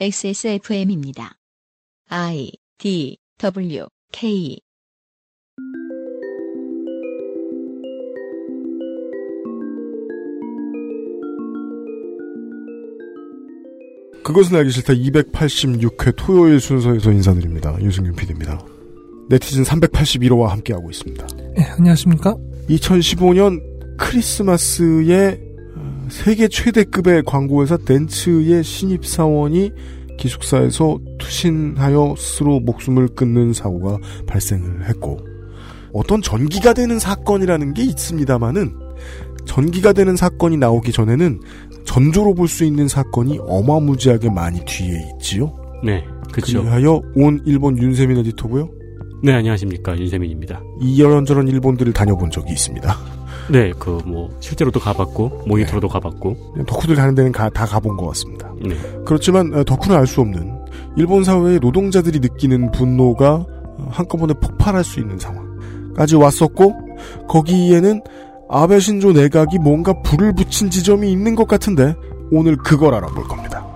[0.00, 1.38] XSFM입니다.
[2.08, 4.58] I D W K
[14.24, 17.76] 그것은 알기 싫다 286회 토요일 순서에서 인사드립니다.
[17.80, 18.64] 유승균 PD입니다.
[19.28, 21.26] 네티즌 381호와 함께하고 있습니다.
[21.56, 22.36] 네, 안녕하십니까?
[22.68, 23.60] 2015년
[23.98, 25.51] 크리스마스에 어,
[26.12, 29.72] 세계 최대급의 광고회사 덴츠의 신입사원이
[30.18, 33.96] 기숙사에서 투신하여 스스로 목숨을 끊는 사고가
[34.26, 35.18] 발생을 했고
[35.94, 38.74] 어떤 전기가 되는 사건이라는 게 있습니다만은
[39.46, 41.40] 전기가 되는 사건이 나오기 전에는
[41.86, 45.56] 전조로 볼 수 있는 사건이 어마무지하게 많이 뒤에 있지요.
[45.82, 46.60] 네, 그렇죠.
[46.60, 48.68] 그리하여 온 일본 윤세민 에디터고요.
[49.24, 50.62] 네, 안녕하십니까 윤세민입니다.
[50.82, 53.21] 이런저런 일본들을 다녀본 적이 있습니다.
[53.50, 56.36] 네, 그 뭐 실제로도 가봤고 모니터로도 가봤고.
[56.66, 58.52] 덕후들 가는 데는 가, 다 가본 것 같습니다.
[58.62, 58.74] 네,
[59.04, 60.58] 그렇지만 어, 덕후는 알 수 없는
[60.96, 66.72] 일본 사회의 노동자들이 느끼는 분노가 어, 한꺼번에 폭발할 수 있는 상황까지 왔었고
[67.28, 68.00] 거기에는
[68.48, 71.94] 아베 신조 내각이 뭔가 불을 붙인 지점이 있는 것 같은데
[72.30, 73.66] 오늘 그걸 알아볼 겁니다.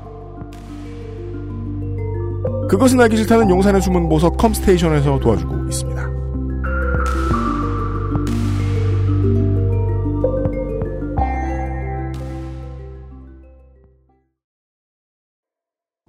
[2.69, 6.16] 그것은 알기 싫다는 용산의 숨은 보석 컴스테이션에서 도와주고 있습니다.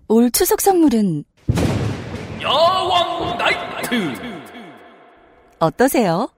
[0.10, 1.26] 올 추석 선물은
[2.42, 4.14] 야왕 나이트
[5.60, 6.30] 어떠세요?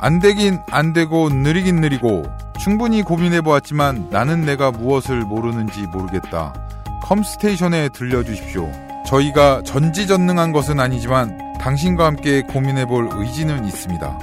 [0.00, 2.24] 안 되긴 안 되고 느리긴 느리고
[2.58, 6.68] 충분히 고민해 보았지만 나는 내가 무엇을 모르는지 모르겠다.
[7.04, 8.70] 컴스테이션에 들려주십시오.
[9.06, 14.18] 저희가 전지전능한 것은 아니지만 당신과 함께 고민해 볼 의지는 있습니다.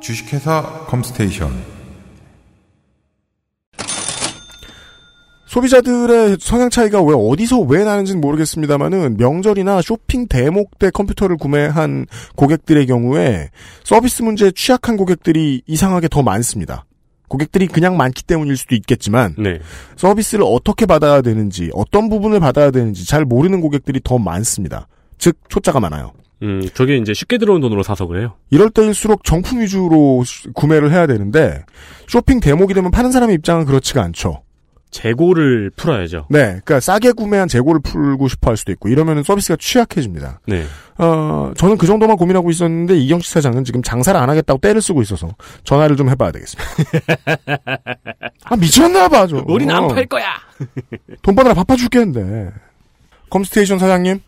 [0.00, 1.81] 주식회사 컴스테이션
[5.62, 12.06] 소비자들의 성향 차이가 왜 어디서 왜 나는지는 모르겠습니다만은 명절이나 쇼핑 대목 때 컴퓨터를 구매한
[12.36, 13.50] 고객들의 경우에
[13.84, 16.86] 서비스 문제에 취약한 고객들이 이상하게 더 많습니다.
[17.28, 19.58] 고객들이 그냥 많기 때문일 수도 있겠지만 네,
[19.96, 24.88] 서비스를 어떻게 받아야 되는지 어떤 부분을 받아야 되는지 잘 모르는 고객들이 더 많습니다.
[25.18, 26.12] 즉 초짜가 많아요.
[26.40, 28.36] 음, 저게 이제 쉽게 들어온 돈으로 사서 그래요.
[28.50, 31.62] 이럴 때일수록 정품 위주로 시- 구매를 해야 되는데
[32.08, 34.40] 쇼핑 대목이 되면 파는 사람의 입장은 그렇지가 않죠.
[34.92, 36.26] 재고를 풀어야죠.
[36.30, 40.38] 네, 그러니까 싸게 구매한 재고를 풀고 싶어 할 수도 있고 이러면 서비스가 취약해집니다.
[40.46, 40.64] 네,
[40.98, 45.34] 어, 저는 그 정도만 고민하고 있었는데 이경식 사장은 지금 장사를 안 하겠다고 때를 쓰고 있어서
[45.64, 46.70] 전화를 좀 해봐야 되겠습니다.
[48.44, 49.42] 아 미쳤나봐 좀.
[49.48, 50.34] 우린 안 어, 팔 거야.
[51.22, 52.52] 돈 받으라 바빠 죽겠는데.
[53.30, 54.20] 컴스테이션 사장님,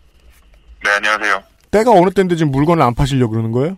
[0.82, 1.42] 네, 안녕하세요.
[1.70, 3.76] 때가 어느 때인데 지금 물건을 안 파시려고 그러는 거예요?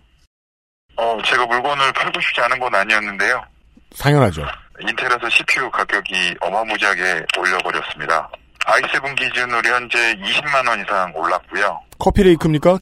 [0.99, 3.43] 어, 제가 물건을 팔고 싶지 않은 건 아니었는데요.
[3.99, 4.43] 당연하죠.
[4.81, 8.29] 인텔에서 CPU 가격이 어마무지하게 올려버렸습니다.
[8.67, 11.81] i7 기준으로 현재 20만 원 이상 올랐고요.
[11.99, 12.79] 커피레이크입니까?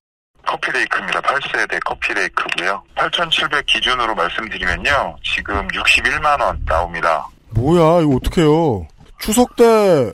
[0.47, 1.21] 커피레이크입니다.
[1.21, 2.83] 8세대 커피레이크고요.
[2.97, 5.16] 8,700 기준으로 말씀드리면요.
[5.22, 7.27] 지금 61만 원 나옵니다.
[7.50, 8.87] 뭐야 이거 어떡해요.
[9.19, 10.12] 추석 때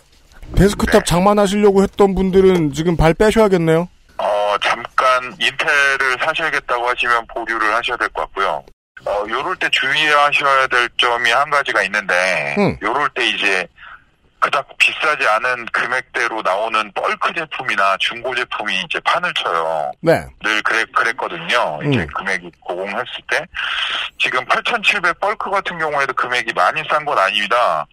[0.57, 1.05] 데스크탑 네.
[1.05, 3.89] 장만하시려고 했던 분들은 지금 발 빼셔야겠네요.
[4.19, 8.63] 어, 잠깐 인텔을 사셔야겠다고 하시면 보류를 하셔야 될 것 같고요.
[9.07, 12.77] 어, 요럴 때 주의하셔야 될 점이 한 가지가 있는데, 응.
[12.83, 13.67] 요럴 때 이제
[14.41, 19.93] 그닥 비싸지 않은 금액대로 나오는 bulk 제품이나 중고 제품이 이제 판을 쳐요.
[20.01, 20.25] 네.
[20.43, 21.79] 늘 그랬, 그랬거든요.
[21.85, 22.07] 이제 음.
[22.07, 23.45] 금액이 고공했을 때.
[24.19, 27.87] 지금 8,700 bulk 같은 경우에도 금액이 많이 싼 건 아닙니다.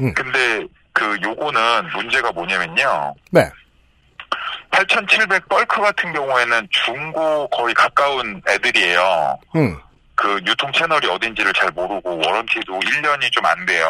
[0.00, 0.12] 음.
[0.14, 3.14] 근데 그 요거는 문제가 뭐냐면요.
[3.30, 3.50] 네.
[4.70, 9.38] 8,700 bulk 같은 경우에는 중고 거의 가까운 애들이에요.
[9.56, 9.78] 응.
[10.20, 13.88] 그 유통 채널이 어딘지를 잘 모르고 warranty도 1년이 좀 안 돼요.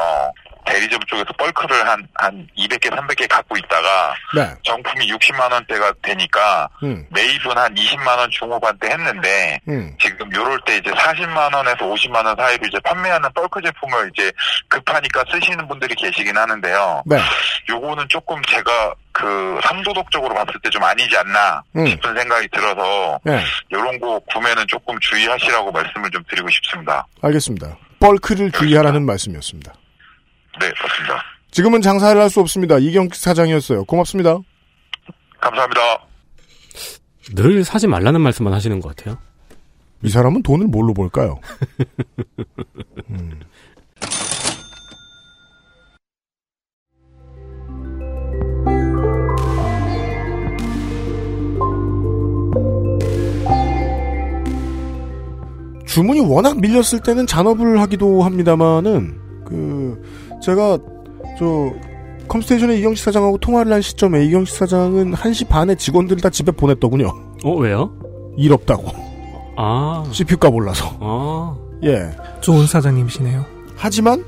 [0.64, 4.54] 대리점 쪽에서 bulk를 한, 한 200개, 300개 갖고 있다가 네.
[4.62, 7.06] 정품이 60만원대가 되니까 응.
[7.10, 9.94] 매입은 한 20만원 중후반대 했는데 응.
[10.00, 14.32] 지금 요럴 때 이제 40만원에서 50만원 사이로 이제 판매하는 bulk 제품을 이제
[14.68, 17.02] 급하니까 쓰시는 분들이 계시긴 하는데요.
[17.06, 17.18] 네.
[17.68, 21.84] 요거는 조금 제가 그 삼도덕적으로 봤을 때 좀 아니지 않나 음.
[21.86, 23.42] 싶은 생각이 들어서 네.
[23.72, 27.04] 요런 거 구매는 조금 주의하시라고 말씀을 좀 드리고 싶습니다.
[27.22, 27.76] 알겠습니다.
[27.98, 29.72] 벌크를 주의하라는 말씀이었습니다.
[30.58, 31.22] 네, 맞습니다.
[31.50, 32.78] 지금은 장사를 할 수 없습니다.
[32.78, 33.84] 이경식 사장이었어요.
[33.84, 34.38] 고맙습니다.
[35.40, 35.80] 감사합니다.
[37.34, 39.18] 늘 사지 말라는 말씀만 하시는 것 같아요.
[40.02, 41.40] 이 사람은 돈을 뭘로 벌까요?
[43.10, 43.40] 음.
[55.86, 60.00] 주문이 워낙 밀렸을 때는 잔업을 하기도 합니다만은 그
[60.42, 60.78] 제가
[61.38, 61.72] 저
[62.28, 67.08] 컴스테이션의 이경식 사장하고 통화를 한 시점에 이경식 사장은 1시 반에 직원들 다 집에 보냈더군요.
[67.44, 67.90] 어 왜요?
[68.36, 68.84] 일 없다고.
[69.56, 70.96] 아, CPU값 올라서.
[71.00, 72.10] 아, 예.
[72.40, 73.44] 좋은 사장님이시네요.
[73.76, 74.24] 하지만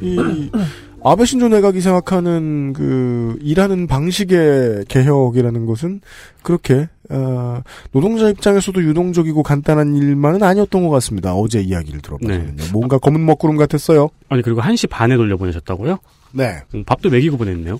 [0.00, 0.50] 이
[1.04, 6.00] 아베 신조 내각이 생각하는 그 일하는 방식의 개혁이라는 것은
[6.42, 11.34] 그렇게 어, 노동자 입장에서도 유동적이고 간단한 일만은 아니었던 것 같습니다.
[11.34, 12.64] 어제 이야기를 들어보면요.
[12.72, 14.08] 뭔가 검은 먹구름 같았어요.
[14.30, 15.98] 아니 그리고 1시 반에 돌려보내셨다고요?
[16.32, 16.62] 네.
[16.74, 17.78] 음, 밥도 먹이고 보냈네요.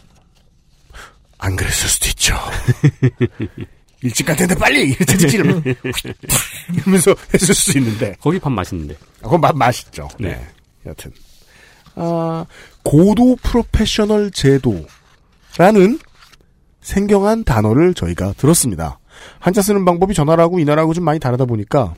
[1.38, 2.36] 안 그랬을 수도 있죠.
[4.02, 5.62] 일찍 갈 텐데 빨리 이랬지 이러면
[6.74, 8.94] 이러면서 했을 수 있는데 거기 밥 맛있는데.
[8.94, 10.08] 아, 그건 맛 맛있죠.
[10.18, 10.30] 네.
[10.30, 10.46] 네.
[10.86, 11.10] 여튼
[11.94, 12.44] 아
[12.82, 15.98] 고도 프로페셔널 제도라는
[16.80, 18.98] 생경한 단어를 저희가 들었습니다.
[19.38, 21.94] 한자 쓰는 방법이 전화라고 이 나라고 좀 많이 다르다 보니까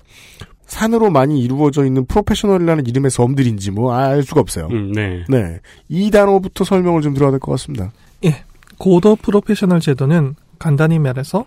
[0.67, 4.69] 산으로 많이 이루어져 있는 프로페셔널이라는 이름의 섬들인지 뭐 알 수가 없어요.
[4.71, 5.25] 음, 네.
[5.29, 5.61] 네.
[5.89, 7.93] 이 단어부터 설명을 좀 들어야 될 것 같습니다.
[8.79, 11.45] 고도 프로페셔널 제도는 간단히 말해서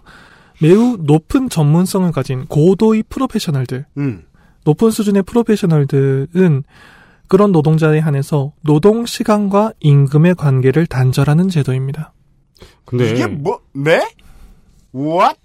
[0.61, 4.23] 매우 높은 전문성을 가진 고도의 프로페셔널들, 음.
[4.63, 6.63] 높은 수준의 프로페셔널들은
[7.27, 12.13] 그런 노동자에 한해서 노동 시간과 임금의 관계를 단절하는 제도입니다.
[12.85, 14.01] 근데 이게 뭐 네?
[14.95, 15.37] What?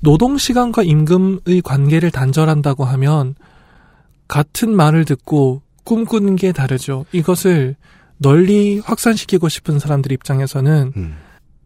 [0.00, 3.34] 노동 시간과 임금의 관계를 단절한다고 하면
[4.28, 7.04] 같은 말을 듣고 꿈꾸는 게 다르죠.
[7.12, 7.76] 이것을
[8.18, 11.16] 널리 확산시키고 싶은 사람들 입장에서는 음.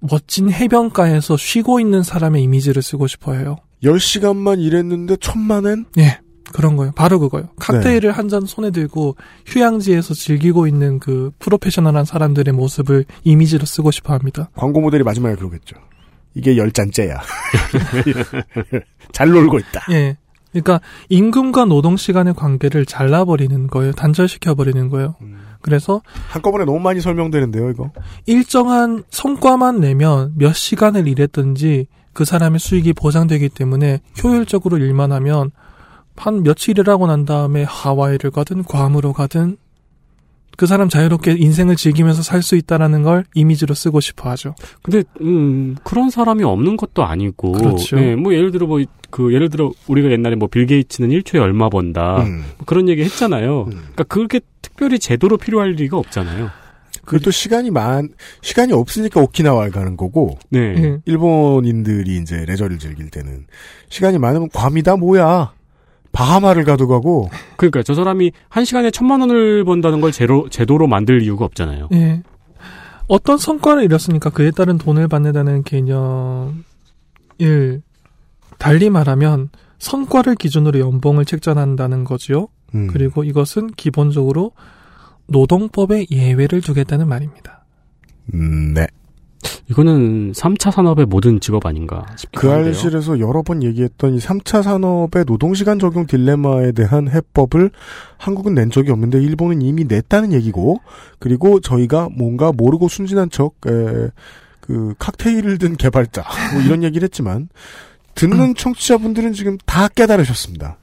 [0.00, 3.56] 멋진 해변가에서 쉬고 있는 사람의 이미지를 쓰고 싶어 해요.
[3.82, 5.86] 10시간만 일했는데 천만엔?
[5.98, 6.20] 예.
[6.52, 6.92] 그런 거예요.
[6.92, 7.48] 바로 그거예요.
[7.58, 9.16] 칵테일을 한잔 손에 들고
[9.46, 14.50] 휴양지에서 즐기고 있는 그 프로페셔널한 사람들의 모습을 이미지로 쓰고 싶어 합니다.
[14.54, 15.76] 광고 모델이 마지막에 그러겠죠.
[16.34, 17.20] 이게 열 잔째야.
[19.12, 19.82] 잘 놀고 있다.
[19.92, 20.16] 예.
[20.50, 23.92] 그러니까 임금과 노동 시간의 관계를 잘라버리는 거예요.
[23.92, 25.16] 단절시켜버리는 거예요.
[25.60, 27.90] 그래서 한꺼번에 너무 많이 설명되는데요, 이거.
[28.26, 35.50] 일정한 성과만 내면 몇 시간을 일했든지 그 사람의 수익이 보장되기 때문에 효율적으로 일만 하면
[36.16, 39.56] 한 며칠을 하고 난 다음에 하와이를 가든 괌으로 가든
[40.56, 44.54] 그 사람 자유롭게 인생을 즐기면서 살 수 있다라는 걸 이미지로 쓰고 싶어 하죠.
[44.82, 47.96] 근데 음 그런 사람이 없는 것도 아니고 그렇죠.
[47.96, 48.80] 네, 뭐 예를 들어 뭐
[49.14, 52.44] 그 예를 들어 우리가 옛날에 뭐 빌 게이츠는 1초에 얼마 번다 음.
[52.58, 53.62] 뭐 그런 얘기 했잖아요.
[53.62, 53.70] 음.
[53.70, 56.50] 그러니까 그게 특별히 제도로 필요할 리가 없잖아요.
[57.04, 58.08] 그리고 또 시간이 많,
[58.42, 60.74] 시간이 없으니까 오키나와를 가는 거고, 네.
[60.76, 60.98] 예.
[61.04, 63.46] 일본인들이 이제 레저를 즐길 때는
[63.88, 65.52] 시간이 많으면 괌이다 뭐야.
[66.14, 71.20] 바하마를 가도 가고, 그러니까 저 사람이 한 시간에 천만 원을 번다는 걸 제로, 제도로 만들
[71.22, 71.88] 이유가 없잖아요.
[71.92, 72.22] 예.
[73.08, 76.64] 어떤 성과를 이뤘으니까 그에 따른 돈을 받는다는 개념,
[77.38, 77.82] 일.
[78.58, 82.46] 달리 말하면 성과를 기준으로 연봉을 책정한다는 거지요.
[82.74, 82.86] 음.
[82.86, 84.52] 그리고 이것은 기본적으로
[85.26, 87.64] 노동법에 예외를 두겠다는 말입니다.
[88.32, 88.86] 음, 네.
[89.70, 92.66] 이거는 3차 산업의 모든 직업 아닌가 싶기도 그 한데요.
[92.68, 97.70] 알실에서 여러 번 얘기했던 이 3차 산업의 노동시간 적용 딜레마에 대한 해법을
[98.18, 100.80] 한국은 낸 적이 없는데 일본은 이미 냈다는 얘기고
[101.18, 104.10] 그리고 저희가 뭔가 모르고 순진한 척, 에,
[104.60, 107.48] 그 칵테일을 든 개발자 뭐 이런 얘기를 했지만
[108.14, 110.78] 듣는 청취자분들은 지금 다 깨달으셨습니다.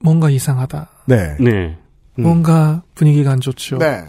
[0.00, 0.88] 뭔가 이상하다.
[1.06, 1.36] 네.
[1.40, 1.76] 네.
[2.18, 2.22] 음.
[2.22, 3.78] 뭔가 분위기가 안 좋죠.
[3.78, 4.02] 네.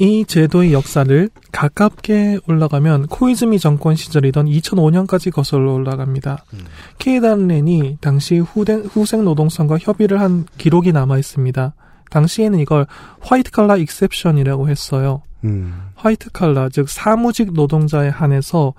[0.00, 6.42] 이 제도의 역사를 가깝게 올라가면 코이즈미 정권 시절이던 2005년까지 거슬러 올라갑니다.
[6.54, 6.58] 음.
[6.98, 11.74] 케이단렌이 당시 후생 노동성과 협의를 한 기록이 남아 있습니다.
[12.08, 12.86] 당시에는 이걸
[13.20, 15.20] 화이트 칼라 익셉션이라고 했어요.
[15.44, 15.74] 음.
[15.96, 18.72] 화이트 칼라, 즉 사무직 노동자에 한해서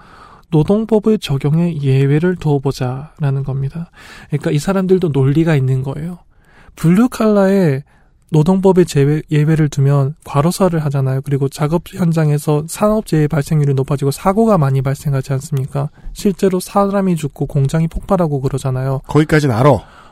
[0.49, 3.91] 노동법의 적용에 예외를 두어보자라는 겁니다.
[4.29, 6.17] 그러니까 이 사람들도 논리가 있는 거예요.
[6.75, 7.83] 블루 칼라에
[8.31, 11.21] 노동법의 제외, 예외를 두면 과로사를 하잖아요.
[11.21, 15.89] 그리고 작업 현장에서 산업재해 발생률이 높아지고 사고가 많이 발생하지 않습니까?
[16.13, 19.01] 실제로 사람이 죽고 공장이 폭발하고 그러잖아요.
[19.07, 19.71] 거기까지는 알아.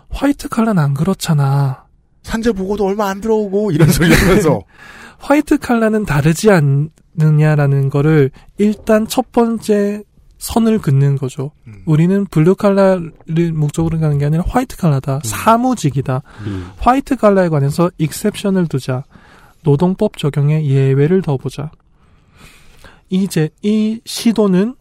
[0.09, 1.85] 화이트 칼라는 안 그렇잖아.
[2.23, 4.63] 산재 보고도 얼마 안 들어오고 이런 소리 하면서
[5.19, 10.03] 화이트 칼라는 다르지 않느냐라는 거를 일단 첫 번째
[10.39, 11.51] 선을 긋는 거죠.
[11.67, 11.83] 음.
[11.85, 15.19] 우리는 블루 칼라를 목적으로 가는 게 아니라 화이트 칼라다.
[15.23, 16.21] 사무직이다.
[16.47, 16.69] 음.
[16.77, 19.03] 화이트 칼라에 관해서 exception을 두자.
[19.63, 21.71] 노동법 적용에 예외를 둬보자.
[23.09, 24.75] 이제 이 시도는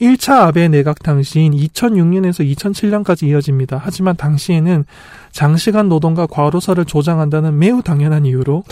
[0.00, 3.80] 1차 아베 내각 당시인 2006년에서 2007년까지 이어집니다.
[3.82, 4.84] 하지만 당시에는
[5.32, 8.64] 장시간 노동과 과로사를 조장한다는 매우 당연한 이유로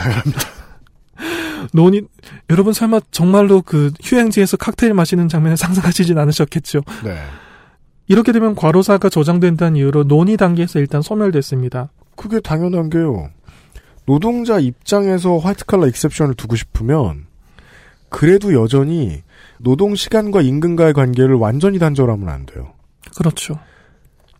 [1.73, 2.03] 논의
[2.51, 6.83] 여러분 설마 정말로 그 휴양지에서 칵테일 마시는 장면을 상상하시진 않으셨겠죠.
[7.05, 7.17] 네.
[8.09, 11.91] 이렇게 되면 과로사가 조장된다는 이유로 논의 단계에서 일단 소멸됐습니다.
[12.15, 13.31] 그게 당연한 게요.
[14.07, 17.27] 노동자 입장에서 화이트 칼라 익셉션을 두고 싶으면
[18.09, 19.23] 그래도 여전히
[19.59, 22.73] 노동 시간과 임금과의 관계를 완전히 단절하면 안 돼요.
[23.17, 23.59] 그렇죠.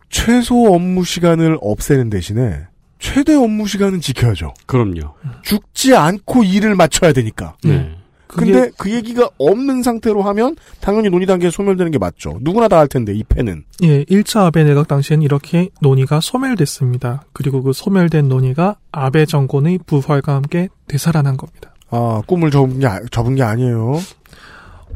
[0.09, 2.65] 최소 업무 시간을 없애는 대신에
[2.99, 4.53] 최대 업무 시간은 지켜야죠.
[4.65, 5.13] 그럼요.
[5.43, 7.55] 죽지 않고 일을 맞춰야 되니까.
[7.63, 7.95] 네.
[8.27, 12.37] 그게 근데 그 얘기가 없는 상태로 하면 당연히 논의 단계에 소멸되는 게 맞죠.
[12.41, 13.63] 누구나 다 할 텐데 이 패는.
[13.83, 17.23] 예, 1차 아베 내각 당시엔 이렇게 논의가 소멸됐습니다.
[17.31, 21.73] 그리고 그 소멸된 논의가 아베 정권의 부활과 함께 되살아난 겁니다.
[21.89, 24.01] 아 꿈을 접은 게, 아- 접은 게 아니에요.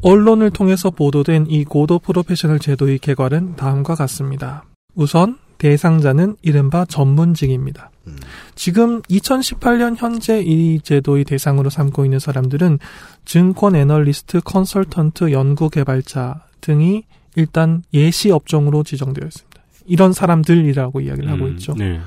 [0.01, 4.65] 언론을 통해서 보도된 이 고도 프로페셔널 제도의 개괄은 다음과 같습니다.
[4.96, 7.91] 우선 대상자는 이른바 전문직입니다.
[8.08, 8.15] 음.
[8.56, 12.80] 지금 2018년 현재 이 제도의 대상으로 삼고 있는 사람들은
[13.25, 17.03] 증권 애널리스트, 컨설턴트, 연구 개발자 등이
[17.36, 19.62] 일단 예시 업종으로 지정되어 있습니다.
[19.86, 21.75] 이런 사람들이라고 이야기를 하고 음, 있죠.
[21.75, 22.00] 네.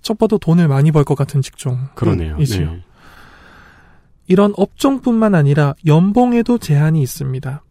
[0.00, 1.78] 첫 봐도 돈을 많이 벌 것 같은 직종.
[1.94, 2.36] 그러네요.
[2.36, 2.72] 음, 이지요.
[2.72, 2.82] 네.
[4.26, 7.62] 이런 업종뿐만 아니라 연봉에도 제한이 있습니다.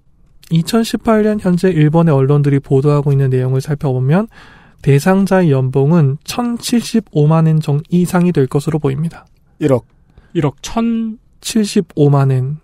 [0.51, 4.27] 2018년 현재 일본의 언론들이 보도하고 있는 내용을 살펴보면
[4.81, 9.25] 대상자의 연봉은 1,075만 엔정 이상이 될 것으로 보입니다.
[9.61, 9.83] 1억.
[10.35, 12.57] 1억 천, 75만 엔.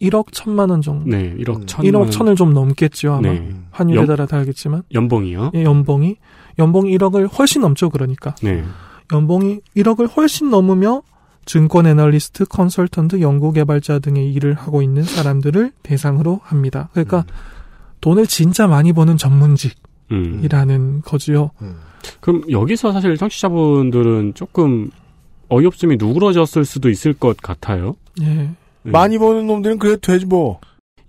[0.00, 1.04] 1억 1천만 원 정도.
[1.10, 1.66] 네, 1억 음.
[1.66, 1.84] 천.
[1.84, 3.30] 1억 1천을 좀 넘겠죠, 아마.
[3.32, 3.50] 네.
[3.70, 4.82] 환율에 연- 따라 다르겠지만.
[4.92, 5.52] 연봉이요?
[5.54, 6.16] 예, 연봉이.
[6.58, 8.34] 연봉이 1억을 훨씬 넘죠, 그러니까.
[8.42, 8.64] 네.
[9.12, 11.02] 연봉이 1억을 훨씬 넘으며
[11.44, 16.88] 증권 애널리스트, 컨설턴트, 연구개발자 등의 일을 하고 있는 사람들을 대상으로 합니다.
[16.92, 17.24] 그러니까
[18.00, 19.81] 돈을 진짜 많이 버는 전문직이라는
[20.12, 21.00] 음.
[21.04, 21.50] 거지요.
[21.62, 21.76] 음.
[22.20, 24.90] 그럼 여기서 사실 청취자분들은 조금
[25.48, 27.94] 어이없음이 누그러졌을 수도 있을 것 같아요.
[28.22, 28.24] 예.
[28.24, 28.90] 네.
[28.90, 30.60] 많이 버는 놈들은 그래도 되지 뭐.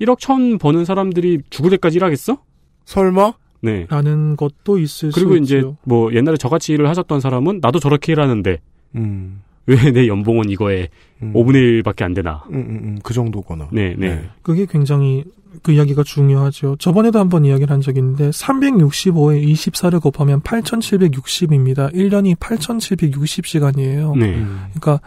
[0.01, 2.37] 1억 천 버는 사람들이 죽을 때까지 일하겠어?
[2.85, 3.33] 설마?
[3.61, 3.85] 네.
[3.89, 5.77] 라는 것도 있을 그리고 수 이제 있죠.
[5.83, 8.59] 뭐 옛날에 저같이 일을 하셨던 사람은 나도 저렇게 일하는데
[8.95, 9.41] 음.
[9.65, 10.89] 왜 내 연봉은 이거에
[11.21, 11.33] 음.
[11.33, 12.43] 5분의 1밖에 안 되나?
[12.49, 13.69] 음, 음, 음, 그 정도거나.
[13.71, 14.23] 네, 네.
[14.41, 15.23] 그게 굉장히
[15.61, 16.75] 그 이야기가 중요하죠.
[16.79, 21.93] 저번에도 한번 이야기를 한 적이 있는데 365에 24를 곱하면 8760입니다.
[21.93, 24.17] 1년이 8760시간이에요.
[24.17, 24.35] 네.
[24.35, 24.65] 음.
[24.73, 24.99] 그러니까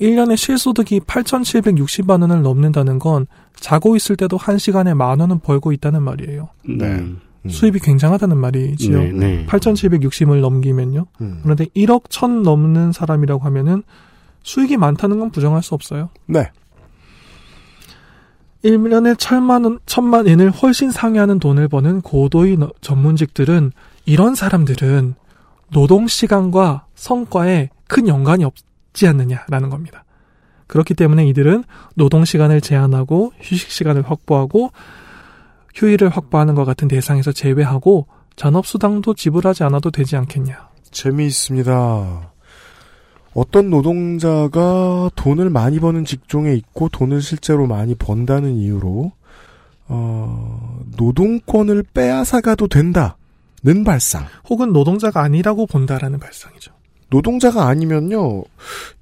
[0.00, 6.48] 1년에 실소득이 8,760만 원을 넘는다는 건 자고 있을 때도 1시간에 만 원은 벌고 있다는 말이에요.
[6.68, 6.86] 네.
[6.86, 7.20] 음.
[7.44, 7.50] 음.
[7.50, 8.98] 수입이 굉장하다는 말이지요.
[8.98, 9.46] 네, 네.
[9.46, 11.06] 8,760을 넘기면요.
[11.20, 11.40] 음.
[11.42, 13.82] 그런데 1억 1천 넘는 사람이라고 하면은
[14.42, 16.10] 수익이 많다는 건 부정할 수 없어요.
[16.26, 16.50] 네.
[18.64, 23.72] 1년에 천만 원, 천만 엔을 훨씬 상회하는 돈을 버는 고도의 너- 전문직들은
[24.06, 25.14] 이런 사람들은
[25.72, 30.04] 노동 시간과 성과에 큰 연관이 없지 않느냐라는 겁니다.
[30.68, 31.64] 그렇기 때문에 이들은
[31.96, 34.70] 노동 시간을 제한하고 휴식 시간을 확보하고
[35.74, 40.68] 휴일을 확보하는 것 같은 대상에서 제외하고 잔업수당도 지불하지 않아도 되지 않겠냐.
[40.90, 42.32] 재미있습니다.
[43.34, 49.12] 어떤 노동자가 돈을 많이 버는 직종에 있고 돈을 실제로 많이 번다는 이유로
[49.88, 54.26] 어, 노동권을 빼앗아가도 된다는 발상.
[54.48, 56.72] 혹은 노동자가 아니라고 본다라는 발상이죠.
[57.08, 58.42] 노동자가 아니면요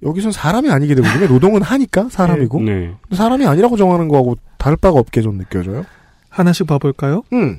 [0.03, 1.29] 여기선 사람이 아니게 되거든요.
[1.29, 2.93] 노동은 하니까 사람이고 네.
[3.03, 5.85] 근데 사람이 아니라고 정하는 거하고 다를 바가 없게 좀 느껴져요.
[6.31, 7.23] 하나씩 봐볼까요?
[7.33, 7.59] 음,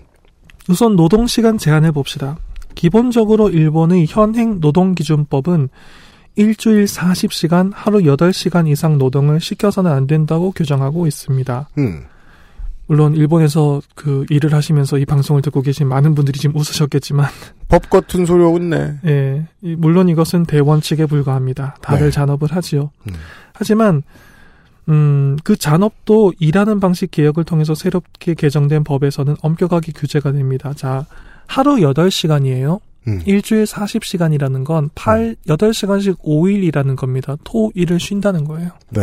[0.69, 2.37] 우선 노동시간 제한해 봅시다.
[2.75, 5.69] 기본적으로 일본의 현행 노동기준법은
[6.37, 11.67] 일주일 40시간, 하루 8시간 이상 노동을 시켜서는 안 된다고 규정하고 있습니다.
[11.77, 12.03] 음,
[12.87, 17.27] 물론 일본에서 그 일을 하시면서 이 방송을 듣고 계신 많은 분들이 지금 웃으셨겠지만,
[17.67, 18.99] 법 같은 소리 있네.
[19.05, 21.75] 예, 이- 물론 이것은 대원칙에 불과합니다.
[21.81, 22.11] 다들 네.
[22.11, 22.91] 잔업을 하지요.
[23.09, 23.13] 음.
[23.53, 24.01] 하지만
[24.89, 30.73] 음, 그 잔업도 일하는 방식 개혁을 통해서 새롭게 개정된 법에서는 엄격하게 규제가 됩니다.
[30.75, 31.05] 자,
[31.47, 32.79] 하루 8시간이에요.
[33.07, 33.21] 음.
[33.25, 37.35] 일주일 40시간이라는 건 8, 8시간씩 5일이라는 겁니다.
[37.43, 38.71] 토, 일을 쉰다는 거예요.
[38.89, 39.01] 네.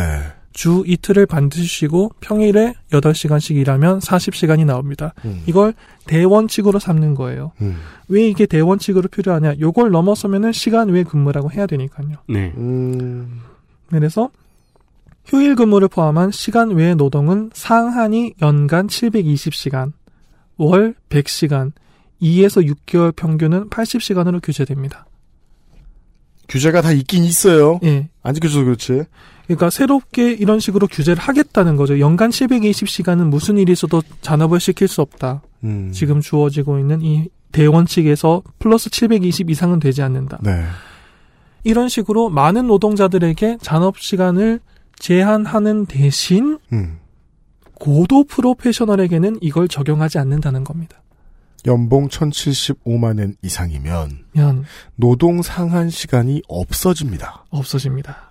[0.51, 5.13] 주 이틀을 반드시 쉬고 평일에 8시간씩 일하면 40시간이 나옵니다.
[5.25, 5.43] 음.
[5.45, 5.73] 이걸
[6.05, 7.51] 대원칙으로 삼는 거예요.
[7.61, 7.77] 음.
[8.07, 9.55] 왜 이게 대원칙으로 필요하냐?
[9.59, 12.15] 요걸 넘어서면은 시간 외 근무라고 해야 되니까요.
[12.27, 12.51] 네.
[12.57, 13.41] 음.
[13.89, 14.31] 그래서
[15.25, 19.93] 휴일 근무를 포함한 시간 외의 노동은 상한이 연간 720시간,
[20.57, 21.71] 월 100시간,
[22.21, 25.05] 2에서 6개월 평균은 80시간으로 규제됩니다.
[26.49, 27.79] 규제가 다 있긴 있어요.
[27.83, 28.09] 예.
[28.23, 29.03] 안 지켜줘서 그렇지.
[29.45, 31.99] 그러니까 새롭게 이런 식으로 규제를 하겠다는 거죠.
[31.99, 35.41] 연간 720시간은 무슨 일이 있어도 잔업을 시킬 수 없다.
[35.63, 35.91] 음.
[35.91, 40.39] 지금 주어지고 있는 이 대원칙에서 플러스 720 이상은 되지 않는다.
[40.43, 40.65] 네.
[41.63, 44.59] 이런 식으로 많은 노동자들에게 잔업 시간을
[44.99, 46.99] 제한하는 대신 음.
[47.73, 51.01] 고도 프로페셔널에게는 이걸 적용하지 않는다는 겁니다.
[51.65, 54.65] 연봉 1075만 엔 이상이면 면
[54.95, 57.45] 노동 상한 시간이 없어집니다.
[57.49, 58.29] 없어집니다.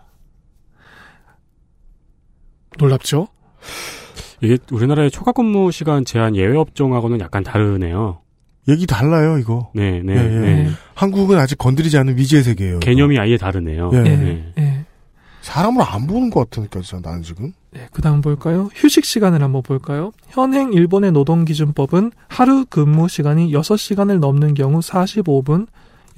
[2.79, 3.29] 놀랍죠?
[4.41, 8.21] 이게 우리나라의 초과 근무 시간 제한 예외 업종하고는 약간 다르네요.
[8.69, 9.71] 얘기 달라요, 이거.
[9.75, 10.39] 네, 네, 예, 예.
[10.39, 10.71] 네.
[10.95, 12.81] 한국은 아직 건드리지 않은 미지의 세계예요.
[12.81, 13.91] 개념이 아예 다르네요.
[13.95, 13.99] 예.
[13.99, 14.53] 예.
[14.55, 14.78] 네.
[15.49, 15.53] 예.
[15.53, 17.53] 사람을 안 보는 것 같으니까, 진짜 나는 지금.
[17.71, 18.69] 네, 그 다음 볼까요?
[18.75, 20.13] 휴식 시간을 한번 볼까요?
[20.29, 25.67] 현행 일본의 노동기준법은 하루 근무 시간이 6시간을 넘는 경우 45분,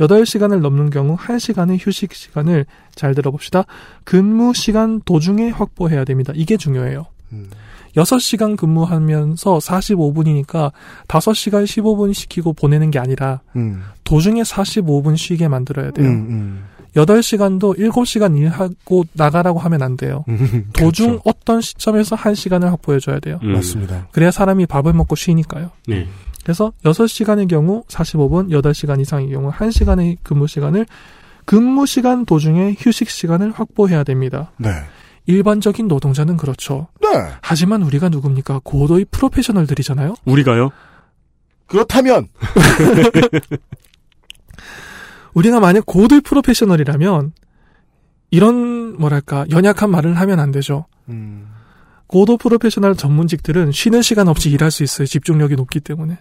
[0.00, 3.64] 8시간을 넘는 경우 1시간의 휴식 시간을 잘 들어봅시다.
[4.04, 6.32] 근무 시간 도중에 확보해야 됩니다.
[6.34, 7.06] 이게 중요해요.
[7.32, 7.50] 음.
[7.96, 10.72] 6시간 근무하면서 45분이니까
[11.08, 13.82] 5시간 15분 시키고 보내는 게 아니라 음.
[14.04, 16.06] 도중에 45분 쉬게 만들어야 돼요.
[16.06, 16.64] 음,
[16.96, 20.24] 8시간도 7시간 일하고 나가라고 하면 안 돼요.
[20.28, 20.68] 음.
[20.72, 21.22] 도중 그렇죠.
[21.24, 23.38] 어떤 시점에서 1시간을 확보해줘야 돼요.
[23.42, 23.52] 음.
[23.52, 24.08] 맞습니다.
[24.12, 25.70] 그래야 사람이 밥을 먹고 쉬니까요.
[25.86, 26.08] 네.
[26.42, 30.86] 그래서 6시간의 경우 45분, 8시간 이상의 경우 1시간의 근무 시간을
[31.44, 34.52] 근무 시간 도중에 휴식 시간을 확보해야 됩니다.
[34.56, 34.70] 네.
[35.26, 36.88] 일반적인 노동자는 그렇죠.
[37.00, 37.08] 네.
[37.42, 38.60] 하지만 우리가 누굽니까?
[38.64, 40.14] 고도의 프로페셔널들이잖아요.
[40.24, 40.70] 우리가요?
[41.66, 42.26] 그렇다면,
[45.34, 47.32] 우리가 만약 고도의 프로페셔널이라면
[48.30, 50.86] 이런 뭐랄까 연약한 말을 하면 안 되죠.
[51.08, 51.48] 음.
[52.06, 55.06] 고도 프로페셔널 전문직들은 쉬는 시간 없이 일할 수 있어요.
[55.06, 56.18] 집중력이 높기 때문에.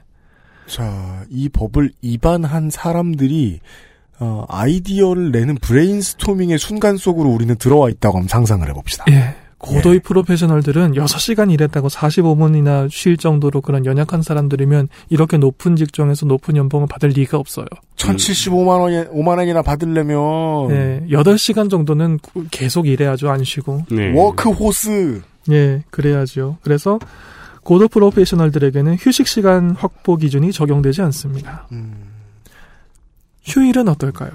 [0.67, 3.59] 자, 이 법을 위반한 사람들이
[4.19, 9.05] 어, 아이디어를 내는 브레인스토밍의 순간 속으로 우리는 들어와 있다고 한번 상상을 해봅시다.
[9.09, 9.35] 예.
[9.59, 9.99] 고도의 예.
[9.99, 17.09] 프로페셔널들은 6시간 일했다고 45분이나 쉴 정도로 그런 연약한 사람들이면 이렇게 높은 직종에서 높은 연봉을 받을
[17.09, 17.65] 리가 없어요.
[17.97, 21.05] 1075만 원이 5만 원이나 받으려면 예.
[21.09, 23.29] 8시간 정도는 구- 계속 일해야죠.
[23.29, 23.83] 안 쉬고.
[23.91, 24.13] 네.
[24.15, 25.83] workhorse 예.
[25.89, 26.57] 그래야죠.
[26.61, 26.97] 그래서
[27.63, 31.67] 고도 프로페셔널들에게는 휴식 시간 확보 기준이 적용되지 않습니다.
[31.73, 31.95] 음.
[33.43, 34.31] 휴일은 어떨까요?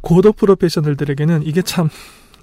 [0.00, 1.90] 고도 프로페셔널들에게는 이게 참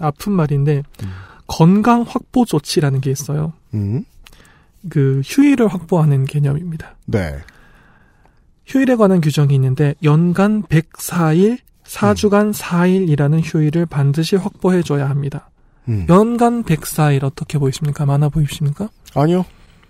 [0.03, 1.11] 아픈 말인데 음.
[1.47, 3.53] 건강 확보 조치라는 게 있어요.
[3.73, 4.05] 음.
[4.89, 6.95] 그 휴일을 확보하는 개념입니다.
[7.05, 7.37] 네.
[8.65, 15.49] 휴일에 관한 규정이 있는데 연간 104일, 4주간 4일이라는 휴일을 반드시 확보해 줘야 합니다.
[15.89, 16.05] 음.
[16.09, 18.05] 연간 104일 어떻게 보이십니까?
[18.05, 18.89] 많아 보이십니까?
[19.15, 19.45] 아니요.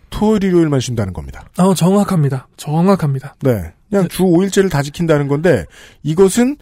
[0.10, 1.43] 토요일 일요일만 쉰다는 겁니다.
[1.58, 2.47] 어, 정확합니다.
[2.58, 3.36] 정확합니다.
[3.41, 3.73] 네.
[3.89, 5.65] 그냥 주 5일제를 다 지킨다는 건데
[6.04, 6.58] 이것은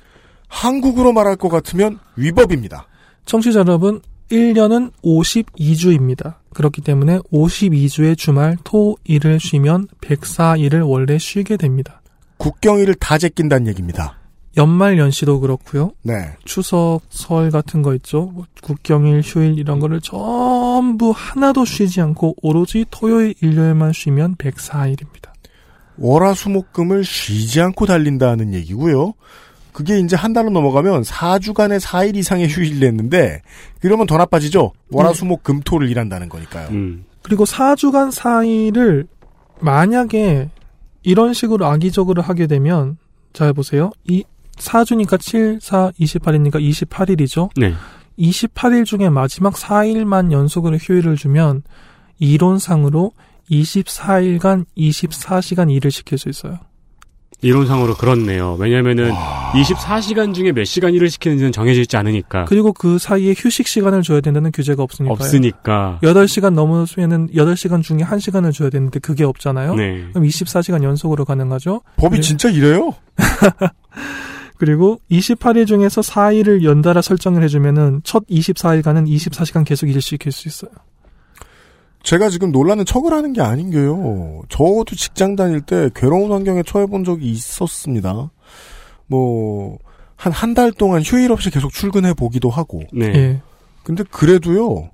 [0.48, 2.88] 한국으로 말할 것 같으면 위법입니다.
[3.26, 6.36] 청취자 여러분, 1년은 52주입니다.
[6.54, 12.02] 그렇기 때문에 52주의 주말, 토, 일을 쉬면 104일을 원래 쉬게 됩니다.
[12.38, 14.18] 국경일을 다 제낀다는 얘기입니다.
[14.58, 15.92] 연말 연시도 그렇고요.
[16.02, 16.36] 네.
[16.44, 18.32] 추석, 설 같은 거 있죠.
[18.34, 25.32] 뭐 국경일, 휴일 이런 거를 전부 하나도 쉬지 않고 오로지 토요일, 일요일만 쉬면 104일입니다.
[25.98, 29.14] 월화수목금을 쉬지 않고 달린다는 얘기고요.
[29.72, 33.42] 그게 이제 한 달로 넘어가면 4주간의 4일 이상의 휴일을 냈는데
[33.80, 34.74] 그러면 더 나빠지죠.
[34.92, 36.70] 월화수목 금토를 일한다는 거니까요.
[36.70, 37.06] 음.
[37.22, 39.08] 그리고 4주간 4일을
[39.60, 40.50] 만약에
[41.04, 42.98] 이런 식으로 악의적으로 하게 되면
[43.34, 43.92] 잘 보세요.
[44.06, 44.24] 이
[44.58, 47.50] 4주니까 7, 4, 28이니까 28일이죠.
[47.58, 47.74] 네.
[48.20, 51.64] 28일 중에 마지막 4일만 연속으로 휴일을 주면
[52.20, 53.14] 이론상으로
[53.50, 56.60] 24일간 24시간 일을 시킬 수 있어요.
[57.42, 58.56] 이론상으로 그렇네요.
[58.60, 59.12] 왜냐면은
[59.54, 62.46] 24시간 중에 몇 시간 일을 시키는지는 정해져 있지 않으니까.
[62.46, 65.14] 그리고 그 사이에 휴식 시간을 줘야 된다는 규제가 없으니까요.
[65.14, 66.00] 없으니까.
[66.04, 69.76] 8시간 넘으면은 8시간 중에 1시간을 줘야 되는데 그게 없잖아요.
[69.76, 70.06] 네.
[70.14, 71.82] 그럼 24시간 연속으로 가능하죠.
[71.98, 72.22] 법이 네.
[72.22, 72.94] 진짜 이래요?
[74.58, 80.70] 그리고 28일 중에서 4일을 연달아 설정을 해주면은 첫 24일간은 24시간 계속 일을 시킬 수 있어요.
[82.04, 84.42] 제가 지금 놀라는 척을 하는 게 아닌 게요.
[84.50, 88.32] 저도 직장 다닐 때 괴로운 환경에 처해 본 적이 있었습니다.
[89.08, 89.78] 뭐,
[90.16, 92.82] 한 한 달 동안 휴일 없이 계속 출근해 보기도 하고.
[92.94, 93.06] 네.
[93.08, 93.42] 예.
[93.84, 94.90] 근데 그래도요,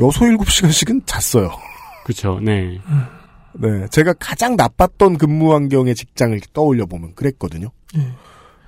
[0.00, 1.50] 여섯, 일곱 시간씩은 잤어요.
[2.04, 2.38] 그쵸.
[2.42, 2.80] 네.
[3.54, 3.86] 네.
[3.90, 7.68] 제가 가장 나빴던 근무 환경의 직장을 떠올려 보면 그랬거든요.
[7.96, 8.12] 예.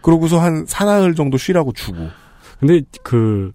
[0.03, 1.99] 그러고서 한 사나흘 정도 쉬라고 주고.
[2.61, 3.53] 근데 그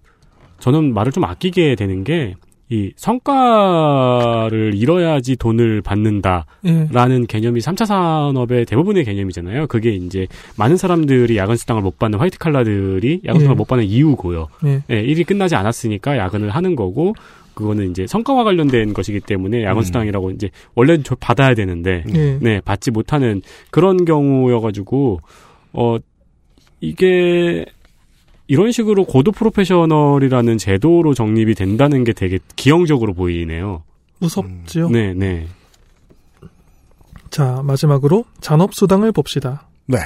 [0.58, 2.34] 저는 말을 좀 아끼게 되는 게
[2.72, 7.26] 이 성과를 이뤄야지 돈을 받는다라는 예.
[7.28, 9.66] 개념이 3차 산업의 대부분의 개념이잖아요.
[9.66, 13.58] 그게 이제 많은 사람들이 야근 수당을 못 받는 화이트 칼라들이 야근 수당을 예.
[13.58, 14.46] 못 받는 이유고요.
[14.66, 14.82] 예.
[14.90, 17.14] 예, 일이 끝나지 않았으니까 야근을 하는 거고
[17.54, 19.82] 그거는 이제 성과와 관련된 것이기 때문에 야근 음.
[19.82, 22.38] 수당이라고 이제 원래는 저- 받아야 되는데 예.
[22.40, 25.18] 네, 받지 못하는 그런 경우여 가지고,
[25.72, 25.96] 어,
[26.80, 27.66] 이게,
[28.50, 33.84] 이런 식으로 고도 프로페셔널이라는 제도로 정립이 된다는 게 되게 기형적으로 보이네요.
[34.18, 34.88] 무섭지요?
[34.88, 35.46] 네, 네.
[37.30, 39.68] 자, 마지막으로 잔업수당을 봅시다.
[39.86, 39.98] 네.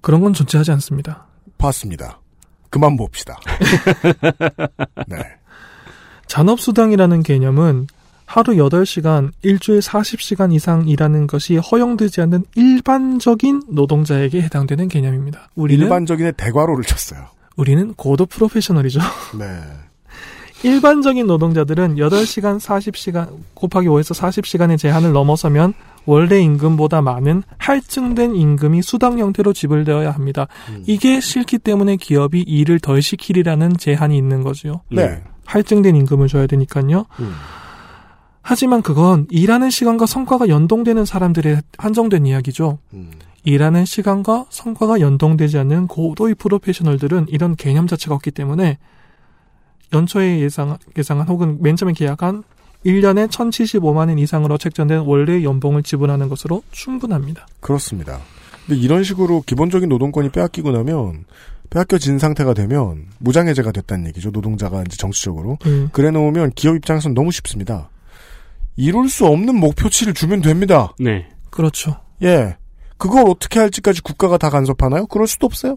[0.00, 1.28] 그런 건 존재하지 않습니다.
[1.56, 2.18] 봤습니다.
[2.68, 3.38] 그만 봅시다.
[5.06, 5.18] 네.
[6.26, 7.86] 잔업수당이라는 개념은
[8.26, 15.50] 하루 8시간, 일주일 40시간 이상 일하는 것이 허용되지 않는 일반적인 노동자에게 해당되는 개념입니다.
[15.54, 17.28] 우리는 일반적인의 대괄호를 쳤어요.
[17.56, 19.00] 우리는 고도 프로페셔널이죠.
[19.38, 19.46] 네.
[20.62, 29.18] 일반적인 노동자들은 8시간 40시간 곱하기 5에서 40시간의 제한을 넘어서면 원래 임금보다 많은 할증된 임금이 수당
[29.18, 30.46] 형태로 지불되어야 합니다.
[30.70, 30.84] 음.
[30.86, 34.82] 이게 싫기 때문에 기업이 일을 덜 시키리라는 제한이 있는 거죠.
[34.90, 35.22] 네.
[35.46, 37.06] 할증된 임금을 줘야 되니까요.
[37.18, 37.34] 음.
[38.42, 42.78] 하지만 그건 일하는 시간과 성과가 연동되는 사람들의 한정된 이야기죠.
[42.92, 43.10] 음.
[43.44, 48.78] 일하는 시간과 성과가 연동되지 않는 고도의 프로페셔널들은 이런 개념 자체가 없기 때문에
[49.92, 52.44] 연초에 예상, 예상한 혹은 맨 처음에 계약한
[52.86, 57.46] 1년에 1075만 원 이상으로 책정된 원래 연봉을 지불하는 것으로 충분합니다.
[57.60, 58.20] 그렇습니다.
[58.66, 61.24] 근데 이런 식으로 기본적인 노동권이 빼앗기고 나면
[61.70, 64.30] 빼앗겨진 상태가 되면 무장해제가 됐다는 얘기죠.
[64.30, 65.58] 노동자가 이제 정치적으로.
[65.66, 65.88] 예.
[65.92, 67.88] 그래 놓으면 기업 입장에서는 너무 쉽습니다.
[68.76, 70.94] 이룰 수 없는 목표치를 주면 됩니다.
[70.98, 71.28] 네.
[71.50, 71.96] 그렇죠.
[72.22, 72.56] 예.
[73.02, 75.08] 그걸 어떻게 할지까지 국가가 다 간섭하나요?
[75.08, 75.74] 그럴 수도 없어요.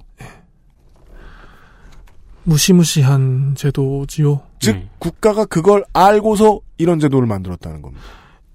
[2.43, 4.41] 무시무시한 제도지요.
[4.59, 4.89] 즉 네.
[4.99, 8.03] 국가가 그걸 알고서 이런 제도를 만들었다는 겁니다.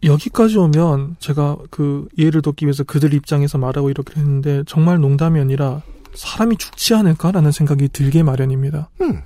[0.04, 5.82] 여기까지 오면 제가 그 이해를 돕기 위해서 그들 입장에서 말하고 이렇게 했는데 정말 농담이 아니라
[6.14, 8.88] 사람이 죽지 않을까라는 생각이 들게 마련입니다.
[9.00, 9.22] 음.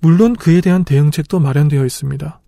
[0.00, 2.40] 물론 그에 대한 대응책도 마련되어 있습니다.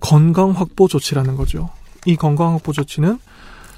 [0.00, 1.70] 건강 확보 조치라는 거죠.
[2.04, 3.18] 이 건강 확보 조치는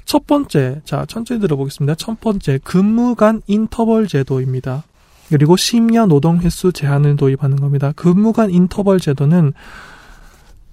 [0.05, 1.95] 첫 번째, 자, 천천히 들어보겠습니다.
[1.95, 4.83] 첫 번째, 근무 간 인터벌 제도입니다.
[5.29, 7.93] 그리고 심야 노동 횟수 제한을 도입하는 겁니다.
[7.95, 9.53] 근무 간 인터벌 제도는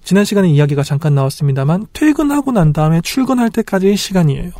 [0.03, 4.51] 지난 시간에 이야기가 잠깐 나왔습니다만 퇴근하고 난 다음에 출근할 때까지의 시간이에요.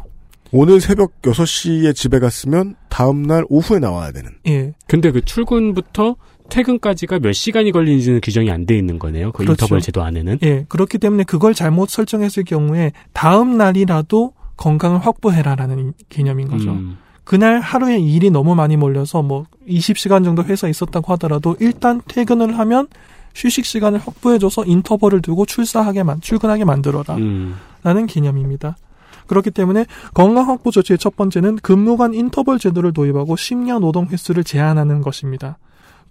[0.53, 4.31] 오늘 새벽 6시에 집에 갔으면 다음날 오후에 나와야 되는.
[4.47, 4.73] 예.
[4.87, 6.15] 근데 그 출근부터
[6.49, 9.31] 퇴근까지가 몇 시간이 걸리는지는 규정이 안 돼 있는 거네요.
[9.31, 9.51] 그 그렇죠.
[9.63, 10.39] 인터벌 제도 안에는.
[10.43, 10.65] 예.
[10.67, 16.69] 그렇기 때문에 그걸 잘못 설정했을 경우에 다음 날이라도 건강을 확보해라라는 개념인 거죠.
[16.69, 16.97] 음.
[17.23, 22.87] 그날 하루에 일이 너무 많이 몰려서 뭐 20시간 정도 회사에 있었다고 하더라도 일단 퇴근을 하면
[23.33, 27.15] 휴식 시간을 확보해줘서 인터벌을 두고 출사하게 만 출근하게 만들어라.
[27.15, 27.55] 음.
[27.81, 28.77] 라는 개념입니다.
[29.25, 34.43] 그렇기 때문에 건강 확보 조치의 첫 번째는 근무 간 인터벌 제도를 도입하고 심야 노동 횟수를
[34.43, 35.57] 제한하는 것입니다.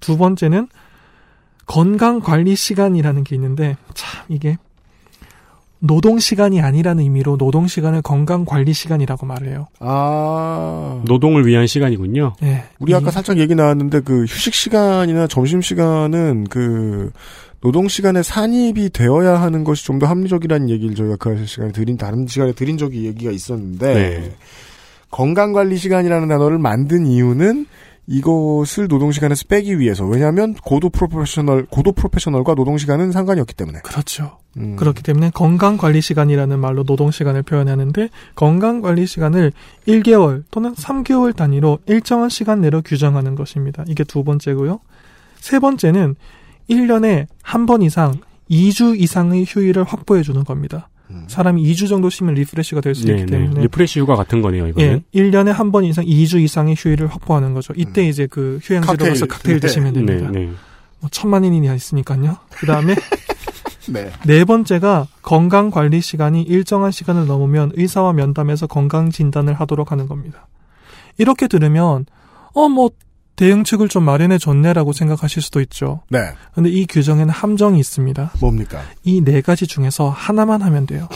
[0.01, 0.67] 두 번째는
[1.67, 4.59] 건강 관리 시간이라는 게 있는데 참 이게
[5.81, 9.67] 노동 시간이 아니라는 의미로 노동 시간을 건강 관리 시간이라고 말을 해요.
[9.79, 11.01] 아.
[11.07, 12.35] 노동을 위한 시간이군요.
[12.43, 12.65] 예.
[12.79, 17.11] 우리 아까 이- 살짝 얘기 나왔는데 그 휴식 시간이나 점심 시간은 그
[17.63, 22.27] 노동 시간에 산입이 되어야 하는 것이 좀 더 합리적이라는 얘기를 저희가 그 시간에 드린 다른
[22.27, 24.33] 시간에 드린 적이 얘기가 있었는데 네.
[25.11, 27.67] 건강 관리 시간이라는 단어를 만든 이유는
[28.11, 33.79] 이것을 노동 시간에서 빼기 위해서 왜냐하면 고도 프로페셔널 고도 프로페셔널과 노동 시간은 상관이 없기 때문에
[33.85, 34.39] 그렇죠.
[34.57, 34.75] 음.
[34.75, 39.53] 그렇기 때문에 건강 관리 시간이라는 말로 노동 시간을 표현하는데 건강 관리 시간을
[39.87, 43.85] 1개월 또는 3개월 단위로 일정한 시간 내로 규정하는 것입니다.
[43.87, 44.81] 이게 두 번째고요.
[45.39, 46.17] 세 번째는
[46.69, 48.19] 1년에 한 번 이상
[48.51, 50.89] 2주 이상의 휴일을 확보해 주는 겁니다.
[51.11, 51.25] 음.
[51.29, 53.39] 사람이 2주 정도 쉬면 refresh가 될수 네, 있기 네.
[53.39, 55.03] 때문에 refresh 휴가 같은 거네요, 예, 이거는.
[55.15, 57.73] 1년에 한 번 이상 2주 이상의 휴일을 확보하는 거죠.
[57.77, 58.09] 이때 음.
[58.09, 59.11] 이제 그 휴양지로 칵테일.
[59.13, 59.67] 가서 칵테일 네.
[59.67, 60.31] 드시면 네, 됩니다.
[60.33, 60.49] 네.
[61.01, 62.37] 뭐 천만 원이나 있으니까요.
[62.51, 62.95] 그 다음에
[63.89, 64.11] 네.
[64.27, 70.47] 네 번째가 건강 관리 시간이 일정한 시간을 넘으면 의사와 면담해서 건강 진단을 하도록 하는 겁니다.
[71.19, 72.07] 이렇게 들으면
[72.55, 72.91] 어 뭐
[73.41, 76.03] 대응책을 좀 마련해 줬네라고 생각하실 수도 있죠.
[76.11, 76.19] 네.
[76.55, 78.33] 근데 이 규정에는 함정이 있습니다.
[78.39, 78.83] 뭡니까?
[79.03, 81.09] 이 네 가지 중에서 하나만 하면 돼요.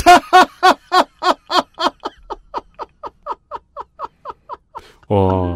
[5.09, 5.55] 어,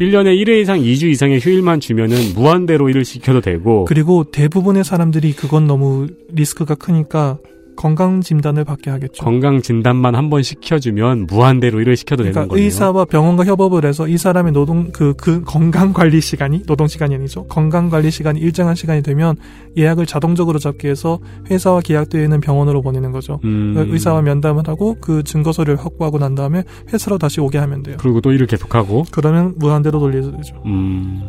[0.00, 3.84] 1년에 1회 이상 2주 이상의 휴일만 주면은 무한대로 일을 시켜도 되고.
[3.84, 7.38] 그리고 대부분의 사람들이 그건 너무 리스크가 크니까
[7.76, 9.24] 건강 진단을 받게 하겠죠.
[9.24, 12.64] 건강 진단만 한 번 시켜주면 무한대로 일을 시켜도 되는 그러니까 거예요.
[12.64, 17.44] 의사와 병원과 협업을 해서 이 사람의 노동 그 그 건강 관리 시간이 노동 시간이 아니죠.
[17.46, 19.36] 건강 관리 시간이 일정한 시간이 되면
[19.76, 21.18] 예약을 자동적으로 잡기 위해서
[21.50, 23.40] 회사와 계약되어 있는 병원으로 보내는 거죠.
[23.44, 23.72] 음.
[23.74, 27.96] 그러니까 의사와 면담을 하고 그 증거서를 확보하고 난 다음에 회사로 다시 오게 하면 돼요.
[28.00, 29.04] 그리고 또 일을 계속하고.
[29.10, 30.62] 그러면 무한대로 돌리죠.
[30.66, 31.22] 음.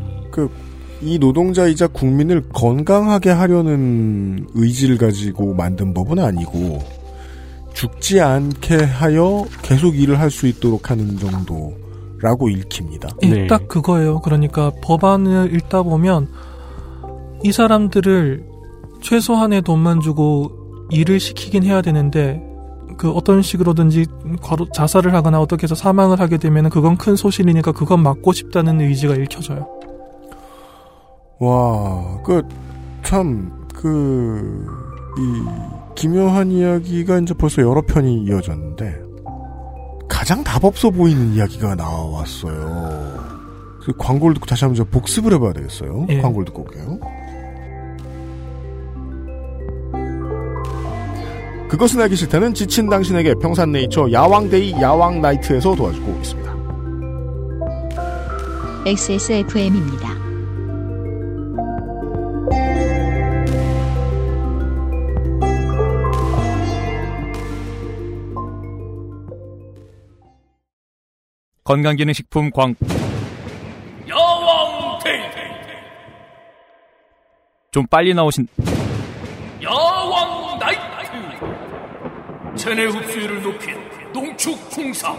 [1.03, 6.79] 이 노동자이자 국민을 건강하게 하려는 의지를 가지고 만든 법은 아니고
[7.73, 13.09] 죽지 않게 하여 계속 일을 할 수 있도록 하는 정도라고 읽힙니다.
[13.23, 13.47] 예, 네.
[13.47, 14.19] 딱 그거예요.
[14.21, 16.27] 그러니까 법안을 읽다 보면
[17.43, 18.45] 이 사람들을
[19.01, 22.41] 최소한의 돈만 주고 일을 시키긴 해야 되는데
[22.97, 24.05] 그 어떤 식으로든지
[24.73, 29.67] 자살을 하거나 어떻게 해서 사망을 하게 되면 그건 큰 소실이니까 그건 막고 싶다는 의지가 읽혀져요.
[31.43, 32.41] 와, 그
[33.03, 34.65] 참, 그,
[35.17, 39.01] 이, 기묘한 이야기가 이제 벌써 여러 편이 이어졌는데,
[40.07, 43.33] 가장 답 없어 보이는 이야기가 나왔어요.
[43.81, 46.05] 그 광고를 듣고 다시 한번 저 복습을 해봐야 되겠어요.
[46.09, 46.21] 예.
[46.21, 46.99] 광고를 듣고 올게요.
[51.67, 56.53] 그것은 알기 싫다는 지친 당신에게 평산네이처 야왕데이 야왕나이트에서 도와주고 있습니다.
[58.85, 60.22] XSFM입니다.
[71.73, 72.75] 건강기능식품 광
[74.07, 75.21] 야왕 데이
[77.71, 78.47] 좀 빨리 나오신
[79.63, 80.81] 야왕 나이트
[82.55, 83.75] 체내 흡수율을 높인
[84.13, 85.17] 농축 풍상.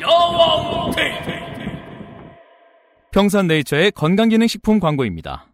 [0.00, 1.12] 야왕 데이
[3.12, 5.44] 평산네이처의 건강기능식품 광고입니다.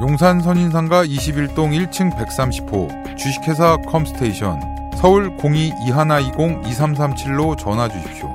[0.00, 4.75] 용산 선인상가 21동 1층 130호 주식회사 컴스테이션
[5.06, 8.34] 서울 02-2120-2337로 전화 주십시오.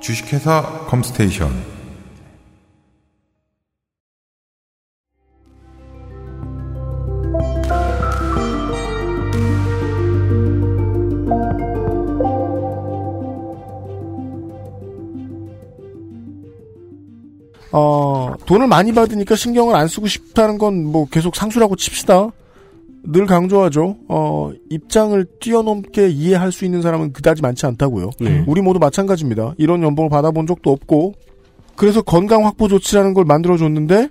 [0.00, 1.52] 주식회사 컴스테이션
[17.72, 22.30] 어, 돈을 많이 받으니까 신경을 안 쓰고 싶다는 건 뭐 계속 상수라고 칩시다.
[23.06, 23.96] 늘 강조하죠.
[24.08, 28.10] 어, 입장을 뛰어넘게 이해할 수 있는 사람은 그다지 많지 않다고요.
[28.20, 28.44] 네.
[28.46, 29.54] 우리 모두 마찬가지입니다.
[29.58, 31.14] 이런 연봉을 받아본 적도 없고,
[31.76, 34.08] 그래서 건강 확보 조치라는 걸 만들어줬는데,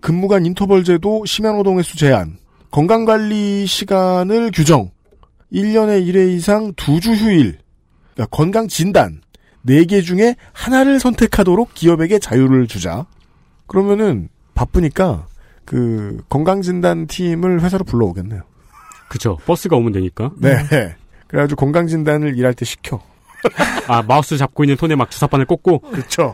[0.00, 2.38] 근무간 인터벌 제도, 심야 노동 횟수 제한,
[2.70, 4.90] 건강관리 시간을 규정,
[5.52, 7.58] 1년에 1회 이상 2주 휴일,
[8.14, 9.20] 그러니까 건강 진단,
[9.66, 13.06] 4개 중에 하나를 선택하도록 기업에게 자유를 주자.
[13.66, 15.27] 그러면은 바쁘니까
[15.68, 18.40] 그 건강진단 팀을 회사로 불러오겠네요.
[19.10, 19.36] 그쵸.
[19.44, 20.30] 버스가 오면 되니까.
[20.38, 20.56] 네.
[21.26, 23.02] 그래가지고 건강진단을 일할 때 시켜.
[23.86, 25.80] 아, 마우스 잡고 있는 손에 막 주사바늘 꽂고.
[25.80, 26.32] 그렇죠.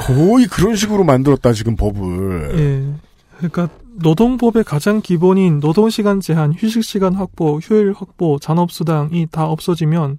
[0.00, 2.58] 거의 그런 식으로 만들었다 지금 법을.
[2.58, 2.94] 예.
[3.36, 10.18] 그러니까 노동법의 가장 기본인 노동시간 제한, 휴식시간 확보, 휴일 확보, 잔업수당이 다 없어지면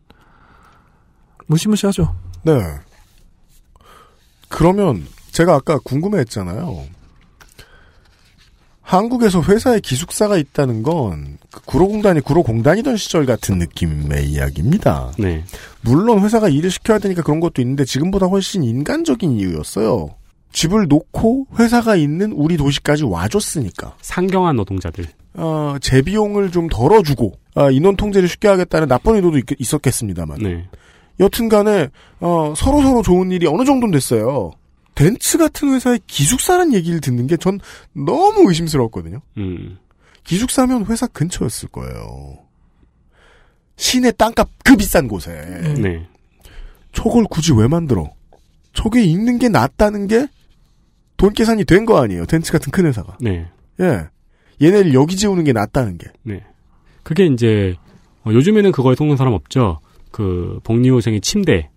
[1.47, 2.15] 무시무시하죠.
[2.43, 2.53] 네.
[4.47, 6.95] 그러면 제가 아까 궁금해했잖아요.
[8.87, 15.11] 한국에서 회사에 기숙사가 있다는 건그 구로공단이 구로공단이던 시절 같은 느낌의 이야기입니다.
[15.19, 15.43] 네.
[15.81, 20.07] 물론 회사가 일을 시켜야 되니까 그런 것도 있는데 지금보다 훨씬 인간적인 이유였어요.
[20.53, 23.97] 집을 놓고 회사가 있는 우리 도시까지 와줬으니까.
[23.99, 25.05] 상경한 노동자들.
[25.33, 30.65] 어, 제 비용을 좀 덜어주고 아, 인원 통제를 쉽게 하겠다는 나쁜 의도도 있, 었겠습니다만 네.
[31.19, 31.89] 여튼간에
[32.21, 34.53] 어, 서로 서로 좋은 일이 어느 정도는 됐어요.
[34.97, 37.59] 덴츠 같은 회사의 기숙사란 얘기를 듣는 게 전
[37.93, 39.21] 너무 의심스러웠거든요.
[39.37, 39.77] 음.
[40.23, 42.39] 기숙사면 회사 근처였을 거예요.
[43.75, 45.31] 시내 땅값 그 비싼 곳에
[45.79, 46.07] 네.
[46.93, 48.11] 저걸 굳이 왜 만들어?
[48.73, 50.27] 저게 있는 게 낫다는 게
[51.17, 52.25] 돈 계산이 된 거 아니에요.
[52.27, 53.17] 덴츠 같은 큰 회사가.
[53.19, 53.47] 네.
[53.79, 54.07] 예.
[54.61, 56.07] 얘네를 여기 지우는 게 낫다는 게.
[56.21, 56.43] 네.
[57.01, 57.73] 그게 이제,
[58.23, 59.79] 어, 요즘에는 그거에 속는 사람 없죠.
[60.11, 61.69] 그, 복리후생의 침대.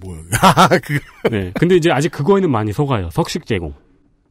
[0.00, 0.22] 뭐야.
[0.40, 0.98] 아, 그,
[1.30, 1.52] 네.
[1.58, 3.10] 근데 이제 아직 그거에는 많이 속아요.
[3.12, 3.74] 석식 제공.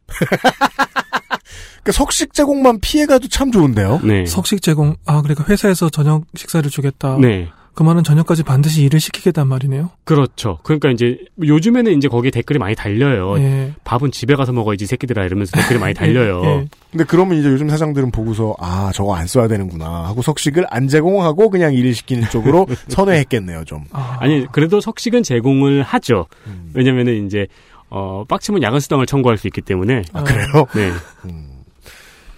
[1.83, 4.01] 그 석식 제공만 피해가도 참 좋은데요.
[4.03, 4.25] 네.
[4.25, 7.17] 석식 제공, 아, 그러니까 회사에서 저녁 식사를 주겠다.
[7.19, 7.49] 네.
[7.79, 9.89] 그 말은 저녁까지 반드시 일을 시키겠단 말이네요.
[10.03, 10.59] 그렇죠.
[10.63, 13.39] 그러니까 이제 요즘에는 이제 거기에 댓글이 많이 달려요.
[13.39, 13.73] 예.
[13.85, 16.41] 밥은 집에 가서 먹어야지 이 새끼들아 이러면서 댓글이 많이 달려요.
[16.43, 16.67] 예.
[16.91, 21.49] 근데 그러면 이제 요즘 사장들은 보고서 아 저거 안 써야 되는구나 하고 석식을 안 제공하고
[21.49, 23.85] 그냥 일을 시키는 쪽으로 선회했겠네요 좀.
[23.93, 26.25] 아, 아니 그래도 석식은 제공을 하죠.
[26.47, 26.71] 음.
[26.73, 27.47] 왜냐면은 이제
[27.89, 30.03] 어 빡치면 야근 수당을 청구할 수 있기 때문에.
[30.11, 30.65] 아, 그래요?
[30.75, 30.91] 네.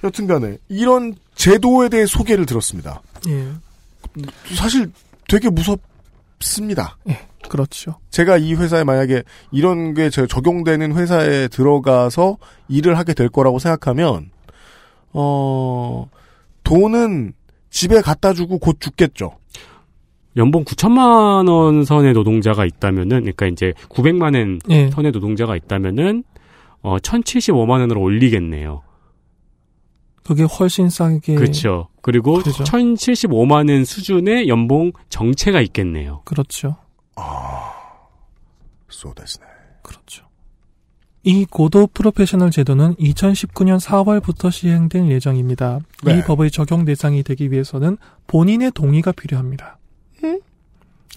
[0.03, 3.01] 여튼간에 이런 제도에 대해 소개를 들었습니다.
[3.27, 3.47] 예.
[4.55, 4.91] 사실
[5.31, 6.97] 되게 무섭습니다.
[7.49, 7.95] 그렇죠.
[8.09, 14.29] 제가 이 회사에 만약에 이런 게 저- 적용되는 회사에 들어가서 일을 하게 될 거라고 생각하면
[15.13, 16.09] 어
[16.63, 17.33] 돈은
[17.69, 19.37] 집에 갖다 주고 곧 죽겠죠.
[20.37, 24.89] 연봉 9천만 원 선의 노동자가 있다면은 그러니까 이제 900만 원 예.
[24.91, 26.23] 선의 노동자가 있다면은
[26.83, 28.81] 어 1,075만 원으로 올리겠네요.
[30.23, 31.35] 그게 훨씬 싸게.
[31.35, 31.87] 그렇죠.
[32.01, 32.63] 그리고 그렇죠.
[32.63, 36.21] 1,075만 원 수준의 연봉 정체가 있겠네요.
[36.25, 36.77] 그렇죠.
[38.89, 39.45] 쏘데스네.
[39.81, 40.25] 그렇죠.
[41.23, 45.79] 이 고도 프로페셔널 제도는 2019년 4월부터 시행될 예정입니다.
[46.03, 46.17] 네.
[46.17, 49.77] 이 법의 적용 대상이 되기 위해서는 본인의 동의가 필요합니다.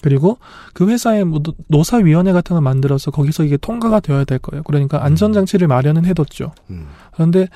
[0.02, 0.36] 그리고
[0.74, 4.62] 그 회사에 뭐 노- 노사위원회 같은 걸 만들어서 거기서 이게 통과가 되어야 될 거예요.
[4.64, 6.52] 그러니까 안전장치를 마련은 해뒀죠.
[6.68, 6.88] 음.
[7.14, 7.48] 그런데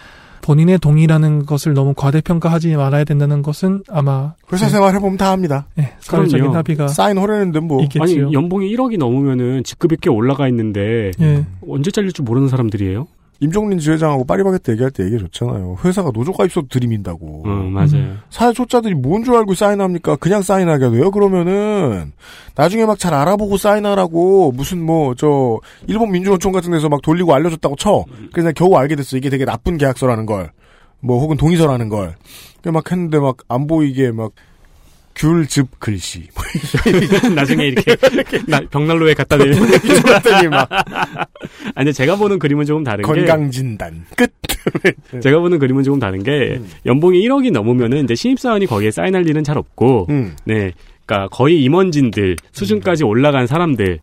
[0.42, 5.66] 본인의 동의라는 것을 너무 과대평가하지 말아야 된다는 것은 아마 회사 생활 해보면 다 압니다.
[5.79, 6.55] 예, 사회적인.
[6.55, 7.83] 합의가 사인 허려는데 뭐.
[7.83, 8.27] 있겠지요.
[8.27, 11.44] 아니 연봉이 1억이 넘으면은 직급이 꽤 올라가 있는데 예.
[11.68, 13.07] 언제 잘릴 줄 모르는 사람들이에요?
[13.40, 15.77] 임종린 지회장하고 파리바게뜨 얘기할 때 얘기해 줬잖아요.
[15.85, 17.44] 회사가 노조가 있어도 들이민다고.
[17.46, 18.16] 응 맞아요.
[18.31, 20.16] 사회 초짜들이 뭔 줄 알고 사인합니까?
[20.16, 21.11] 그냥 사인하게 돼요?
[21.11, 22.12] 그러면은,
[22.57, 27.77] 나중에 막 잘 알아보고 사인하라고, 무슨 뭐, 저, 일본 민주노총 같은 데서 막 돌리고 알려줬다고
[27.77, 28.05] 쳐.
[28.33, 29.16] 그래서 겨우 알게 됐어.
[29.16, 30.51] 이게 되게 나쁜 계약서라는 걸.
[31.01, 32.16] 뭐, 혹은 동의서라는 걸.
[32.62, 34.33] 그막 했는데 막, 안 보이게 막,
[35.18, 36.28] 귤즙 글씨.
[36.35, 36.44] 뭐
[37.35, 37.96] 나중에 이렇게
[38.46, 40.68] 나- 벽난로에 갖다 대는 이랬더니 막,
[41.74, 44.04] 아니 제가 보는 그림은 조금 다른 게 건강 진단.
[44.16, 44.33] 끝!
[45.22, 49.42] 제가 보는 그림은 조금 다른 게 연봉이 1억이 넘으면은 이제 신입 사원이 거기에 사인할 일은
[49.44, 50.37] 잘 없고 음.
[50.44, 50.72] 네.
[51.09, 53.99] 그러니까 거의 임원진들 수준까지 올라간 사람들의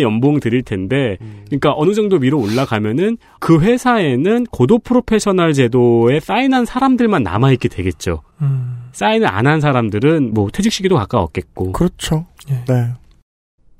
[0.00, 1.16] 연봉 드릴 텐데
[1.46, 8.22] 그러니까 어느 정도 위로 올라가면은 그 회사에는 고도 프로페셔널 제도에 사인한 사람들만 남아 있게 되겠죠.
[8.40, 11.72] 음, 사인을 안 한 사람들은 뭐 퇴직 시기도 가까웠겠고.
[11.72, 12.26] 그렇죠.
[12.50, 12.64] 예.
[12.68, 12.92] 네.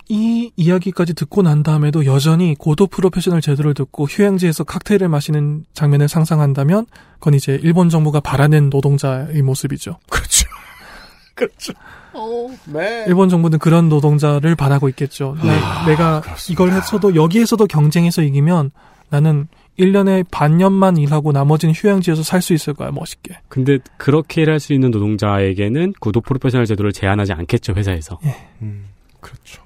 [0.08, 6.86] 이 이야기까지 듣고 난 다음에도 여전히 고도 프로페셔널 제도를 듣고 휴양지에서 칵테일을 마시는 장면을 상상한다면
[7.20, 9.98] 그건 이제 일본 정부가 바라는 노동자의 모습이죠.
[10.10, 10.48] 그렇죠.
[11.36, 11.72] 그렇죠.
[12.66, 13.04] 네.
[13.06, 15.36] 일본 정부는 그런 노동자를 바라고 있겠죠.
[15.40, 18.70] 아, 내, 가 이걸 했어도 여기에서도 경쟁해서 이기면
[19.08, 23.38] 나는 1년에 반년만 일하고 나머지는 휴양지에서 살 수 있을 거야, 멋있게.
[23.48, 28.18] 근데 그렇게 일할 수 있는 노동자에게는 고도 프로페셔널 제도를 제한하지 않겠죠 회사에서.
[28.62, 28.86] 음,
[29.20, 29.62] 그렇죠.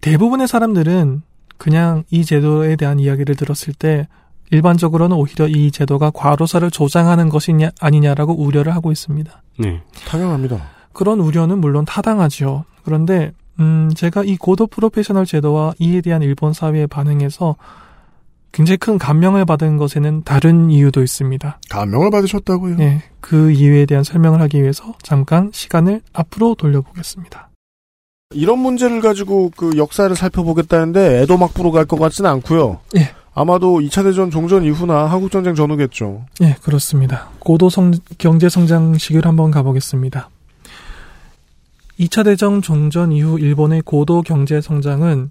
[0.00, 1.22] 대부분의 사람들은
[1.56, 4.06] 그냥 이 제도에 대한 이야기를 들었을 때
[4.50, 9.42] 일반적으로는 오히려 이 제도가 과로사를 조장하는 것이냐 아니냐라고 우려를 하고 있습니다.
[9.58, 9.80] 네.
[10.06, 10.62] 당연합니다.
[10.94, 12.64] 그런 우려는 물론 타당하죠.
[12.84, 17.56] 그런데 음, 제가 이 고도 프로페셔널 제도와 이에 대한 일본 사회의 반응에서
[18.52, 21.58] 굉장히 큰 감명을 받은 것에는 다른 이유도 있습니다.
[21.70, 22.76] 감명을 받으셨다고요?
[22.78, 27.48] 예, 그 이유에 대한 설명을 하기 위해서 잠깐 시간을 앞으로 돌려보겠습니다.
[28.32, 32.80] 이런 문제를 가지고 그 역사를 살펴보겠다는데 애도 막부로 갈 것 같지는 않고요.
[32.96, 33.10] 예.
[33.34, 36.24] 아마도 2차 대전 종전 이후나 한국 전쟁 전후겠죠.
[36.42, 37.30] 예, 그렇습니다.
[37.40, 40.28] 고도 성, 경제 성장 시기를 한번 가보겠습니다.
[41.98, 45.30] 2차 대전 종전 이후 일본의 고도 경제 성장은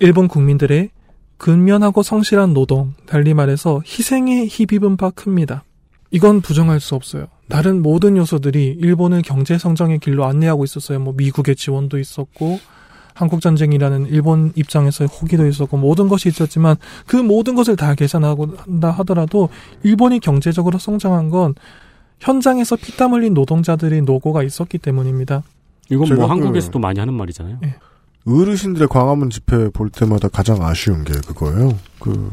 [0.00, 0.90] 일본 국민들의
[1.36, 5.64] 근면하고 성실한 노동, 달리 말해서 희생에 힘입은 바 큽니다.
[6.10, 7.26] 이건 부정할 수 없어요.
[7.48, 10.98] 다른 모든 요소들이 일본을 경제 성장의 길로 안내하고 있었어요.
[10.98, 12.58] 뭐 미국의 지원도 있었고
[13.14, 18.90] 한국 전쟁이라는 일본 입장에서의 호기도 있었고 모든 것이 있었지만 그 모든 것을 다 계산하고 한다
[18.92, 19.48] 하더라도
[19.82, 21.54] 일본이 경제적으로 성장한 건
[22.20, 25.42] 현장에서 피땀 흘린 노동자들의 노고가 있었기 때문입니다.
[25.90, 27.58] 이건 뭐 그- 한국에서도 많이 하는 말이잖아요.
[27.64, 27.74] 예.
[28.26, 31.78] 어르신들의 광화문 집회 볼 때마다 가장 아쉬운 게 그거예요.
[31.98, 32.30] 그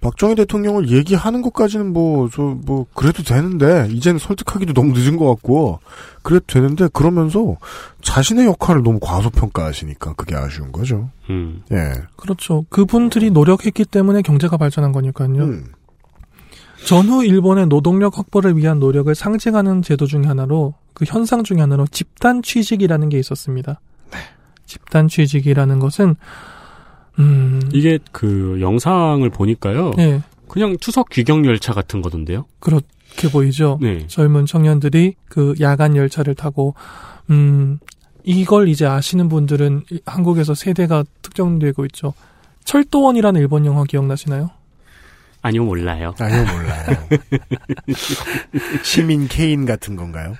[0.00, 5.78] 박정희 대통령을 얘기하는 것까지는 뭐 저 뭐 그래도 되는데 이제는 설득하기도 너무 늦은 것 같고
[6.22, 7.56] 그래도 되는데 그러면서
[8.00, 11.10] 자신의 역할을 너무 과소평가하시니까 그게 아쉬운 거죠.
[11.30, 11.62] 음.
[11.70, 11.92] 예.
[12.16, 12.64] 그렇죠.
[12.68, 15.28] 그분들이 노력했기 때문에 경제가 발전한 거니까요.
[15.44, 15.66] 음.
[16.86, 22.42] 전후 일본의 노동력 확보를 위한 노력을 상징하는 제도 중에 하나로 그 현상 중에 하나로 집단
[22.42, 23.80] 취직이라는 게 있었습니다.
[24.66, 26.16] 집단 취직이라는 것은
[27.18, 29.92] 음, 이게 그 영상을 보니까요.
[29.98, 32.46] 예, 그냥 추석 귀경 열차 같은 거던데요.
[32.58, 33.78] 그렇게 보이죠.
[33.82, 34.06] 네.
[34.06, 36.74] 젊은 청년들이 그 야간 열차를 타고
[37.30, 37.78] 음
[38.24, 42.14] 이걸 이제 아시는 분들은 이- 한국에서 세대가 특정되고 있죠.
[42.64, 44.50] 철도원이라는 일본 영화 기억나시나요?
[45.42, 46.14] 아니요 몰라요.
[46.18, 47.08] 아니요 몰라요.
[48.84, 50.34] 시민 케인 같은 건가요?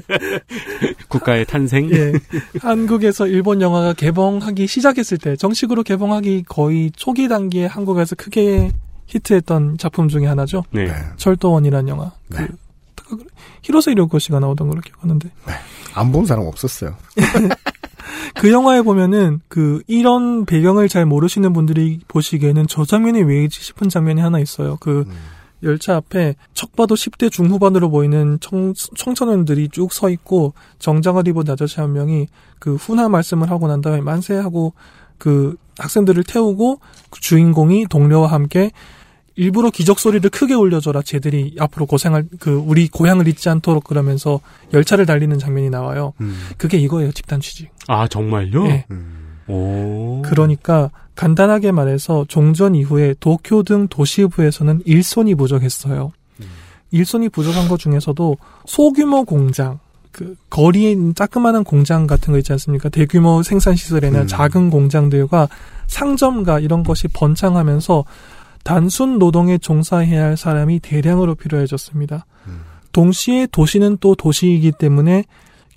[1.08, 1.90] 국가의 탄생.
[1.92, 2.12] 예.
[2.60, 8.70] 한국에서 일본 영화가 개봉하기 시작했을 때 정식으로 개봉하기 거의 초기 단계에 한국에서 크게
[9.06, 10.64] 히트했던 작품 중에 하나죠.
[10.70, 10.84] 네.
[10.84, 10.92] 네.
[11.16, 12.12] 철도원이라는 영화.
[12.28, 12.46] 네.
[13.08, 13.16] 그
[13.62, 15.30] 히로세 료코 씨가 나오던 걸로 기억하는데
[15.94, 16.96] 안 본 사람 없었어요.
[18.34, 24.20] 그 영화에 보면은 그 이런 배경을 잘 모르시는 분들이 보시기에는 저 장면이 왜지 싶은 장면이
[24.20, 24.76] 하나 있어요.
[24.80, 25.12] 그 음.
[25.62, 31.80] 열차 앞에 척 봐도 10대 중후반으로 보이는 청, 청소년들이 쭉 서 있고 정장을 입은 아저씨
[31.80, 32.26] 한 명이
[32.58, 34.72] 그 훈화 말씀을 하고 난 다음에 만세하고
[35.18, 36.80] 그 학생들을 태우고
[37.10, 38.72] 그 주인공이 동료와 함께
[39.36, 44.40] 일부러 기적 소리를 크게 울려줘라 쟤들이 앞으로 고생할 그 우리 고향을 잊지 않도록 그러면서
[44.72, 46.12] 열차를 달리는 장면이 나와요.
[46.20, 46.36] 음.
[46.58, 47.70] 그게 이거예요 집단 취직.
[47.88, 48.66] 아 정말요?
[48.66, 48.84] 예.
[48.90, 49.38] 음.
[49.48, 50.22] 오.
[50.24, 56.12] 그러니까 간단하게 말해서 종전 이후에 도쿄 등 도시부에서는 일손이 부족했어요.
[56.92, 59.78] 일손이 부족한 것 중에서도 소규모 공장,
[60.12, 62.90] 그 거리에 있는 자그마한 공장 같은 거 있지 않습니까?
[62.90, 64.26] 대규모 생산 시설에는 음.
[64.26, 65.48] 작은 공장들과
[65.86, 68.04] 상점가 이런 것이 번창하면서
[68.62, 72.26] 단순 노동에 종사해야 할 사람이 대량으로 필요해졌습니다.
[72.46, 72.60] 음.
[72.92, 75.24] 동시에 도시는 또 도시이기 때문에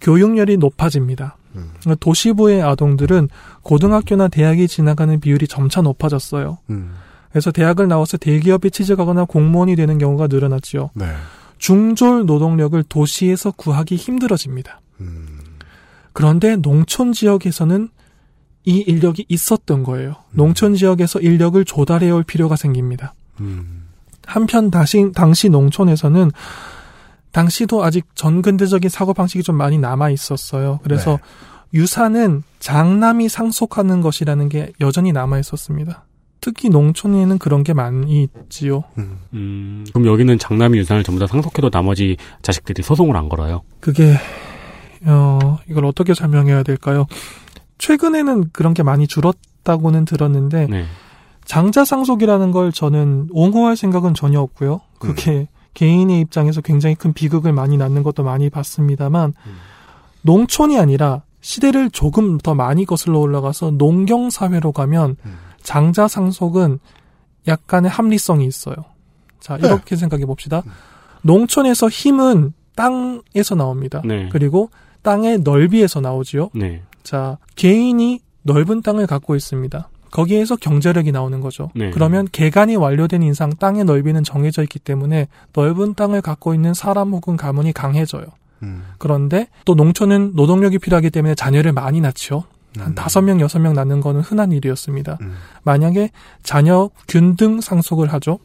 [0.01, 1.37] 교육열이 높아집니다.
[1.55, 1.71] 음.
[1.99, 3.29] 도시부의 아동들은
[3.61, 6.59] 고등학교나 대학이 지나가는 비율이 점차 높아졌어요.
[6.69, 6.93] 음.
[7.31, 10.91] 그래서 대학을 나와서 대기업에 취직하거나 공무원이 되는 경우가 늘어났지요.
[10.93, 11.05] 네.
[11.57, 14.81] 중졸 노동력을 도시에서 구하기 힘들어집니다.
[15.01, 15.39] 음.
[16.13, 17.89] 그런데 농촌 지역에서는
[18.65, 20.15] 이 인력이 있었던 거예요.
[20.31, 23.13] 농촌 지역에서 인력을 조달해 올 필요가 생깁니다.
[23.39, 23.85] 음.
[24.25, 26.31] 한편 다시, 당시 농촌에서는
[27.31, 30.79] 당시도 아직 전근대적인 사고 방식이 좀 많이 남아 있었어요.
[30.83, 31.19] 그래서
[31.73, 36.05] 유산은 장남이 상속하는 것이라는 게 여전히 남아 있었습니다.
[36.39, 38.83] 특히 농촌에는 그런 게 많이 있지요.
[38.97, 39.17] 음.
[39.33, 43.63] 음, 그럼 여기는 장남이 유산을 전부 다 상속해도 나머지 자식들이 소송을 안 걸어요.
[43.79, 44.15] 그게
[45.05, 47.07] 어 이걸 어떻게 설명해야 될까요?
[47.77, 50.85] 최근에는 그런 게 많이 줄었다고는 들었는데 네.
[51.45, 54.81] 장자 상속이라는 걸 저는 옹호할 생각은 전혀 없고요.
[54.99, 59.33] 그게 개인의 입장에서 굉장히 큰 비극을 많이 낳는 것도 많이 봤습니다만
[60.23, 65.37] 농촌이 아니라 시대를 조금 더 많이 거슬러 올라가서 농경 사회로 가면 음.
[65.61, 66.79] 장자 상속은
[67.47, 68.75] 약간의 합리성이 있어요.
[69.39, 70.63] 자, 이렇게 생각해 봅시다.
[71.21, 74.01] 농촌에서 힘은 땅에서 나옵니다.
[74.03, 74.29] 네.
[74.31, 74.71] 그리고
[75.03, 76.49] 땅의 넓이에서 나오지요.
[76.55, 76.81] 네.
[77.05, 79.89] 자, 개인이 넓은 땅을 갖고 있습니다.
[80.11, 81.69] 거기에서 경제력이 나오는 거죠.
[81.75, 81.91] 네.
[81.91, 87.37] 그러면 개간이 완료된 인상 땅의 넓이는 정해져 있기 때문에 넓은 땅을 갖고 있는 사람 혹은
[87.37, 88.25] 가문이 강해져요.
[88.63, 88.83] 음.
[88.97, 92.45] 그런데 또 농촌은 노동력이 필요하기 때문에 자녀를 많이 낳죠.
[92.77, 92.95] 한 음.
[92.95, 95.17] 다섯 명, 여섯 명 낳는 거는 흔한 일이었습니다.
[95.21, 95.35] 음.
[95.63, 96.09] 만약에
[96.43, 98.39] 자녀 균등 상속을 하죠.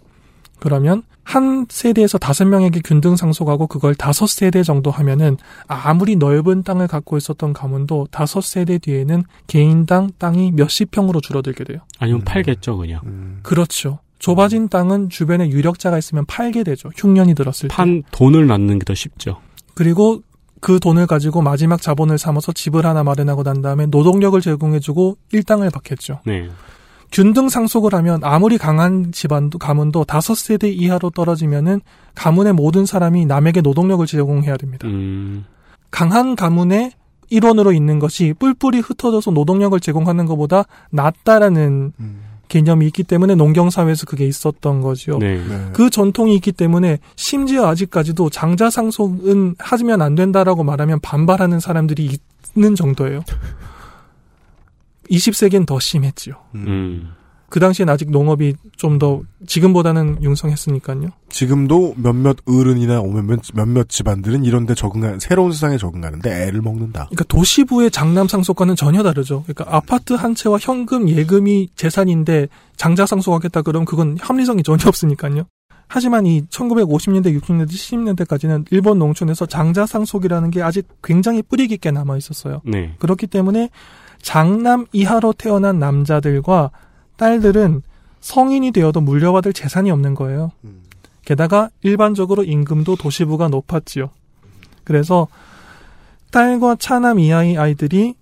[0.61, 5.37] 그러면 한 세대에서 다섯 명에게 균등 상속하고 그걸 다섯 세대 정도 하면은
[5.67, 11.79] 아무리 넓은 땅을 갖고 있었던 가문도 다섯 세대 뒤에는 개인당 땅이 몇십 평으로 줄어들게 돼요.
[11.99, 12.25] 아니면 음.
[12.25, 13.01] 팔겠죠, 그냥.
[13.05, 13.41] 음.
[13.43, 14.01] 그렇죠.
[14.19, 16.91] 좁아진 땅은 주변에 유력자가 있으면 팔게 되죠.
[16.97, 17.75] 흉년이 들었을 때.
[17.75, 19.41] 판 돈을 낳는 게 더 쉽죠.
[19.75, 20.21] 그리고
[20.61, 26.21] 그 돈을 가지고 마지막 자본을 삼아서 집을 하나 마련하고 난 다음에 노동력을 제공해주고 일당을 받겠죠.
[26.27, 26.51] 네.
[27.13, 31.81] 균등 상속을 하면 아무리 강한 집안도 가문도 다섯 세대 이하로 떨어지면은
[32.15, 34.87] 가문의 모든 사람이 남에게 노동력을 제공해야 됩니다.
[34.87, 35.45] 음,
[35.91, 36.93] 강한 가문의
[37.31, 42.23] 일원으로 있는 것이 뿔뿔이 흩어져서 노동력을 제공하는 것보다 낫다라는 음.
[42.49, 45.19] 개념이 있기 때문에 농경사회에서 그게 있었던 거죠.
[45.19, 45.37] 네.
[45.37, 45.69] 네.
[45.73, 52.19] 그 전통이 있기 때문에 심지어 아직까지도 장자 상속은 하면 안 된다라고 말하면 반발하는 사람들이
[52.57, 53.23] 있는 정도예요.
[55.11, 56.35] 20세기엔 더 심했지요.
[56.55, 57.13] 음.
[57.51, 61.09] 그 당시엔 아직 농업이 좀 더 지금보다는 융성했으니까요.
[61.31, 67.07] 지금도 몇몇 어른이나 몇몇, 몇몇 집안들은 이런데 적응한 새로운 세상에 적응하는데 애를 먹는다.
[67.07, 69.43] 그러니까 도시부의 장남 상속과는 전혀 다르죠.
[69.47, 75.47] 그러니까 아파트 한 채와 현금 예금이 재산인데 장자 상속하겠다 그러면 그건 합리성이 전혀 없으니까요.
[75.89, 82.17] 하지만 이 1950년대, 60년대, 70년대까지는 일본 농촌에서 장자 상속이라는 게 아직 굉장히 뿌리 깊게 남아
[82.17, 82.61] 있었어요.
[82.65, 82.95] 네.
[82.99, 83.71] 그렇기 때문에
[84.23, 86.71] 장남 이하로 태어난 남자들과
[87.17, 87.83] 딸들은
[88.21, 90.53] 성인이 되어도 물려받을 재산이 없는 거예요.
[90.65, 90.83] 음.
[91.25, 94.11] 게다가 일반적으로 임금도 도시부가 높았지요.
[94.85, 95.29] 그래서
[96.31, 98.15] 딸과 차남 이하의 아이들이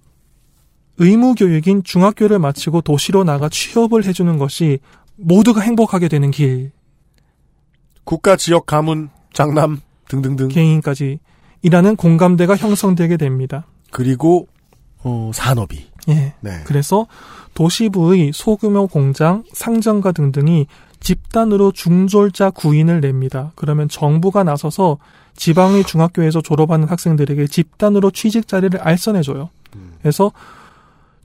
[0.99, 4.81] 의무 교육인 중학교를 마치고 도시로 나가 취업을 해주는 것이
[5.17, 6.73] 모두가 행복하게 되는 길,
[8.05, 10.49] 국가, 지역, 가문, 장남 등등등.
[10.49, 11.19] 개인까지
[11.63, 13.67] 이라는 공감대가 형성되게 됩니다.
[13.91, 14.49] 그리고
[15.03, 15.87] 어, 산업이.
[16.09, 16.35] 예.
[16.41, 16.51] 네.
[16.65, 17.07] 그래서
[17.55, 20.67] 도시부의 소규모 공장, 상점가 등등이
[21.01, 23.53] 집단으로 중졸자 구인을 냅니다.
[23.55, 24.99] 그러면 정부가 나서서
[25.37, 29.51] 지방의 중학교에서 졸업하는 학생들에게 집단으로 취직 자리를 알선해줘요.
[30.01, 30.33] 그래서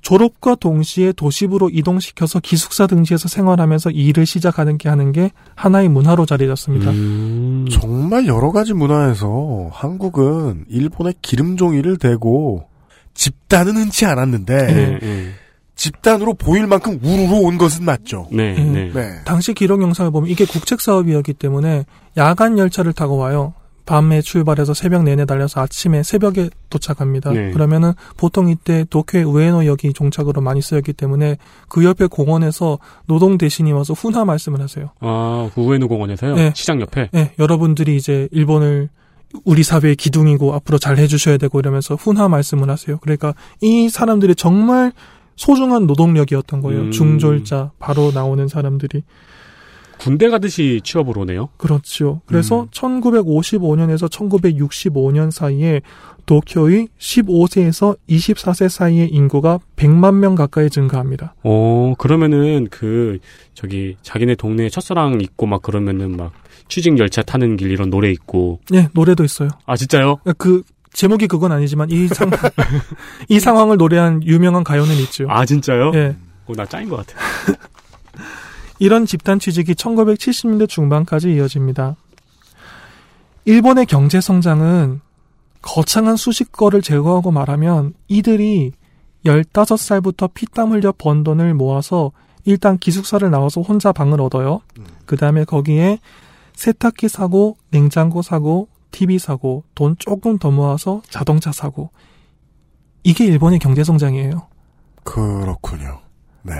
[0.01, 6.45] 졸업과 동시에 도시부로 이동시켜서 기숙사 등지에서 생활하면서 일을 시작하는 게 하는 게 하나의 문화로 자리
[6.45, 6.91] 잡습니다.
[6.91, 7.65] 음.
[7.71, 12.65] 정말 여러 가지 문화에서 한국은 일본의 기름종이를 대고
[13.14, 15.30] 집단은 흔치 않았는데 네, 네.
[15.76, 18.28] 집단으로 보일 만큼 우르르 온 것은 맞죠.
[18.32, 18.74] 네, 음.
[18.74, 18.91] 네.
[18.93, 19.22] 네.
[19.26, 21.86] 당시 기록 영상을 보면 이게 국책 사업이었기 때문에
[22.18, 23.53] 야간 열차를 타고 와요.
[23.86, 27.32] 밤에 출발해서 새벽 내내 달려서 아침에 새벽에 도착합니다.
[27.32, 27.51] 네.
[27.51, 31.38] 그러면은 보통 이때 도쿄의 우에노역이 종착으로 많이 쓰였기 때문에
[31.68, 34.91] 그 옆에 공원에서 노동 대신이 와서 훈화 말씀을 하세요.
[35.01, 36.36] 아, 구구에누 공원에서요?
[36.36, 36.53] 네.
[36.55, 37.09] 시장 옆에?
[37.11, 38.89] 네, 여러분들이 이제 일본을
[39.46, 42.98] 우리 사회의 기둥이고 앞으로 잘 해주셔야 되고 이러면서 훈화 말씀을 하세요.
[43.00, 44.92] 그러니까 이 사람들이 정말
[45.36, 46.82] 소중한 노동력이었던 거예요.
[46.82, 46.92] 음.
[46.92, 49.04] 중졸자 바로 나오는 사람들이
[50.00, 51.50] 군대 가듯이 취업을 오네요.
[51.58, 52.22] 그렇죠.
[52.26, 52.68] 그래서 음.
[52.72, 55.82] 1955년에서 1965년 사이에
[56.26, 61.36] 도쿄의 15세에서 24세 사이의 인구가 100만 명 가까이 증가합니다.
[61.44, 63.20] 어, 그러면은 그
[63.54, 66.32] 저기 자기네 동네에 첫사랑 있고 막 그러면은 막
[66.74, 68.59] 취직 열차 타는 길 이런 노래 있고.
[68.71, 69.49] 네, 노래도 있어요.
[69.67, 70.17] 아, 진짜요?
[70.39, 72.32] 그 제목이 그건 아니지만 이 상,
[73.30, 75.28] 이 상황을 노래한 유명한 가요는 있죠.
[75.30, 75.91] 아, 진짜요?
[75.93, 76.15] 예.
[76.47, 77.15] 어, 나 짱인 것 같아.
[78.80, 81.95] 이런 집단 취직이 1970년대 중반까지 이어집니다.
[83.45, 85.01] 일본의 경제 성장은
[85.61, 88.71] 거창한 수식어를 제거하고 말하면 이들이
[89.28, 92.13] 15살부터 피땀 흘려 번 돈을 모아서
[92.45, 94.61] 일단 기숙사를 나와서 혼자 방을 얻어요.
[95.05, 95.99] 그 다음에 거기에
[96.56, 101.89] 세탁기 사고, 냉장고 사고, TV 사고, 돈 조금 더 모아서 자동차 사고.
[103.04, 104.47] 이게 일본의 경제 성장이에요.
[105.04, 105.99] 그렇군요.
[106.43, 106.54] 네.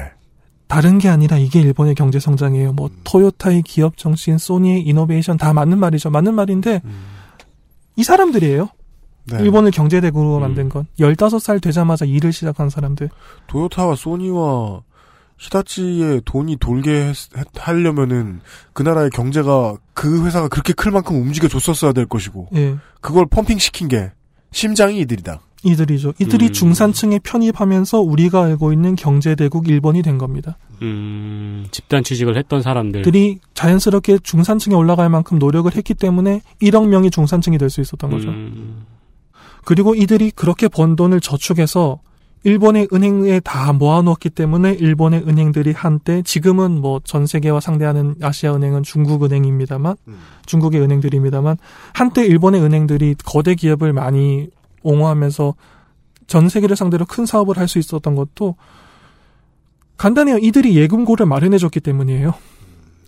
[0.68, 2.74] 다른 게 아니라 이게 일본의 경제 성장이에요.
[2.74, 6.10] 뭐 토요타의 기업 정신, 소니의 이노베이션 다 맞는 말이죠.
[6.10, 6.82] 맞는 말인데
[7.96, 8.70] 이 사람들이에요.
[9.26, 9.42] 네.
[9.42, 10.42] 일본을 경제 대국으로 음.
[10.42, 13.10] 만든 건 15살 되자마자 일을 시작한 사람들.
[13.48, 14.82] 도요타와 소니와
[15.38, 18.40] 히다치의 돈이 돌게 했- 했- 하려면은
[18.74, 22.76] 그 나라의 경제가 그 회사가 그렇게 클 만큼 움직여 줬었어야 될 것이고 예.
[23.02, 24.12] 그걸 펌핑 시킨 게
[24.52, 25.42] 심장이 이들이다.
[25.66, 26.14] 이들이죠.
[26.20, 26.52] 이들이 음.
[26.52, 30.58] 중산층에 편입하면서 우리가 알고 있는 경제 대국 일본이 된 겁니다.
[30.82, 33.02] 음, 집단 취직을 했던 사람들.
[33.04, 38.28] 들이 자연스럽게 중산층에 올라갈 만큼 노력을 했기 때문에 1억 명이 중산층이 될 수 있었던 거죠.
[38.28, 38.86] 음,
[39.64, 42.02] 그리고 이들이 그렇게 번 돈을 저축해서
[42.44, 48.84] 일본의 은행에 다 모아놓았기 때문에 일본의 은행들이 한때 지금은 뭐 전 세계와 상대하는 아시아 은행은
[48.84, 49.96] 중국 은행입니다만
[50.46, 51.58] 중국의 은행들입니다만
[51.94, 54.50] 한때 일본의 은행들이 거대 기업을 많이
[54.84, 55.54] 옹호하면서
[56.28, 58.56] 전 세계를 상대로 큰 사업을 할 수 있었던 것도
[59.98, 60.38] 간단해요.
[60.40, 62.34] 이들이 예금고를 마련해줬기 때문이에요.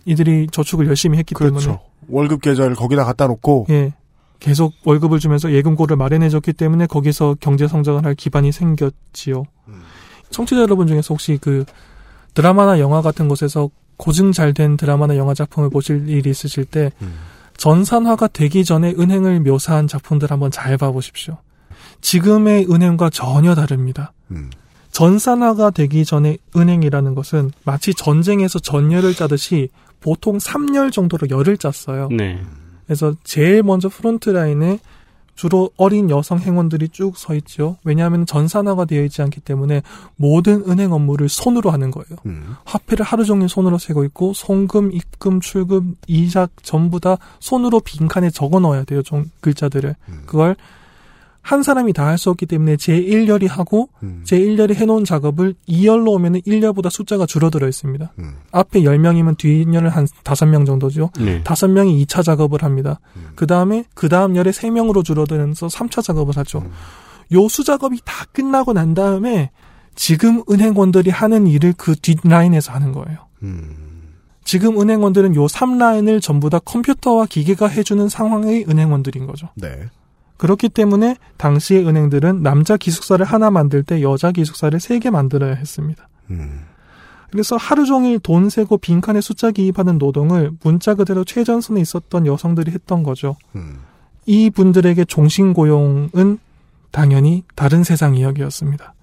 [0.06, 1.80] 이들이 저축을 열심히 했기 때문에 그렇죠.
[2.08, 3.92] 월급 계좌를 거기다 갖다 놓고 예.
[4.40, 9.44] 계속 월급을 주면서 예금고를 마련해줬기 때문에 거기서 경제 성장을 할 기반이 생겼지요.
[10.30, 11.64] 청취자 여러분 중에서 혹시 그
[12.34, 16.90] 드라마나 영화 같은 곳에서 고증 잘 된 드라마나 영화 작품을 보실 일이 있으실 때
[17.56, 21.38] 전산화가 되기 전에 은행을 묘사한 작품들 한번 잘 봐보십시오.
[22.02, 24.12] 지금의 은행과 전혀 다릅니다.
[24.30, 24.50] 음.
[24.92, 29.68] 전산화가 되기 전에 은행이라는 것은 마치 전쟁에서 전열을 짜듯이
[30.00, 32.08] 보통 3열 정도로 열을 짰어요.
[32.10, 32.42] 네.
[32.86, 34.78] 그래서 제일 먼저 front line에
[35.34, 37.76] 주로 어린 여성 행원들이 쭉 서 있죠.
[37.84, 39.82] 왜냐하면 전산화가 되어 있지 않기 때문에
[40.16, 42.18] 모든 은행 업무를 손으로 하는 거예요.
[42.24, 42.54] 음.
[42.64, 48.60] 화폐를 하루 종일 손으로 세고 있고 송금, 입금, 출금, 이자 전부 다 손으로 빈칸에 적어
[48.60, 49.02] 넣어야 돼요.
[49.02, 49.94] 좀 글자들을.
[50.24, 50.56] 그걸
[51.46, 54.22] 한 사람이 다 할 수 없기 때문에 제1열이 하고 음.
[54.24, 58.12] 제1열이 해놓은 작업을 2열로 오면은 1열보다 숫자가 줄어들어 있습니다.
[58.18, 58.34] 음.
[58.50, 61.10] 앞에 10명이면 뒤열은 한 5명 정도죠.
[61.20, 61.42] 네.
[61.44, 62.98] 다섯 명이 2차 작업을 합니다.
[63.36, 66.64] 그 다음에 그 다음 열에 3명으로 줄어들면서 3차 작업을 하죠.
[67.32, 69.50] 요 수작업이 다 끝나고 난 다음에
[69.94, 73.18] 지금 은행원들이 하는 일을 그 뒷라인에서 하는 거예요.
[74.44, 79.48] 지금 은행원들은 요 3라인을 전부 다 컴퓨터와 기계가 해주는 상황의 은행원들인 거죠.
[79.54, 79.68] 네.
[80.36, 86.08] 그렇기 때문에 당시의 은행들은 남자 기숙사를 하나 만들 때 여자 기숙사를 세 개 만들어야 했습니다.
[86.30, 86.62] 음.
[87.30, 93.02] 그래서 하루 종일 돈 세고 빈칸에 숫자 기입하는 노동을 문자 그대로 최전선에 있었던 여성들이 했던
[93.02, 93.36] 거죠.
[93.54, 93.78] 음.
[94.26, 96.38] 이 분들에게 종신 고용은
[96.90, 98.94] 당연히 다른 세상 이야기였습니다.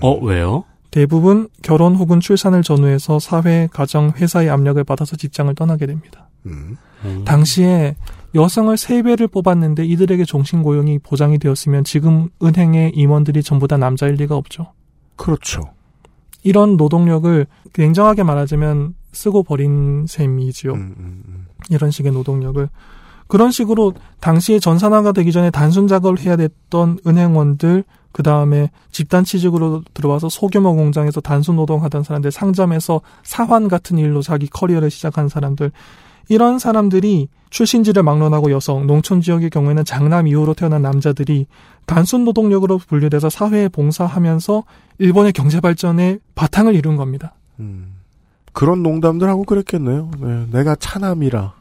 [0.00, 0.64] 어, 왜요?
[0.90, 6.28] 대부분 결혼 혹은 출산을 전후해서 사회, 가정, 회사의 압력을 받아서 직장을 떠나게 됩니다.
[6.46, 6.76] 음.
[7.04, 7.24] 음.
[7.24, 7.96] 당시에
[8.34, 14.36] 여성을 세배를 뽑았는데 이들에게 종신 고용이 보장이 되었으면 지금 은행의 임원들이 전부 다 남자일 리가
[14.36, 14.72] 없죠.
[15.16, 15.62] 그렇죠.
[16.42, 20.72] 이런 노동력을 냉정하게 말하자면 쓰고 버린 셈이지요.
[20.74, 21.46] 음, 음, 음.
[21.70, 22.68] 이런 식의 노동력을
[23.26, 29.82] 그런 식으로 당시에 전산화가 되기 전에 단순 작업을 해야 됐던 은행원들 그 다음에 집단 취직으로
[29.92, 35.72] 들어와서 소규모 공장에서 단순 노동하던 사람들 상점에서 사환 같은 일로 자기 커리어를 시작한 사람들
[36.28, 41.46] 이런 사람들이 출신지를 막론하고 여성 농촌 지역의 경우에는 장남 이후로 태어난 남자들이
[41.86, 44.64] 단순 노동력으로 분류돼서 사회에 봉사하면서
[44.98, 47.34] 일본의 경제 발전에 바탕을 이룬 겁니다.
[47.60, 47.96] 음.
[48.52, 50.10] 그런 농담들 하고 그랬겠네요.
[50.18, 51.54] 네, 내가 차남이라,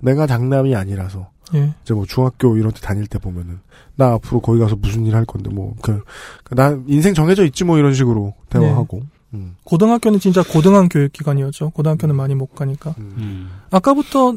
[0.00, 1.30] 내가 장남이 아니라서.
[1.54, 1.74] 예.
[1.82, 3.58] 이제 뭐 중학교 이런 데 다닐 때 보면은
[3.96, 6.02] 나 앞으로 거기 가서 무슨 일 할 건데 뭐그
[6.50, 9.02] 나 인생 정해져 있지 뭐 이런 식으로 대화하고.
[9.34, 9.56] 음.
[9.64, 11.70] 고등학교는 진짜 고등한 교육기관이었죠.
[11.70, 12.94] 고등학교는 많이 못 가니까.
[12.98, 13.50] 음.
[13.70, 14.36] 아까부터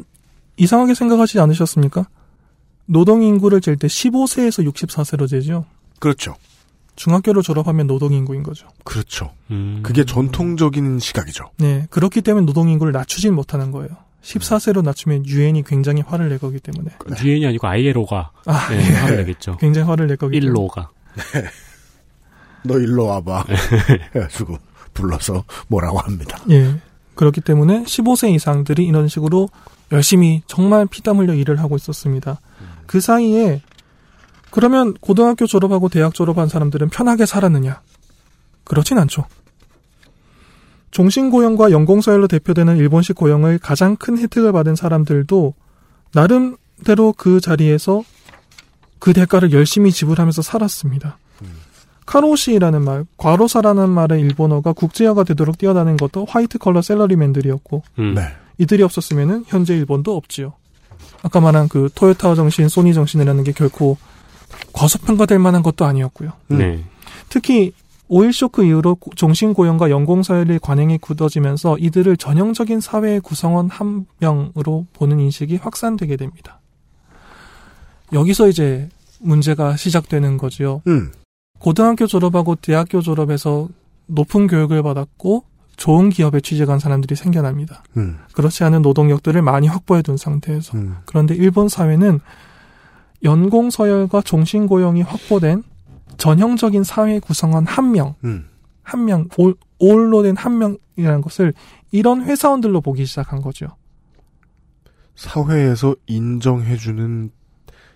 [0.56, 2.06] 이상하게 생각하시지 않으셨습니까?
[2.86, 5.64] 노동인구를 잴 때 15세에서 64세로 재죠.
[5.98, 6.36] 그렇죠.
[6.96, 8.68] 중학교를 졸업하면 노동인구인 거죠.
[8.84, 9.32] 그렇죠.
[9.50, 9.80] 음.
[9.82, 11.50] 그게 전통적인 시각이죠.
[11.56, 11.86] 네.
[11.90, 13.90] 그렇기 때문에 노동인구를 낮추진 못하는 거예요.
[14.22, 16.90] 14세로 낮추면 유엔이 굉장히 화를 낼 거기 때문에.
[17.22, 18.94] 유엔이 아니고 ILO가 아, 네, 예.
[18.94, 19.56] 화를 내겠죠.
[19.58, 20.58] 굉장히 화를 낼 거기 때문에.
[20.58, 20.88] 1로가.
[22.64, 23.44] 너 일로 와봐.
[24.14, 24.58] 해가지고
[24.94, 26.38] 불러서 뭐라고 합니다.
[26.50, 26.80] 예.
[27.14, 29.48] 그렇기 때문에 15세 이상들이 이런 식으로
[29.92, 32.40] 열심히 정말 피땀 흘려 일을 하고 있었습니다.
[32.86, 33.62] 그 사이에
[34.50, 37.80] 그러면 고등학교 졸업하고 대학 졸업한 사람들은 편하게 살았느냐?
[38.64, 39.26] 그렇진 않죠.
[40.90, 45.54] 종신고용과 연공서열로 대표되는 일본식 고용을 가장 큰 혜택을 받은 사람들도
[46.12, 48.04] 나름대로 그 자리에서
[49.00, 51.18] 그 대가를 열심히 지불하면서 살았습니다.
[52.06, 58.14] 過労死라는 말, 과로사라는 말의 일본어가 국제화가 되도록 뛰어다닌 것도 화이트칼라 샐러리맨들이었고 음.
[58.14, 58.22] 네.
[58.58, 60.52] 이들이 없었으면은 현재 일본도 없지요.
[61.22, 63.96] 아까 말한 그 토요타 정신, 소니 정신이라는 게 결코
[64.72, 66.32] 과소평가될 만한 것도 아니었고요.
[66.52, 66.58] 음.
[66.58, 66.84] 네.
[67.28, 67.72] 특히
[68.06, 75.18] 오일 쇼크 이후로 고- 종신고용과 연공서열의 관행이 굳어지면서 이들을 전형적인 사회의 구성원 한 명으로 보는
[75.20, 76.60] 인식이 확산되게 됩니다.
[78.12, 78.88] 여기서 이제
[79.20, 80.82] 문제가 시작되는 거지요.
[80.86, 81.10] 음.
[81.58, 83.68] 고등학교 졸업하고 대학교 졸업해서
[84.06, 85.44] 높은 교육을 받았고
[85.76, 87.82] 좋은 기업에 취직한 사람들이 생겨납니다.
[87.96, 88.18] 음.
[88.32, 90.76] 그렇지 않은 노동력들을 많이 확보해 둔 상태에서.
[90.76, 90.96] 음.
[91.04, 92.20] 그런데 일본 사회는
[93.24, 95.62] 연공 서열과 종신 고용이 확보된
[96.18, 98.46] 전형적인 사회 구성원 한 명, 음.
[98.82, 101.54] 한 명, 올, 올로 된 한 명이라는 것을
[101.90, 103.66] 이런 회사원들로 보기 시작한 거죠.
[105.16, 107.30] 사회에서 인정해주는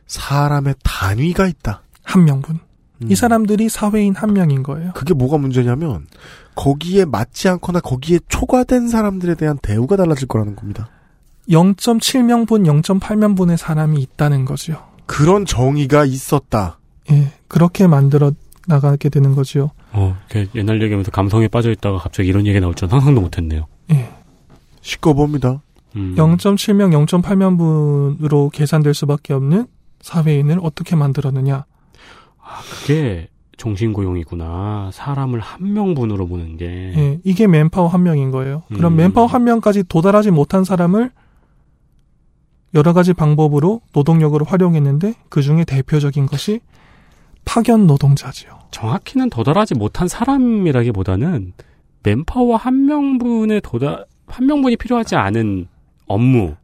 [0.07, 1.83] 사람의 단위가 있다.
[2.03, 2.59] 한 명분.
[3.03, 3.11] 음.
[3.11, 4.93] 이 사람들이 사회인 한 명인 거예요.
[4.95, 6.07] 그게 뭐가 문제냐면
[6.55, 10.89] 거기에 맞지 않거나 거기에 초과된 사람들에 대한 대우가 달라질 거라는 겁니다.
[11.49, 14.83] 0.7명분, 0.8명분의 사람이 있다는 거지요.
[15.07, 16.79] 그런 정의가 있었다.
[17.11, 18.33] 예, 그렇게 만들어
[18.67, 19.71] 나가게 되는 거지요.
[19.93, 20.17] 어,
[20.55, 23.67] 옛날 얘기하면서 감성에 빠져 있다가 갑자기 이런 얘기 나올 줄 상상도 못했네요.
[23.93, 24.11] 예.
[24.83, 25.63] 시꺼봅니다.
[25.97, 26.15] 음.
[26.17, 29.67] 0.7명, 0.8명분으로 계산될 수밖에 없는
[30.03, 31.65] 사회인을 어떻게 만들었느냐.
[32.49, 33.29] 아, 그게
[33.59, 34.91] 종신고용이구나.
[34.93, 36.67] 사람을 한 명분으로 보는 게.
[36.97, 38.63] 예, 이게 맨파워 한 명인 거예요.
[38.69, 38.97] 그럼 음.
[38.97, 41.11] 맨파워 한 명까지 도달하지 못한 사람을
[42.75, 46.61] 여러 가지 방법으로 노동력으로 활용했는데 그 중에 대표적인 것이
[47.45, 48.59] 파견 노동자지요.
[48.71, 51.53] 정확히는 도달하지 못한 사람이라기보다는
[52.03, 55.67] 맨파워 한 명분에 도달 한 명분이 필요하지 않은
[56.07, 56.55] 업무.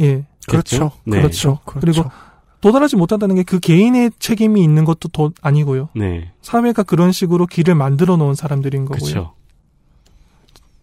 [0.00, 0.92] 예, 그렇죠.
[1.04, 1.18] 네.
[1.18, 1.58] 그렇죠.
[1.64, 1.80] 그렇죠.
[1.80, 2.10] 그리고
[2.60, 5.88] 도달하지 못한다는 게 그 개인의 책임이 있는 것도 더 아니고요.
[5.94, 6.30] 네.
[6.42, 8.98] 사회가 그런 식으로 길을 만들어 놓은 사람들인 거고요.
[8.98, 9.34] 그렇죠.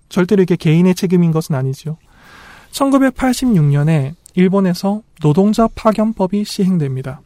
[0.10, 1.98] 절대로 이게 개인의 책임인 것은 아니죠.
[2.72, 7.22] 1986년에 일본에서 노동자 파견법이 시행됩니다.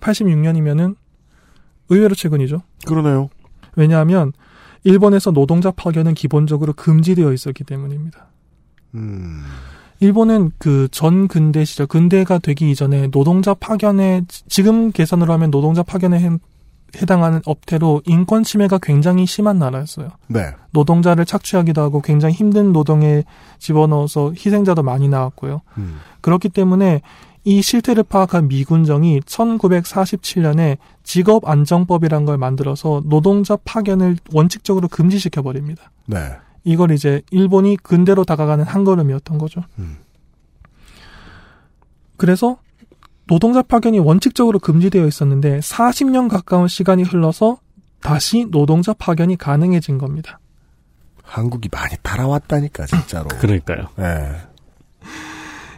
[0.00, 0.96] 86년이면은
[1.88, 2.62] 의외로 최근이죠.
[2.86, 3.30] 그러네요.
[3.76, 4.32] 왜냐하면
[4.84, 8.26] 일본에서 노동자 파견은 기본적으로 금지되어 있었기 때문입니다.
[8.94, 9.44] 음.
[10.00, 16.20] 일본은 그 전 근대 시절 근대가 되기 이전에 노동자 파견에 지금 계산으로 하면 노동자 파견에
[16.20, 16.30] 해-
[16.96, 20.08] 해당하는 업태로 인권 침해가 굉장히 심한 나라였어요.
[20.28, 20.52] 네.
[20.70, 23.24] 노동자를 착취하기도 하고 굉장히 힘든 노동에
[23.58, 25.60] 집어넣어서 희생자도 많이 나왔고요.
[25.78, 25.96] 음.
[26.22, 27.02] 그렇기 때문에
[27.44, 35.90] 이 실태를 파악한 미군정이 1947년에 직업안정법이란 걸 만들어서 노동자 파견을 원칙적으로 금지시켜 버립니다.
[36.06, 36.18] 네.
[36.68, 39.62] 이걸 이제 일본이 근대로 다가가는 한 걸음이었던 거죠.
[39.78, 39.96] 음.
[42.18, 42.58] 그래서
[43.26, 47.58] 노동자 파견이 원칙적으로 금지되어 있었는데 40년 가까운 시간이 흘러서
[48.00, 50.40] 다시 노동자 파견이 가능해진 겁니다.
[51.22, 53.28] 한국이 많이 따라왔다니까 진짜로.
[53.40, 53.88] 그러니까요.
[53.96, 54.36] 네.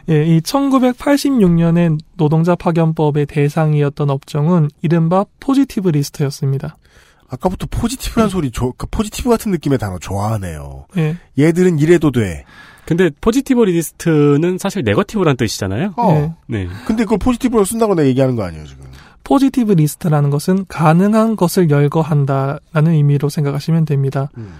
[0.09, 6.75] 예, 이 1986년에 노동자 파견법의 대상이었던 업종은 이른바 positive list였습니다.
[7.31, 10.85] 아까부터 positive란 소리, 조, 그 positive 같은 느낌의 단어 좋아하네요.
[10.97, 12.43] 예, 얘들은 이래도 돼.
[12.85, 15.93] 근데 positive list는 사실 negative란 뜻이잖아요.
[15.97, 16.11] 어.
[16.11, 16.33] 예.
[16.47, 16.67] 네.
[16.85, 18.85] 근데 그걸 positive로 쓴다고 내가 얘기하는 거 아니에요, 지금.
[19.23, 24.29] positive list라는 것은 가능한 것을 열거한다라는 의미로 생각하시면 됩니다.
[24.37, 24.51] 음.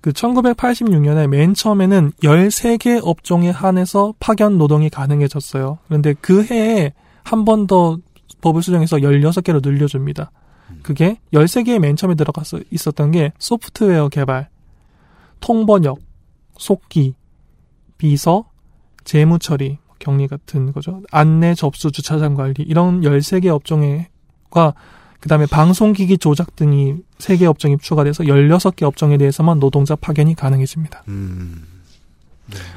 [0.00, 5.78] 그 1986년에 맨 처음에는 13개 업종에 한해서 파견 노동이 가능해졌어요.
[5.88, 6.92] 그런데 그 해에
[7.24, 7.98] 한 번 더
[8.40, 10.30] 법을 수정해서 16개로 늘려줍니다.
[10.82, 14.48] 그게 13개에 맨 처음에 들어가서 있었던 게 소프트웨어 개발,
[15.40, 16.00] 통번역,
[16.58, 17.14] 속기,
[17.96, 18.44] 비서,
[19.04, 21.02] 재무 처리, 격리 같은 거죠.
[21.10, 24.74] 안내, 접수, 주차장 관리 이런 13개 업종에과
[25.20, 31.02] 그다음에 방송기기 조작 등이 3개 업종이 추가돼서 16개 업종에 대해서만 노동자 파견이 가능해집니다.
[31.08, 31.77] 음.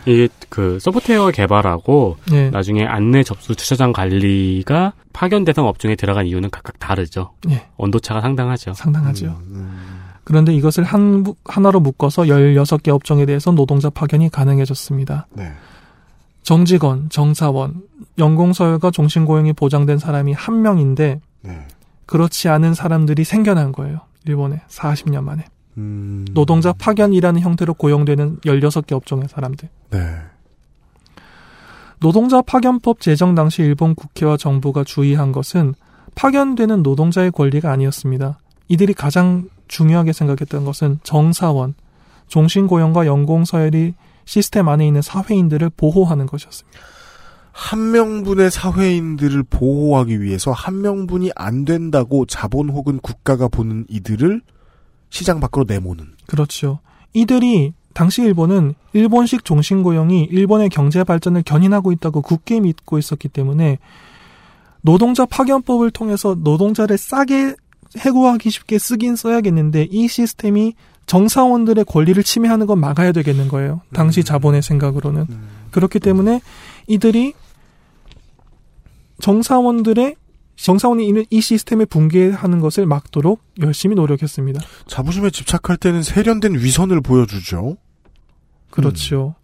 [0.06, 2.50] 이게 그 소프트웨어 개발하고 예.
[2.50, 7.32] 나중에 안내 접수 주차장 관리가 파견 대상 업종에 들어간 이유는 각각 다르죠.
[7.50, 7.68] 예.
[7.78, 8.74] 온도차가 상당하죠.
[8.74, 9.28] 상당하죠.
[9.48, 10.02] 음.
[10.24, 15.28] 그런데 이것을 한, 하나로 묶어서 16개 업종에 대해서 노동자 파견이 가능해졌습니다.
[15.34, 15.52] 네.
[16.44, 17.84] 정직원, 정사원,
[18.18, 21.68] 연공서열과 종신고용이 보장된 사람이 한 명인데 네.
[22.06, 24.02] 그렇지 않은 사람들이 생겨난 거예요.
[24.26, 25.46] 일본에 40년 만에.
[25.78, 26.26] 음.
[26.32, 29.70] 노동자 파견이라는 형태로 고용되는 16개 업종의 사람들.
[29.92, 30.00] 네.
[32.00, 35.76] 노동자 파견법 제정 당시 일본 국회와 정부가 주의한 것은
[36.16, 38.40] 파견되는 노동자의 권리가 아니었습니다.
[38.68, 41.76] 이들이 가장 중요하게 생각했던 것은 정사원,
[42.28, 43.94] 종신고용과 연공서열이
[44.26, 46.80] 시스템 안에 있는 사회인들을 보호하는 것이었습니다.
[47.52, 54.42] 한 명분의 사회인들을 보호하기 위해서 한 명분이 안 된다고 자본 혹은 국가가 보는 이들을
[55.12, 56.08] 시장 밖으로 내모는.
[56.26, 56.80] 그렇죠.
[57.14, 63.78] 이들이 당시 일본은 일본식 종신고용이 일본의 경제 발전을 견인하고 있다고 굳게 믿고 있었기 때문에
[64.82, 67.56] 노동자 파견법을 통해서 노동자를 싸게
[67.98, 70.74] 해고하기 쉽게 쓰긴 써야겠는데 이 시스템이
[71.06, 73.82] 정사원들의 권리를 침해하는 건 막아야 되겠는 거예요.
[73.94, 75.28] 당시 자본의 생각으로는.
[75.72, 76.42] 그렇기 때문에
[76.88, 77.34] 이들이
[79.20, 80.16] 정사원들의
[80.64, 84.62] 정사원이 이- 이 시스템을 붕괴하는 것을 막도록 열심히 노력했습니다.
[84.88, 87.78] 자부심에 집착할 때는 세련된 위선을 보여주죠.
[88.70, 89.36] 그렇죠.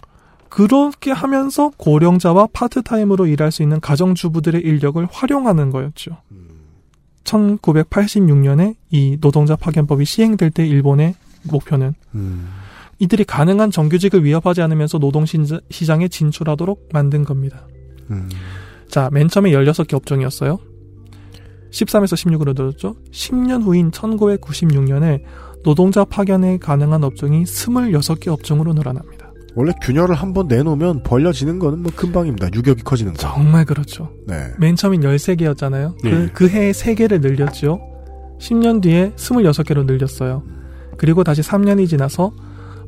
[0.50, 6.18] 그렇게 하면서 고령자와 파트타임으로 일할 수 있는 가정주부들의 인력을 활용하는 거였죠.
[7.24, 12.48] 1986년에 이 노동자 파견법이 시행될 때 일본의 목표는 음.
[13.00, 17.68] 이들이 가능한 정규직을 위협하지 않으면서 노동시장에 진출하도록 만든 겁니다.
[18.10, 18.30] 음.
[18.90, 20.60] 자, 맨 처음에 16개 업종이었어요.
[21.72, 22.96] 13에서 16으로 늘었죠.
[23.12, 25.22] 10년 후인 1996년에
[25.64, 29.28] 노동자 파견에 가능한 업종이 26개 업종으로 늘어납니다.
[29.56, 32.50] 원래 균열을 한번 내놓으면 벌려지는 거는 뭐 금방입니다.
[32.54, 33.18] 유격이 커지는 거.
[33.18, 34.12] 정말 그렇죠.
[34.28, 34.36] 네.
[34.60, 35.96] 맨 처음엔 13개였잖아요.
[36.04, 36.12] 네.
[36.12, 37.80] 그, 그 해에 3개를 늘렸죠.
[38.40, 40.44] 10년 뒤에 26개로 늘렸어요.
[40.98, 42.34] 그리고 다시 3년이 지나서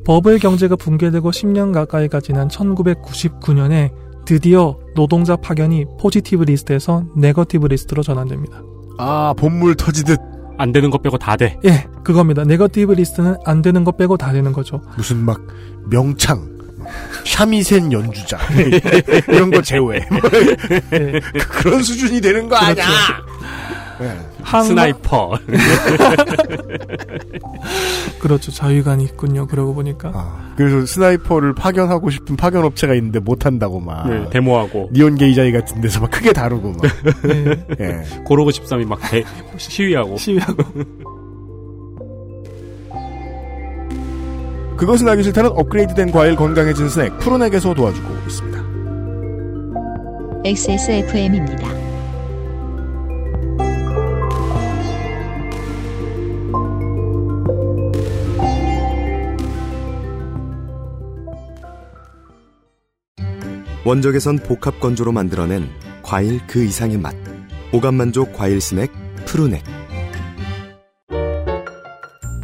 [0.04, 3.90] 버블 경제가 붕괴되고 10년 가까이가 지난 1999년에
[4.30, 8.62] 드디어 노동자 파견이 positive list에서 negative list로 전환됩니다.
[8.96, 10.20] 아, 봇물 터지듯.
[10.56, 11.58] 안 되는 것 빼고 다 돼.
[11.64, 12.44] 예, 그겁니다.
[12.44, 14.80] negative list는 안 되는 거 빼고 다 되는 거죠.
[14.96, 15.40] 무슨 막
[15.86, 16.46] 명창,
[17.24, 18.38] 샤미센 연주자
[19.26, 20.06] 이런 거 제외.
[20.92, 21.20] 예.
[21.50, 22.86] 그런 수준이 되는 거 아니야?
[23.98, 24.16] 네.
[24.42, 25.38] 항마- sniper.
[28.20, 28.50] 그렇죠.
[28.52, 29.46] 자유관이 있군요.
[29.46, 30.10] 그러고 보니까.
[30.14, 34.08] 아, 그래서 sniper를 파견하고 싶은 파견 업체가 있는데 못 한다고 막.
[34.08, 34.90] 네, 데모하고.
[34.92, 36.82] 니혼 게이자이 같은 데서 막 크게 다루고 막.
[37.22, 37.64] 네.
[37.80, 38.02] 예.
[38.24, 39.24] 고르고 13이 막 대,
[39.56, 40.16] 시위하고.
[40.16, 40.62] 시위하고.
[44.76, 48.60] 그것은 알기 싫다는 업그레이드된 과일 건강해진 스낵 푸른액에서 도와주고 있습니다.
[50.46, 51.68] XSFM입니다.
[63.84, 65.68] 원적에선 복합 건조로 만들어낸
[66.02, 67.14] 과일 그 이상의 맛.
[67.72, 68.90] 오감 만족 과일 스낵
[69.26, 69.62] 푸르넥.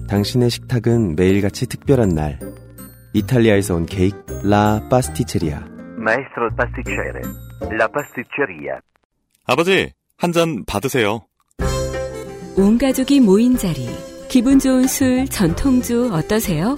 [0.08, 2.38] 당신의 식탁은 매일같이 특별한 날.
[3.12, 5.64] 이탈리아에서 온 케이크 라 파스티체리아.
[5.98, 7.20] Maestro pasticcere,
[7.72, 8.78] la pasticceria.
[9.46, 11.26] 아버지, 한 잔 받으세요.
[12.56, 13.88] 온 가족이 모인 자리.
[14.28, 16.76] 기분 좋은 술, 전통주 어떠세요?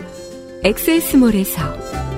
[0.64, 2.17] 엑세스몰에서.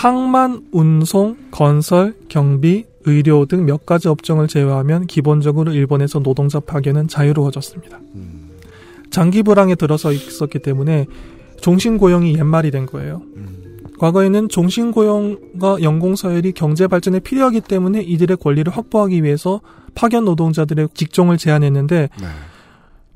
[0.00, 8.00] 항만, 운송, 건설, 경비, 의료 등 몇 가지 업종을 제외하면 기본적으로 일본에서 노동자 파견은 자유로워졌습니다.
[9.10, 11.06] 장기 불황에 들어서 있었기 때문에
[11.60, 13.20] 종신 고용이 옛말이 된 거예요.
[13.98, 19.60] 과거에는 종신 고용과 연공 서열이 경제 발전에 필요하기 때문에 이들의 권리를 확보하기 위해서
[19.94, 22.08] 파견 노동자들의 직종을 제한했는데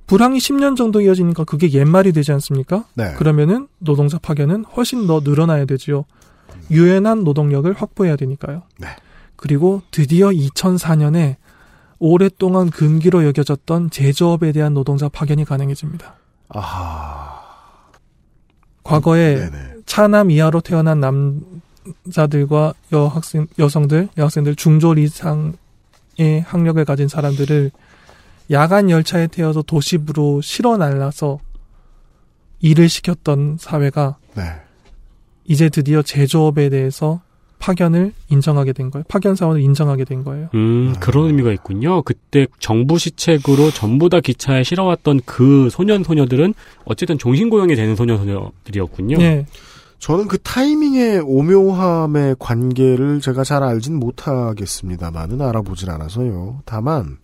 [0.07, 2.85] 불황이 10년 정도 이어지니까 그게 옛말이 되지 않습니까?
[2.93, 3.15] 네.
[3.15, 6.05] 그러면은 노동자 파견은 훨씬 더 늘어나야 되지요.
[6.71, 8.63] 유연한 노동력을 확보해야 되니까요.
[8.79, 8.89] 네.
[9.37, 11.37] 그리고 드디어 2004년에
[11.99, 16.15] 오랫동안 금기로 여겨졌던 제조업에 대한 노동자 파견이 가능해집니다.
[16.49, 17.43] 아하.
[18.83, 19.51] 과거에
[19.87, 21.01] 차남 이하로 태어난
[22.05, 27.71] 남자들과 여학생 여성들 여학생들 중졸 이상의 학력을 가진 사람들을
[28.51, 31.39] 야간 열차에 태워서 도시부로 실어 날라서
[32.61, 34.43] 일을 시켰던 사회가 네.
[35.45, 37.21] 이제 드디어 제조업에 대해서
[37.59, 39.05] 파견을 인정하게 된 거예요.
[39.09, 40.49] 파견 사원을 인정하게 된 거예요.
[40.55, 42.03] 음, 그런 의미가 있군요.
[42.03, 46.53] 그때 정부 시책으로 전부 다 기차에 실어왔던 그 소년 소녀들은
[46.85, 49.17] 어쨌든 종신 고용이 되는 소년 소녀들이었군요.
[49.17, 49.47] 네.
[49.99, 56.61] 저는 그 타이밍의 오묘함의 관계를 제가 잘 알진 못하겠습니다만은 알아보진 않아서요.
[56.67, 57.17] 다만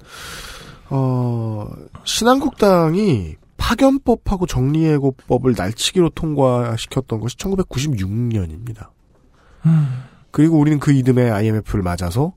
[0.88, 1.68] 어,
[2.04, 8.88] 신한국당이 파견법하고 정리해고법을 날치기로 통과시켰던 것이 1996년입니다.
[9.66, 10.02] 음.
[10.30, 12.32] 그리고 우리는 그 이듬해 IMF를 맞아서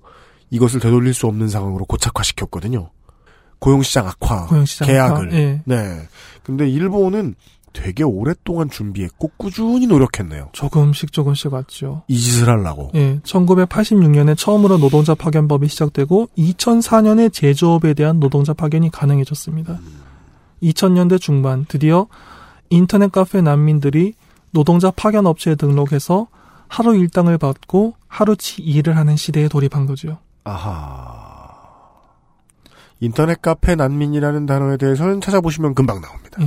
[0.49, 2.91] 이것을 되돌릴 수 없는 상황으로 고착화시켰거든요.
[3.59, 5.27] 고용시장 악화, 고용시장 계약을.
[5.27, 5.61] 악화, 예.
[5.65, 6.07] 네.
[6.43, 7.35] 근데 일본은
[7.71, 10.49] 되게 오랫동안 준비했고 꾸준히 노력했네요.
[10.51, 12.03] 조금씩 조금씩 왔죠.
[12.07, 12.91] 이 짓을 하려고.
[12.95, 19.79] 예, 1986년에 처음으로 노동자 파견법이 시작되고 2004년에 제조업에 대한 노동자 파견이 가능해졌습니다.
[20.63, 22.07] 2000년대 중반 드디어
[22.69, 24.15] 인터넷 카페 난민들이
[24.51, 26.27] 노동자 파견 업체에 등록해서
[26.67, 30.17] 하루 일당을 받고 하루치 일을 하는 시대에 돌입한 거죠.
[30.43, 31.21] 아하.
[32.99, 36.39] 인터넷 카페 난민이라는 단어에 대해서는 찾아보시면 금방 나옵니다.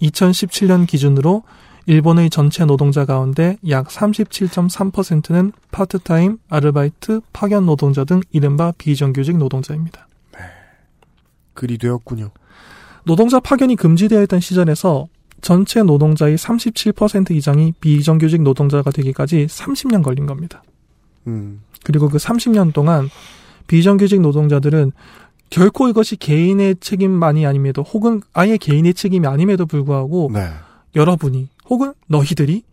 [0.00, 1.42] 2017년 기준으로
[1.86, 10.08] 일본의 전체 노동자 가운데 약 37.3%는 파트타임, 아르바이트, 파견 노동자 등 이른바 비정규직 노동자입니다.
[11.54, 12.30] 글이 되었군요.
[13.06, 15.06] 노동자 파견이 금지되어 있던 시절에서
[15.40, 20.62] 전체 노동자의 37% 이상이 비정규직 노동자가 되기까지 30년 걸린 겁니다.
[21.28, 21.62] 음.
[21.84, 23.08] 그리고 그 30년 동안
[23.68, 24.90] 비정규직 노동자들은
[25.50, 30.48] 결코 이것이 개인의 책임만이 아님에도 혹은 아예 개인의 책임이 아님에도 불구하고 네.
[30.96, 32.64] 여러분이 혹은 너희들이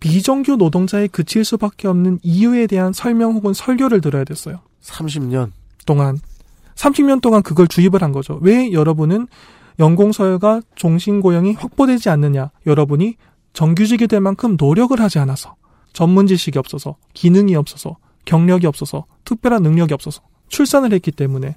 [0.00, 4.60] 비정규 노동자에 그칠 수밖에 없는 이유에 대한 설명 혹은 설교를 들어야 됐어요.
[4.82, 5.50] 30년
[5.84, 6.18] 동안
[6.74, 8.38] 30년 동안 그걸 주입을 한 거죠.
[8.40, 9.26] 왜 여러분은
[9.78, 12.50] 연공서열과 종신고용이 확보되지 않느냐?
[12.66, 13.16] 여러분이
[13.52, 15.54] 정규직이 될 만큼 노력을 하지 않아서
[15.92, 21.56] 전문 지식이 없어서 기능이 없어서 경력이 없어서 특별한 능력이 없어서 출산을 했기 때문에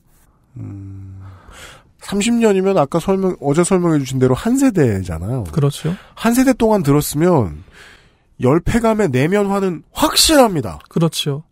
[2.01, 5.45] 30년이면 아까 설명 어제 설명해 주신 대로 한 세대잖아요.
[5.51, 5.95] 그렇죠.
[6.15, 7.63] 한 세대 동안 들었으면
[8.41, 10.79] 열패감의 내면화는 확실합니다.
[10.89, 11.43] 그렇죠.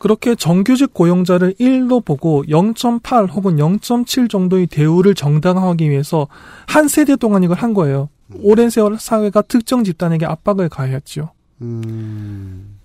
[0.00, 6.26] 그렇게 정규직 고용자를 1로 보고 0.8 혹은 0.7 정도의 대우를 정당화하기 위해서
[6.66, 8.08] 한 세대 동안 이걸 한 거예요.
[8.42, 11.32] 오랜 세월 사회가 특정 집단에게 압박을 가했죠.
[11.60, 12.78] 음...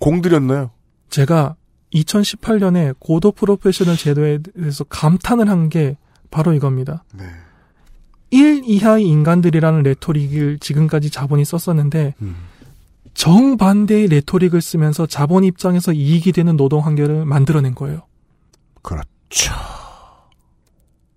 [0.00, 0.70] 공들였나요?
[1.10, 1.56] 제가
[1.92, 5.98] 2018년에 고도 프로페셔널 제도에 대해서 감탄을 한 게
[6.30, 7.04] 바로 이겁니다.
[7.14, 7.24] 네.
[8.30, 12.36] 1 이하의 인간들이라는 레토릭을 지금까지 자본이 썼었는데 음.
[13.18, 18.02] 정반대의 레토릭을 쓰면서 자본 입장에서 이익이 되는 노동 환경을 만들어낸 거예요.
[18.80, 19.52] 그렇죠.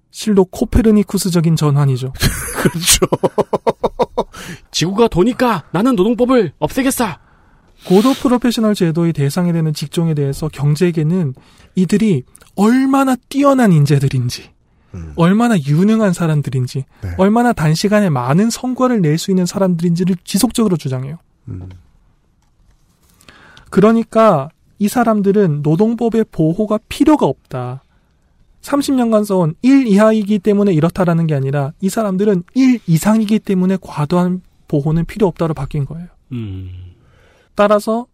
[0.09, 2.11] 실로 코페르니쿠스적인 전환이죠.
[2.57, 3.05] 그렇죠.
[4.71, 7.05] 지구가 도니까 나는 노동법을 없애겠어.
[7.85, 11.35] 고도 프로페셔널 제도의 대상이 되는 직종에 대해서 경제계는
[11.75, 12.23] 이들이
[12.55, 14.49] 얼마나 뛰어난 인재들인지,
[15.15, 17.09] 얼마나 유능한 사람들인지, 네.
[17.17, 21.17] 얼마나 단시간에 많은 성과를 낼 수 있는 사람들인지를 지속적으로 주장해요.
[21.47, 21.69] 음.
[23.71, 27.83] 그러니까 이 사람들은 노동법의 보호가 필요가 없다.
[28.61, 35.05] 30년간 써온 1 이하이기 때문에 이렇다라는 게 아니라 이 사람들은 1 이상이기 때문에 과도한 보호는
[35.05, 36.07] 필요 없다로 바뀐 거예요.
[36.31, 36.69] 음.
[37.55, 38.05] 따라서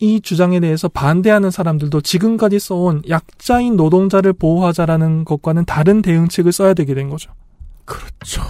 [0.00, 6.94] 이 주장에 대해서 반대하는 사람들도 지금까지 써온 약자인 노동자를 보호하자라는 것과는 다른 대응책을 써야 되게
[6.94, 7.32] 된 거죠.
[7.84, 8.42] 그렇죠.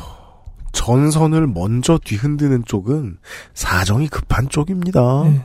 [0.73, 3.19] 전선을 먼저 뒤흔드는 쪽은
[3.53, 5.25] 사정이 급한 쪽입니다.
[5.25, 5.45] 네.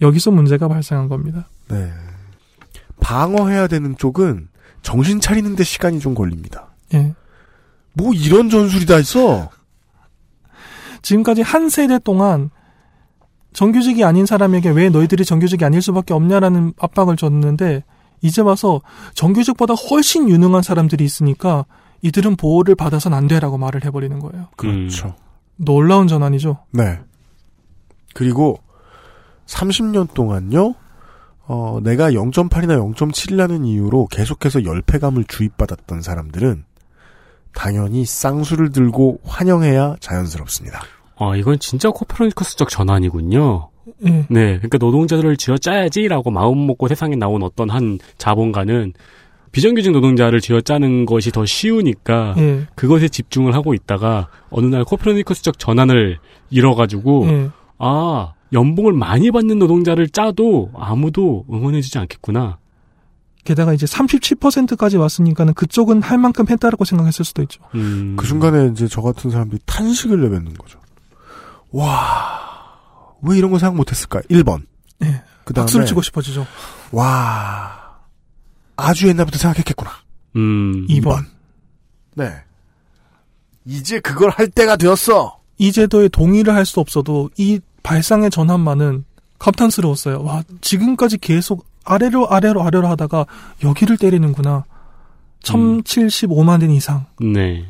[0.00, 1.48] 여기서 문제가 발생한 겁니다.
[1.68, 1.90] 네.
[3.00, 4.48] 방어해야 되는 쪽은
[4.82, 6.68] 정신 차리는데 시간이 좀 걸립니다.
[6.94, 7.14] 예.
[7.92, 9.50] 뭐 이런 전술이 다 있어.
[11.02, 12.50] 지금까지 한 세대 동안
[13.52, 17.84] 정규직이 아닌 사람에게 왜 너희들이 정규직이 아닐 수밖에 없냐라는 압박을 줬는데
[18.22, 18.80] 이제 와서
[19.14, 21.64] 정규직보다 훨씬 유능한 사람들이 있으니까
[22.02, 24.48] 이들은 보호를 받아선 안 돼라고 말을 해버리는 거예요.
[24.56, 25.16] 그렇죠.
[25.56, 26.58] 놀라운 전환이죠.
[26.72, 27.00] 네.
[28.14, 28.58] 그리고
[29.50, 30.74] 30년 동안요.
[31.46, 36.64] 어, 내가 0.8이나 0.7이라는 이유로 계속해서 열패감을 주입받았던 사람들은
[37.52, 40.80] 당연히 쌍수를 들고 환영해야 자연스럽습니다.
[41.16, 43.68] 아, 이건 진짜 코페르니쿠스적 전환이군요.
[44.06, 44.26] 예.
[44.30, 48.92] 네, 그러니까 노동자들을 쥐어 짜야지라고 마음 먹고 세상에 나온 어떤 한 자본가는
[49.50, 52.66] 비정규직 노동자를 쥐어 짜는 것이 더 쉬우니까 예.
[52.76, 56.18] 그것에 집중을 하고 있다가 어느 날 코페르니쿠스적 전환을
[56.50, 57.50] 잃어가지고 예.
[57.78, 62.58] 아 연봉을 많이 받는 노동자를 짜도 아무도 응원해주지 않겠구나.
[63.44, 67.62] 게다가 이제 37%까지 왔으니까는 그쪽은 할 만큼 했다라고 생각했을 수도 있죠.
[67.74, 68.16] 음.
[68.18, 70.78] 그 순간에 이제 저 같은 사람들이 탄식을 내뱉는 거죠.
[71.70, 74.20] 와, 왜 이런 거 생각 못했을까?
[74.30, 74.62] 1번.
[74.98, 75.22] 네.
[75.44, 76.46] 그 다음에 박수를 치고 싶어지죠.
[76.92, 77.96] 와,
[78.76, 79.90] 아주 옛날부터 생각했겠구나.
[80.36, 80.86] 음.
[80.88, 81.24] 2번.
[82.14, 82.30] 네.
[83.64, 85.38] 이제 그걸 할 때가 되었어.
[85.58, 89.04] 이 제도에 동의를 할 수 없어도 이 발상의 전환만은
[89.38, 90.22] 감탄스러웠어요.
[90.22, 93.26] 와, 지금까지 계속 아래로 아래로 아래로 하다가
[93.64, 94.64] 여기를 때리는구나.
[95.42, 97.06] 1075만 원 이상.
[97.20, 97.64] 네.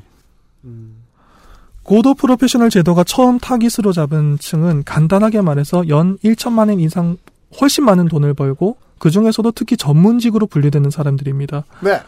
[1.83, 7.17] 고도 프로페셔널 제도가 처음 타깃으로 잡은 층은 간단하게 말해서 연 1천만 원 이상
[7.61, 11.65] 훨씬 많은 돈을 벌고 그 중에서도 특히 전문직으로 분류되는 사람들입니다.
[11.81, 12.01] 네.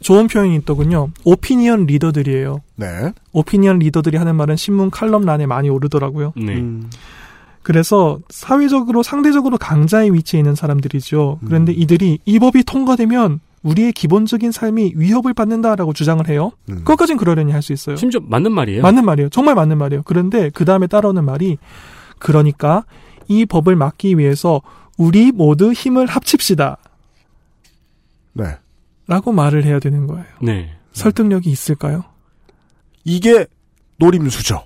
[0.00, 1.10] 좋은 표현이 있더군요.
[1.24, 2.60] 오피니언 리더들이에요.
[2.76, 3.12] 네.
[3.32, 6.32] 오피니언 리더들이 하는 말은 신문 칼럼란에 많이 오르더라고요.
[6.36, 6.54] 네.
[6.54, 6.90] 음.
[7.62, 11.40] 그래서 사회적으로 상대적으로 강자의 위치에 있는 사람들이죠.
[11.44, 16.50] 그런데 이들이 이 법이 통과되면 우리의 기본적인 삶이 위협을 받는다라고 주장을 해요.
[16.68, 16.78] 음.
[16.78, 17.94] 그것까진 그러려니 할 수 있어요.
[17.94, 18.82] 심지어 맞는 말이에요.
[18.82, 19.28] 맞는 말이에요.
[19.28, 20.02] 정말 맞는 말이에요.
[20.04, 21.58] 그런데 그 다음에 따라오는 말이
[22.18, 22.84] 그러니까
[23.28, 24.60] 이 법을 막기 위해서
[24.98, 26.76] 우리 모두 힘을 합칩시다.
[28.32, 28.44] 네.
[29.06, 30.24] 라고 말을 해야 되는 거예요.
[30.40, 30.74] 네.
[30.92, 32.04] 설득력이 있을까요?
[33.04, 33.46] 이게
[33.98, 34.64] 노림수죠.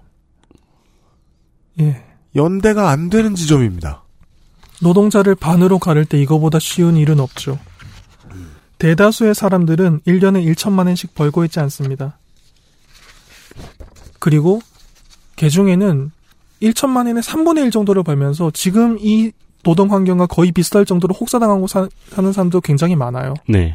[1.80, 2.02] 예.
[2.36, 4.04] 연대가 안 되는 지점입니다.
[4.82, 7.58] 노동자를 반으로 가를 때 이거보다 쉬운 일은 없죠.
[8.78, 12.18] 대다수의 사람들은 1년에 1천만 원씩 벌고 있지 않습니다.
[14.18, 14.60] 그리고
[15.38, 16.10] 그 중에는
[16.62, 19.32] 1천만 원의 3분의 1 정도를 벌면서 지금 이
[19.62, 23.34] 노동 환경과 거의 비슷할 정도로 혹사당하고 사, 는 사람도 굉장히 많아요.
[23.48, 23.74] 네.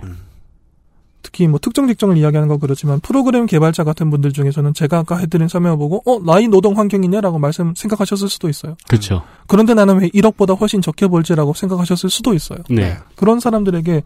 [1.21, 5.47] 특히 뭐 특정 직종을 이야기하는 건 그렇지만 프로그램 개발자 같은 분들 중에서는 제가 아까 해드린
[5.47, 8.75] 설명을 보고 어 나이 노동 환경이냐라고 말씀 생각하셨을 수도 있어요.
[8.87, 9.23] 그렇죠.
[9.47, 12.59] 그런데 나는 왜 1억보다 훨씬 적게 벌지라고 생각하셨을 수도 있어요.
[12.69, 12.97] 네.
[13.15, 14.03] 그런 사람들에게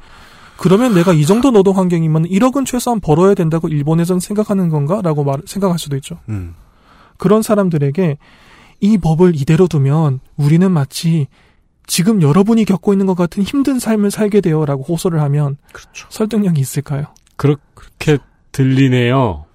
[0.57, 5.79] 그러면 내가 이 정도 노동 환경이면 1억은 최소한 벌어야 된다고 일본에선 생각하는 건가라고 말 생각할
[5.79, 6.17] 수도 있죠.
[6.29, 6.55] 음.
[7.17, 8.17] 그런 사람들에게
[8.81, 11.27] 이 법을 이대로 두면 우리는 마치
[11.87, 15.57] 지금 여러분이 겪고 있는 것 같은 힘든 삶을 살게 돼요라고 호소를 하면
[16.09, 17.05] 설득력이 있을까요?
[17.35, 18.17] 그렇게
[18.51, 19.45] 들리네요.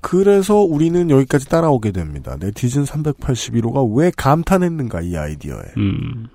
[0.00, 2.36] 그래서 우리는 여기까지 따라오게 됩니다.
[2.38, 5.64] 네티즌 381호가 왜 감탄했는가 이 아이디어에.
[5.76, 6.28] 음.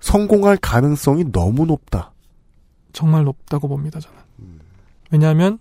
[0.00, 2.12] 성공할 가능성이 너무 높다.
[2.92, 4.18] 정말 높다고 봅니다, 저는.
[5.10, 5.58] 왜냐하면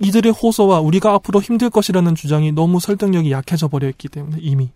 [0.00, 4.70] 이들의 호소와 우리가 앞으로 힘들 것이라는 주장이 너무 설득력이 약해져 버려 있기 때문에 이미.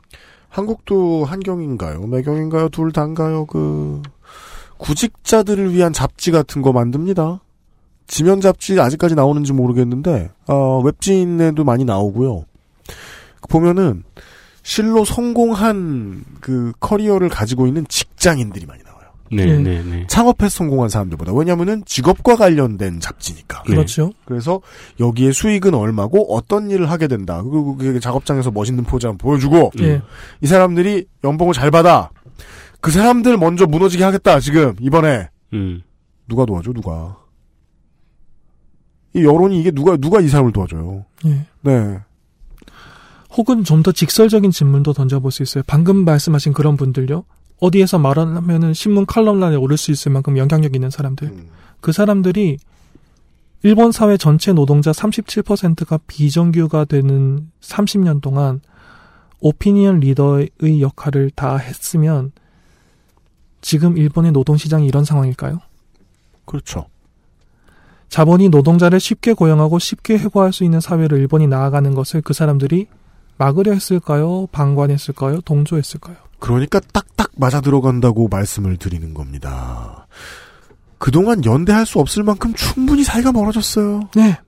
[0.53, 2.07] 한국도 한경인가요?
[2.07, 2.69] 매경인가요?
[2.69, 3.47] 둘 다인가요?
[3.47, 4.03] 그
[4.77, 7.41] 구직자들을 위한 잡지 같은 거 만듭니다.
[8.07, 12.45] 지면 잡지 아직까지 나오는지 모르겠는데 어, 웹진에도 많이 나오고요.
[13.49, 14.05] 보면은
[14.63, 18.91] 실로 성공한 그 커리어를 가지고 있는 직장인들이 많이 나와요.
[19.33, 19.57] 네, 예.
[19.57, 20.07] 네, 네.
[20.09, 23.62] 창업해서 성공한 사람들보다 왜냐하면은 직업과 관련된 잡지니까.
[23.62, 24.12] 그렇죠.
[24.24, 24.61] 그래서
[25.01, 27.43] 여기에 수익은 얼마고 어떤 일을 하게 된다.
[27.43, 30.03] 그리고 그 작업장에서 멋있는 포즈 한번 보여주고 예.
[30.41, 32.11] 이 사람들이 연봉을 잘 받아.
[32.80, 34.41] 그 사람들 먼저 무너지게 하겠다.
[34.41, 35.83] 지금 이번에 음.
[36.28, 36.72] 누가 도와줘?
[36.72, 37.16] 누가?
[39.14, 41.05] 이 여론이 이게 누가 누가 이 사람을 도와줘요?
[41.26, 41.47] 예.
[41.62, 41.99] 네.
[43.35, 45.64] 혹은 좀 더 직설적인 질문도 던져볼 수 있어요.
[45.66, 47.24] 방금 말씀하신 그런 분들요.
[47.63, 51.33] 어디에서 말하면은 신문 칼럼란에 오를 수 있을 만큼 영향력 있는 사람들.
[51.81, 52.59] 그 사람들이
[53.63, 58.61] 일본 사회 전체 노동자 37%가 비정규가 되는 30년 동안
[59.39, 62.33] 오피니언 리더의 역할을 다 했으면
[63.61, 65.61] 지금 일본의 노동시장이 이런 상황일까요?
[66.45, 66.87] 그렇죠.
[68.09, 72.89] 자본이 노동자를 쉽게 고용하고 쉽게 해고할 수 있는 사회로 일본이 나아가는 것을 그 사람들이
[73.39, 74.49] 막으려 했을까요?
[74.51, 75.43] 방관했을까요?
[75.43, 76.32] 동조했을까요?
[76.43, 80.09] 그러니까 딱딱 맞아 들어간다고 말씀을 드리는 겁니다.
[80.99, 84.09] 그동안 연대할 수 없을 만큼 충분히 사이가 멀어졌어요.
[84.16, 84.38] 네.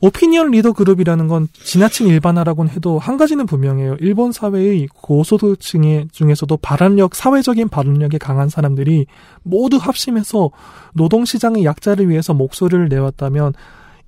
[0.00, 3.96] 오피니언 리더 그룹이라는 건 지나친 일반화라고는 해도 한 가지는 분명해요.
[4.00, 9.06] 일본 사회의 고소득층의 중에서도 발언력, 사회적인 발언력이 강한 사람들이
[9.42, 10.50] 모두 합심해서
[10.92, 13.54] 노동시장의 약자를 위해서 목소리를 내왔다면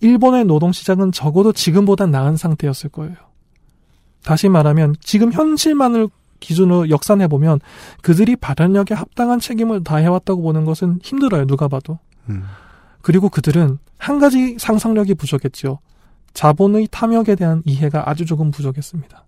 [0.01, 3.17] 일본의 노동시장은 적어도 지금보단 나은 상태였을 거예요.
[4.23, 6.09] 다시 말하면 지금 현실만을
[6.41, 7.61] 기준으로 역산해 보면
[8.03, 11.47] 그들이 발언력에 합당한 책임을 다해왔다고 보는 것은 힘들어요.
[11.47, 11.99] 누가 봐도.
[12.29, 12.45] 음.
[13.03, 15.79] 그리고 그들은 한 가지 상상력이 부족했지요.
[16.35, 19.25] 자본의 탐욕에 대한 이해가 아주 조금 부족했습니다.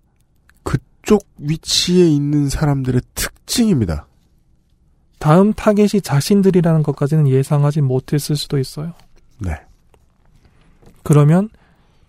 [0.62, 4.06] 그쪽 위치에 있는 사람들의 특징입니다.
[5.18, 8.92] 다음 타겟이 자신들이라는 것까지는 예상하지 못했을 수도 있어요.
[9.38, 9.52] 네.
[11.02, 11.48] 그러면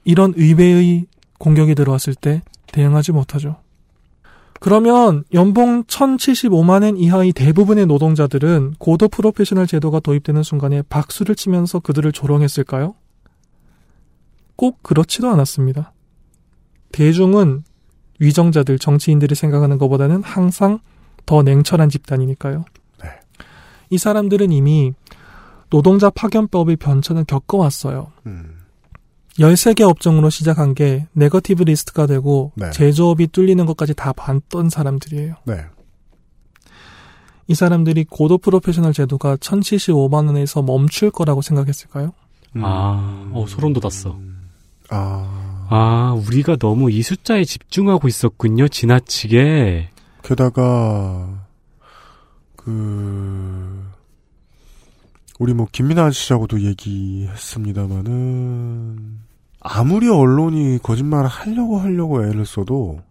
[0.04, 1.06] 이런 의회의
[1.38, 2.42] 공격이 들어왔을 때
[2.72, 3.58] 대응하지 못하죠.
[4.64, 12.10] 그러면 연봉 1075만 원 이하의 대부분의 노동자들은 고도 프로페셔널 제도가 도입되는 순간에 박수를 치면서 그들을
[12.14, 12.96] 조롱했을까요?
[14.56, 15.92] 꼭 그렇지도 않았습니다.
[16.94, 17.66] 대중은
[18.20, 20.80] 위정자들, 정치인들이 생각하는 것보다는 항상
[21.26, 22.64] 더 냉철한 집단이니까요.
[23.90, 24.94] 이 사람들은 이미
[25.72, 28.14] 노동자 파견법의 변천을 겪어왔어요.
[29.40, 32.70] 13개 업종으로 시작한 게 negative list가 되고 네.
[32.72, 35.36] 제조업이 뚫리는 것까지 다 봤던 사람들이에요.
[35.46, 35.66] 네.
[37.48, 42.14] 이 사람들이 고도 프로페셔널 제도가 1075만 원에서 멈출 거라고 생각했을까요?
[42.62, 44.18] 아, 어, 소름 돋았어.
[44.90, 45.66] 아.
[45.70, 49.90] 아, 우리가 너무 이 숫자에 집중하고 있었군요, 지나치게.
[50.24, 51.46] 게다가
[52.56, 53.84] 그
[55.40, 59.20] 우리 뭐 김민아 씨하고도 얘기했습니다마는
[59.60, 63.02] 아무리 언론이 거짓말을 하려고 하려고 애를 써도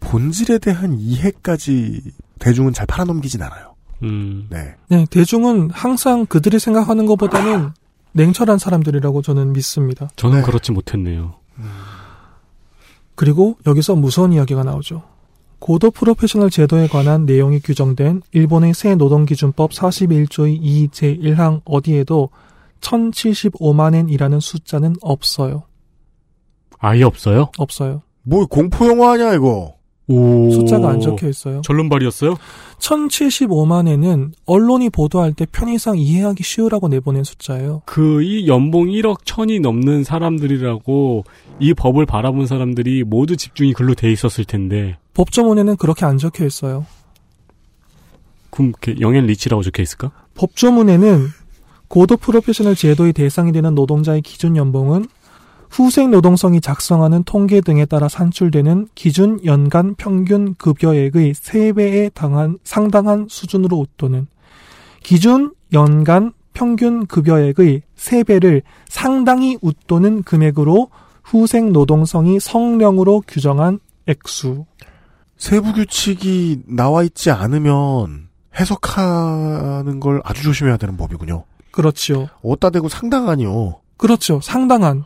[0.00, 2.02] 본질에 대한 이해까지
[2.38, 3.74] 대중은 잘 팔아넘기진 않아요.
[4.02, 4.46] 음.
[4.50, 4.74] 네.
[4.88, 7.70] 네, 대중은 항상 그들이 생각하는 것보다는
[8.12, 10.08] 냉철한 사람들이라고 저는 믿습니다.
[10.16, 11.34] 저는 그렇지 못했네요.
[13.14, 15.02] 그리고 여기서 무서운 이야기가 나오죠.
[15.58, 22.30] 고도 프로페셔널 제도에 관한 내용이 규정된 일본의 새 노동기준법 41조의 2 제1항 어디에도
[22.80, 25.64] 1075만엔이라는 숫자는 없어요.
[26.78, 27.50] 아예 없어요?
[27.58, 28.02] 없어요.
[28.22, 29.75] 뭐 공포 영화냐 이거?
[30.08, 30.50] 오.
[30.52, 31.62] 숫자가 안 적혀 있어요.
[31.62, 32.36] 전론발이었어요?
[32.78, 37.82] 1075만엔은 언론이 보도할 때 편의상 이해하기 쉬우라고 내보낸 숫자예요.
[37.86, 41.24] 그 이 연봉 1억 천이 넘는 사람들이라고
[41.60, 46.86] 이 법을 바라본 사람들이 모두 집중이 글로 돼 있었을 텐데 법조문에는 그렇게 안 적혀 있어요.
[48.50, 50.12] 그럼 young and rich라고 적혀 있을까?
[50.34, 51.26] 법조문에는
[51.88, 55.06] 고도 프로페셔널 제도의 대상이 되는 노동자의 기준 연봉은
[55.70, 63.76] 후생 노동성이 작성하는 통계 등에 따라 산출되는 기준 연간 평균 급여액의 3배에 당한 상당한 수준으로
[63.76, 64.26] 웃도는
[65.02, 70.88] 기준 연간 평균 급여액의 3배를 상당히 웃도는 금액으로
[71.22, 74.64] 후생 노동성이 성령으로 규정한 액수.
[75.36, 81.44] 세부 규칙이 나와 있지 않으면 해석하는 걸 아주 조심해야 되는 법이군요.
[81.72, 82.28] 그렇지요.
[82.42, 83.80] 어따 대고 상당하니요.
[83.98, 84.40] 그렇죠.
[84.40, 85.04] 상당한.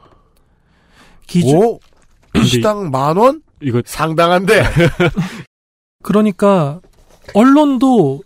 [1.31, 1.57] 기준.
[1.57, 1.81] 오?
[2.45, 3.43] 시당 만 원?
[3.63, 4.63] 이거 상당한데.
[6.03, 6.81] 그러니까
[7.35, 8.23] 언론도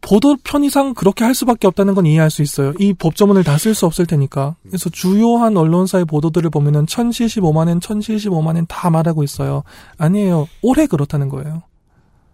[0.00, 2.74] 보도 편의상 그렇게 할 수밖에 없다는 건 이해할 수 있어요.
[2.78, 4.56] 이 법조문을 다 쓸 수 없을 테니까.
[4.66, 9.62] 그래서 주요한 언론사의 보도들을 보면은 1075만엔, 1075만엔 다 말하고 있어요.
[9.96, 10.46] 아니에요.
[10.62, 11.62] 올해 그렇다는 거예요.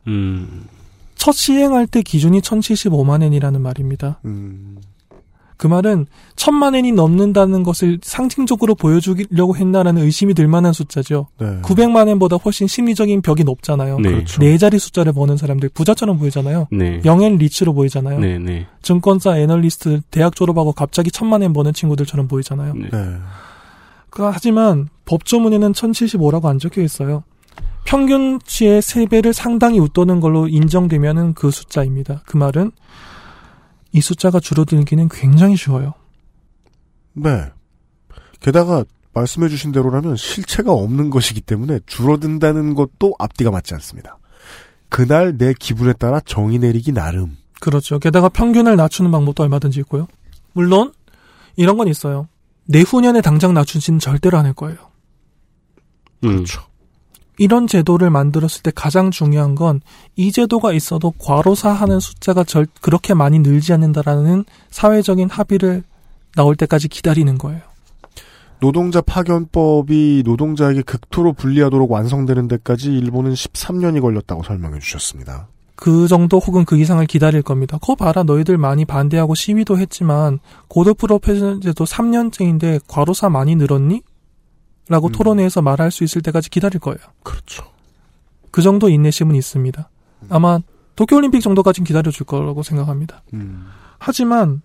[0.09, 0.67] 음.
[1.15, 4.19] 첫 시행할 때 기준이 1075만엔이라는 말입니다.
[4.25, 4.79] 음.
[5.61, 6.07] 그 말은
[6.37, 11.27] 천만 엔이 넘는다는 것을 상징적으로 보여주려고 했나라는 의심이 들 만한 숫자죠.
[11.39, 11.61] 네.
[11.61, 13.99] 900만 엔보다 훨씬 심리적인 벽이 높잖아요.
[13.99, 14.11] 네.
[14.11, 14.41] 그렇죠.
[14.41, 16.69] 네 자리 숫자를 버는 사람들 부자처럼 보이잖아요.
[16.73, 17.03] 네.
[17.05, 18.21] young and rich로 보이잖아요.
[18.21, 18.69] 네, 네.
[18.81, 22.73] 증권사 애널리스트 대학 졸업하고 갑자기 천만 엔 버는 친구들처럼 보이잖아요.
[22.73, 22.89] 네.
[22.91, 23.17] 네.
[24.09, 27.23] 그, 하지만 법조문에는 1075라고 안 적혀 있어요.
[27.85, 32.23] 평균치의 3배를 상당히 웃도는 걸로 인정되면은 그 숫자입니다.
[32.25, 32.73] 그 말은
[33.93, 35.95] 이 숫자가 줄어들기는 굉장히 쉬워요.
[37.13, 37.51] 네.
[38.41, 44.19] 게다가 말씀해주신 대로라면 실체가 없는 것이기 때문에 줄어든다는 것도 앞뒤가 맞지 않습니다.
[44.89, 47.37] 그날 내 기분에 따라 정의 내리기 나름.
[47.61, 47.99] 그렇죠.
[47.99, 50.07] 게다가 평균을 낮추는 방법도 얼마든지 있고요.
[50.53, 50.93] 물론
[51.57, 52.29] 이런 건 있어요.
[52.67, 54.79] 내후년에 당장 낮추지는 절대로 않을 거예요.
[56.25, 56.29] 음.
[56.29, 56.63] 그렇죠.
[57.41, 59.81] 이런 제도를 만들었을 때 가장 중요한 건
[60.17, 65.83] 이 제도가 있어도 과로사하는 숫자가 절 그렇게 많이 늘지 않는다라는 사회적인 합의를
[66.37, 67.61] 나올 때까지 기다리는 거예요.
[68.61, 75.49] 노동자 파견법이 노동자에게 극도로 불리하도록 완성되는 데까지 일본은 13년이 걸렸다고 설명해 주셨습니다.
[75.75, 77.79] 그 정도 혹은 그 이상을 기다릴 겁니다.
[77.79, 80.39] 거 봐라 너희들 많이 반대하고 시위도 했지만
[80.69, 84.03] 고도 프로페셔널 제도 3년째인데 과로사 많이 늘었니?
[84.91, 86.99] 라고 토론회에서 말할 수 있을 때까지 기다릴 거예요.
[87.23, 87.65] 그렇죠.
[88.51, 89.89] 그 정도 인내심은 있습니다.
[90.29, 90.59] 아마
[90.97, 93.23] 도쿄올림픽 정도까지는 기다려줄 거라고 생각합니다.
[93.33, 93.67] 음.
[93.99, 94.61] 하지만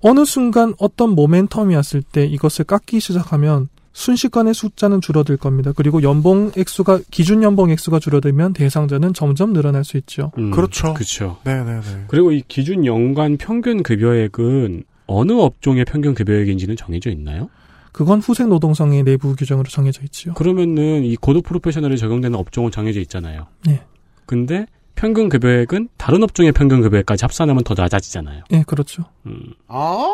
[0.00, 5.72] 어느 순간 어떤 모멘텀이 왔을 때 이것을 깎기 시작하면 순식간에 숫자는 줄어들 겁니다.
[5.74, 10.32] 그리고 연봉 액수가 기준 연봉 액수가 줄어들면 대상자는 점점 늘어날 수 있죠.
[10.38, 10.94] 음, 그렇죠.
[10.94, 11.38] 그렇죠.
[11.44, 12.04] 네 네 네.
[12.08, 17.48] 그리고 이 기준 연간 평균 급여액은 어느 업종의 평균 급여액인지는 정해져 있나요?
[17.92, 20.34] 그건 후생 노동성의 내부 규정으로 정해져 있지요.
[20.34, 23.46] 그러면은 이 고도 프로페셔널에 적용되는 업종은 정해져 있잖아요.
[23.66, 23.82] 네.
[24.26, 28.44] 근데 평균 급여액은 다른 업종의 평균 급여액까지 합산하면 더 낮아지잖아요.
[28.52, 29.04] 예, 그렇죠.
[29.26, 29.54] 음.
[29.68, 30.12] 아.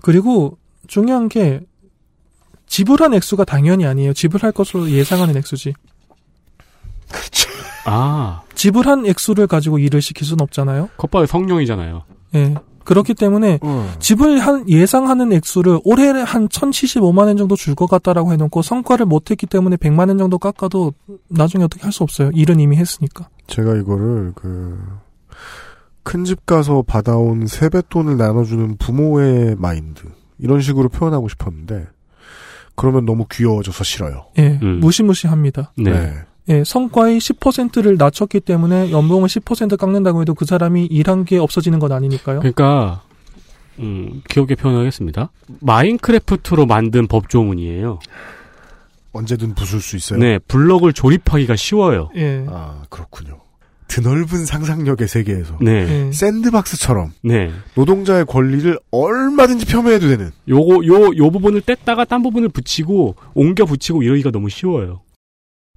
[0.00, 1.60] 그리고 중요한 게
[2.66, 4.12] 지불한 액수가 당연히 아니에요.
[4.12, 5.74] 지불할 것으로 예상하는 액수지.
[7.08, 7.48] 그렇죠.
[7.84, 8.42] 아.
[8.54, 10.90] 지불한 액수를 가지고 일을 시킬 수는 없잖아요.
[10.96, 12.04] 컵밥의 성령이잖아요.
[12.34, 12.54] 예.
[12.84, 13.58] 그렇기 때문에
[13.98, 19.76] 지불한 예상하는 액수를 올해 한 1,075만 원 정도 줄 것 같다라고 해놓고 성과를 못했기 때문에
[19.76, 20.92] 100만 원 정도 깎아도
[21.28, 22.30] 나중에 어떻게 할 수 없어요.
[22.34, 23.28] 일은 이미 했으니까.
[23.46, 24.78] 제가 이거를 그
[26.04, 30.02] 큰 집 가서 받아온 세뱃돈을 나눠주는 부모의 마인드
[30.38, 31.86] 이런 식으로 표현하고 싶었는데
[32.74, 34.26] 그러면 너무 귀여워져서 싫어요.
[34.38, 35.72] 예, 무시무시합니다.
[35.78, 36.12] 네.
[36.48, 41.92] 예, 성과의 10%를 낮췄기 때문에 연봉을 10% 깎는다고 해도 그 사람이 일한 게 없어지는 건
[41.92, 42.40] 아니니까요.
[42.40, 43.02] 그러니까
[43.78, 45.30] 음, 귀엽게 표현하겠습니다.
[45.60, 48.00] 마인크래프트로 만든 법조문이에요.
[49.12, 50.18] 언제든 부술 수 있어요.
[50.18, 52.10] 네, 블럭을 조립하기가 쉬워요.
[52.16, 52.44] 예.
[52.48, 53.38] 아 그렇군요.
[53.88, 56.10] 드넓은 상상력의 세계에서 네.
[56.12, 57.52] 샌드박스처럼 네.
[57.74, 64.02] 노동자의 권리를 얼마든지 폄훼해도 되는 요거 요 요 부분을 뗐다가 딴 부분을 붙이고 옮겨 붙이고
[64.02, 65.02] 이러기가 너무 쉬워요.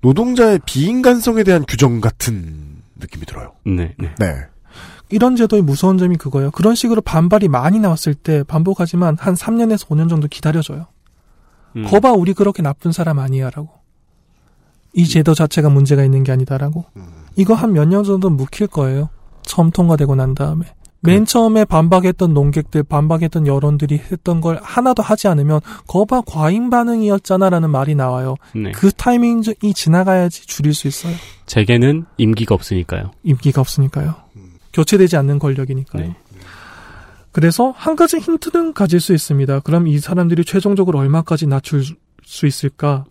[0.05, 3.53] 노동자의 비인간성에 대한 규정 같은 느낌이 들어요.
[3.65, 3.95] 네.
[3.97, 4.13] 네.
[4.19, 4.35] 네.
[5.09, 6.51] 이런 제도의 무서운 점이 그거예요.
[6.51, 10.85] 그런 식으로 반발이 많이 나왔을 때 반복하지만 한 3년에서 5년 정도 기다려줘요.
[11.77, 11.85] 음.
[11.85, 13.69] 거봐 우리 그렇게 나쁜 사람 아니야라고.
[14.93, 16.85] 이 제도 자체가 문제가 있는 게 아니다라고.
[17.35, 19.09] 이거 한 몇 년 정도 묵힐 거예요.
[19.41, 20.65] 처음 통과되고 난 다음에.
[21.05, 27.95] 맨 처음에 반박했던 농객들, 반박했던 여론들이 했던 걸 하나도 하지 않으면 거봐 과잉 반응이었잖아라는 말이
[27.95, 28.35] 나와요.
[28.53, 28.71] 네.
[28.71, 31.13] 그 타이밍이 지나가야지 줄일 수 있어요.
[31.45, 33.11] 제게는 임기가 없으니까요.
[33.23, 34.15] 임기가 없으니까요.
[34.73, 36.15] 교체되지 않는 권력이니까요.
[37.31, 39.59] 그래서 한 가지 힌트는 가질 수 있습니다.
[39.59, 41.83] 그럼 이 사람들이 최종적으로 얼마까지 낮출
[42.23, 43.05] 수 있을까?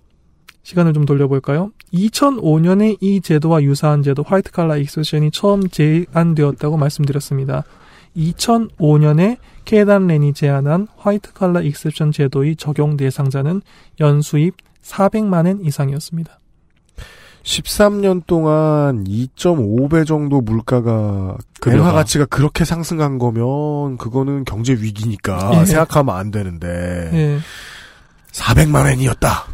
[0.62, 1.72] 시간을 좀 돌려볼까요?
[1.92, 7.64] 2005년에 이 제도와 유사한 제도 화이트 칼라 익스션이 처음 제안되었다고 말씀드렸습니다.
[8.16, 13.62] 2005년에 케단 렌이 제안한 화이트 칼라 익셉션 제도의 적용 대상자는
[14.00, 16.38] 연수입 400만 원 이상이었습니다.
[17.42, 21.36] 13년 동안 2.5배 정도 물가가.
[21.66, 25.64] 엔화 가치가 그렇게 상승한 거면 그거는 경제 위기니까 예.
[25.64, 27.38] 생각하면 안 되는데 예.
[28.32, 29.44] 400만 원이었다.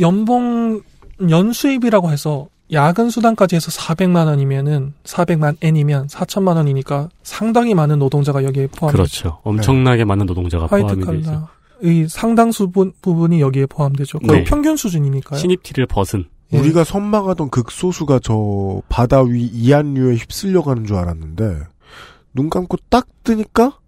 [0.00, 0.80] 연봉
[1.28, 8.68] 연수입이라고 해서 야근 수당까지 해서 400만 원이면은 400만 N이면 4천만 원이니까 상당히 많은 노동자가 여기에
[8.68, 8.92] 포함되죠.
[8.96, 9.38] 그렇죠.
[9.42, 11.48] 엄청나게 많은 노동자가 포함이 되죠.
[11.82, 14.20] 칼라의 상당수 부- 부분이 여기에 포함되죠.
[14.20, 14.44] 거의 네.
[14.44, 15.38] 평균 수준이니까요.
[15.40, 16.58] 신입티를 벗은 예.
[16.58, 21.62] 우리가 선망하던 극소수가 저 바다 위 이한류에 휩쓸려 가는 줄 알았는데
[22.34, 23.78] 눈 감고 딱 뜨니까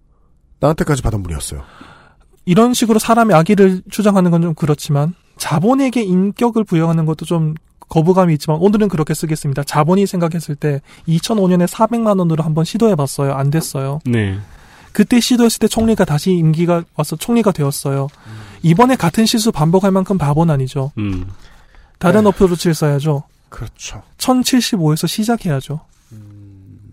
[0.61, 1.63] 나한테까지 바닷물이었어요.
[2.45, 7.55] 이런 식으로 사람의 악의를 주장하는 건 좀 그렇지만 자본에게 인격을 부여하는 것도 좀
[7.93, 9.65] 거부감이 있지만 오늘은 그렇게 쓰겠습니다.
[9.65, 13.35] 자본이 생각했을 때 2005년에 400만 원으로 한번 시도해봤어요.
[13.35, 14.01] 안 됐어요.
[14.07, 14.39] 네.
[14.93, 18.09] 그때 시도했을 때 총리가 다시 임기가 와서 총리가 되었어요.
[18.63, 20.93] 이번에 같은 실수 반복할 만큼 바보는 아니죠.
[20.97, 21.27] 음.
[21.99, 22.29] 다른 네.
[22.29, 23.25] 어프로치를 써야죠.
[23.51, 24.03] 그렇죠.
[24.17, 25.81] 1075에서 시작해야죠.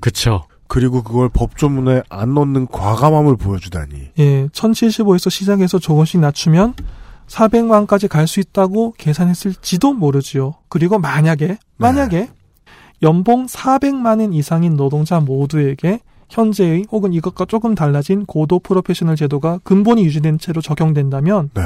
[0.02, 0.44] 그쵸.
[0.68, 4.10] 그리고 그걸 법조문에 안 넣는 과감함을 보여주다니.
[4.20, 6.76] 예, 1075에서 시작해서 조금씩 낮추면
[7.30, 10.56] 400만까지 갈 수 있다고 계산했을지도 모르지요.
[10.68, 12.30] 그리고 만약에, 만약에,
[13.02, 16.00] 연봉 400만 원 이상인 노동자 모두에게
[16.30, 21.62] 현재의 혹은 이것과 조금 달라진 고도 프로페셔널 제도가 근본이 유지된 채로 적용된다면, 네.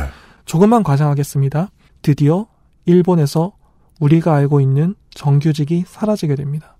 [0.45, 1.69] 조금만 과장하겠습니다.
[2.01, 2.47] 드디어
[2.85, 3.53] 일본에서
[3.99, 6.75] 우리가 알고 있는 정규직이 사라지게 됩니다.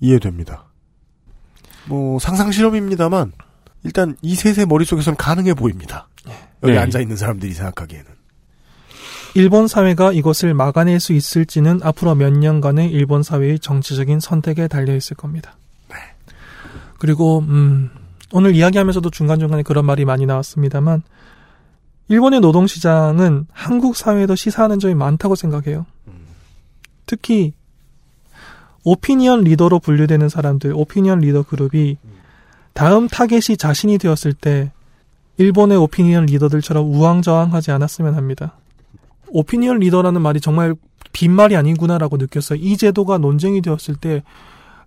[0.00, 0.64] 이해됩니다.
[1.86, 3.32] 뭐 상상 실험입니다만
[3.82, 6.08] 일단 이 셋의 머릿속에서는 가능해 보입니다.
[6.62, 6.78] 여기 네.
[6.78, 8.19] 앉아 있는 사람들이 생각하기에는.
[9.34, 15.16] 일본 사회가 이것을 막아낼 수 있을지는 앞으로 몇 년간의 일본 사회의 정치적인 선택에 달려 있을
[15.16, 15.56] 겁니다.
[16.98, 17.90] 그리고 음,
[18.32, 21.02] 오늘 이야기하면서도 중간중간에 그런 말이 많이 나왔습니다만
[22.08, 25.86] 일본의 노동 시장은 한국 사회에도 시사하는 점이 많다고 생각해요.
[27.06, 27.54] 특히
[28.84, 31.98] 오피니언 리더로 분류되는 사람들, 오피니언 리더 그룹이
[32.72, 34.72] 다음 타겟이 자신이 되었을 때
[35.38, 38.59] 일본의 오피니언 리더들처럼 우왕좌왕하지 않았으면 합니다.
[39.32, 40.74] 오피니언 리더라는 말이 정말
[41.12, 42.58] 빈말이 아니구나라고 느꼈어요.
[42.62, 44.22] 이 제도가 논쟁이 되었을 때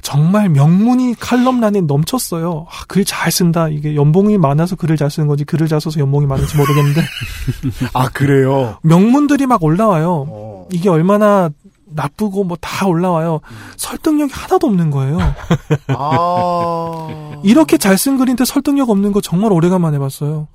[0.01, 2.65] 정말 명문이 칼럼란에 넘쳤어요.
[2.69, 3.69] 아, 글 잘 쓴다.
[3.69, 7.01] 이게 연봉이 많아서 글을 잘 쓰는 건지 글을 잘 써서 연봉이 많은지 모르겠는데
[7.93, 8.77] 아 그래요.
[8.83, 10.67] 명문들이 막 올라와요.
[10.71, 11.49] 이게 얼마나
[11.85, 13.39] 나쁘고 뭐 다 올라와요.
[13.77, 15.19] 설득력이 하나도 없는 거예요.
[15.87, 17.39] 아.
[17.43, 20.47] 이렇게 잘 쓴 글인데 설득력 없는 거 정말 오래간만에 봤어요.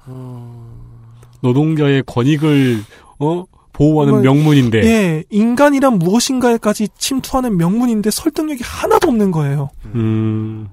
[1.40, 2.82] 노동자의 권익을
[3.20, 3.44] 어
[3.78, 9.70] 보호하는 명문인데 예, 인간이란 무엇인가에까지 침투하는 명문인데 설득력이 하나도 없는 거예요.
[9.94, 10.68] 음.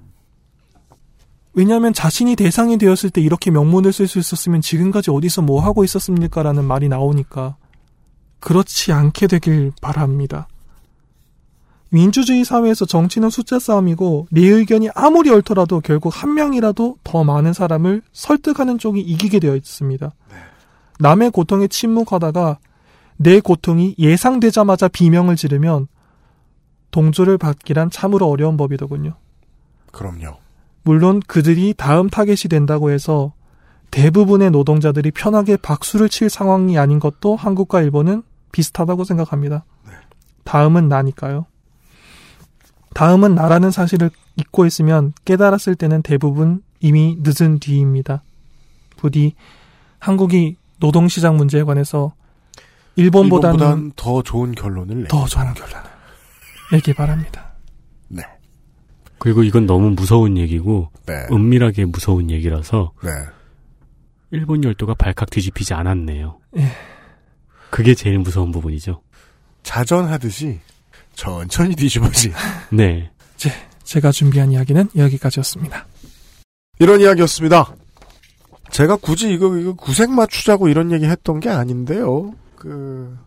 [1.54, 6.66] 왜냐하면 자신이 대상이 되었을 때 이렇게 명문을 쓸 수 있었으면 지금까지 어디서 뭐 하고 있었습니까라는
[6.66, 7.56] 말이 나오니까
[8.40, 10.48] 그렇지 않게 되길 바랍니다.
[11.92, 18.02] 민주주의 사회에서 정치는 숫자 싸움이고 내 의견이 아무리 옳더라도 결국 한 명이라도 더 많은 사람을
[18.12, 20.12] 설득하는 쪽이 이기게 되어 있습니다.
[21.00, 22.58] 남의 고통에 침묵하다가
[23.18, 25.88] 내 고통이 예상되자마자 비명을 지르면
[26.92, 29.16] 동조를 받기란 참으로 어려운 법이더군요.
[29.92, 30.38] 그럼요.
[30.84, 33.34] 물론 그들이 다음 타겟이 된다고 해서
[33.92, 39.66] 대부분의 노동자들이 편하게 박수를 칠 상황이 아닌 것도 한국과 일본은 비슷하다고 생각합니다.
[40.44, 41.46] 다음은 나니까요.
[42.94, 48.22] 다음은 나라는 사실을 잊고 있으면 깨달았을 때는 대부분 이미 늦은 뒤입니다.
[48.96, 49.34] 부디
[50.00, 52.14] 한국이 노동시장 문제에 관해서
[52.96, 55.08] 일본보다는 일본보단 더 좋은 결론을 내.
[55.08, 55.84] 더 좋은 결론을
[56.72, 57.54] 내기 바랍니다.
[58.08, 58.24] 네.
[59.18, 61.14] 그리고 이건 너무 무서운 얘기고 네.
[61.32, 63.10] 은밀하게 무서운 얘기라서 네.
[64.32, 66.40] 일본 열도가 발칵 뒤집히지 않았네요.
[66.58, 66.72] 예.
[67.70, 69.02] 그게 제일 무서운 부분이죠.
[69.64, 70.60] 자전하듯이
[71.16, 72.32] 천천히 뒤집어지.
[72.72, 73.10] 네.
[73.38, 73.52] 제,
[73.84, 75.86] 제가 준비한 이야기는 여기까지였습니다.
[76.80, 77.74] 이런 이야기였습니다.
[78.72, 82.34] 제가 굳이 이거, 이거 구색 맞추자고 이런 얘기 했던 게 아닌데요.
[82.56, 83.18] 그,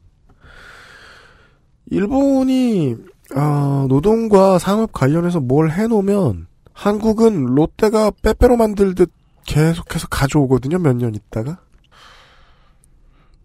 [1.86, 2.96] 일본이,
[3.34, 9.10] 아, 노동과 산업 관련해서 뭘 해놓으면 한국은 롯데가 빼빼로 만들듯
[9.46, 10.78] 계속해서 가져오거든요.
[10.78, 11.59] 몇 년 있다가.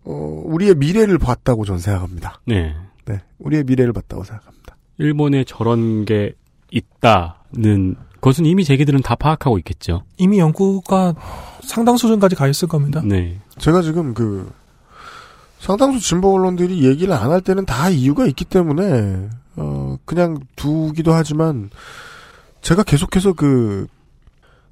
[0.06, 2.42] 어, 우리의 미래를 봤다고 전 생각합니다.
[2.46, 2.76] 네.
[3.06, 3.22] 네.
[3.40, 4.76] 우리의 미래를 봤다고 생각합니다.
[4.98, 6.34] 일본에 저런 게
[6.72, 10.04] 있다는 것은 이미 자기들은 다 파악하고 있겠죠.
[10.18, 11.16] 이미 연구가
[11.64, 13.02] 상당 수준까지 가 있을 겁니다.
[13.06, 13.40] 네.
[13.60, 14.52] 제가 지금 그
[15.64, 21.70] 상당수 진보 언론들이 얘기를 안 할 때는 다 이유가 있기 때문에 어 그냥 두기도 하지만
[22.62, 23.88] 제가 계속해서 그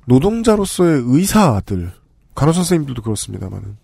[0.05, 1.91] 노동자로서의 의사들
[2.35, 3.77] 간호 선생님들도 그렇습니다만은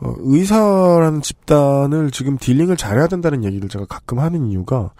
[0.00, 4.90] 어, 의사라는 집단을 지금 딜링을 잘해야 된다는 얘기를 제가 가끔 하는 이유가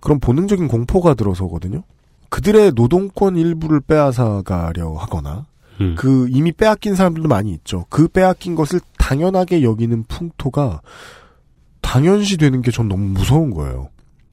[0.00, 1.82] 그런 본능적인 공포가 들어서거든요.
[2.28, 5.46] 그들의 노동권 일부를 빼앗아 가려 하거나
[5.80, 5.94] 음.
[5.96, 7.84] 그 이미 빼앗긴 사람들도 많이 있죠.
[7.90, 10.80] 그 빼앗긴 것을 당연하게 여기는 풍토가
[11.80, 13.90] 당연시 되는 게 전 너무 무서운 거예요.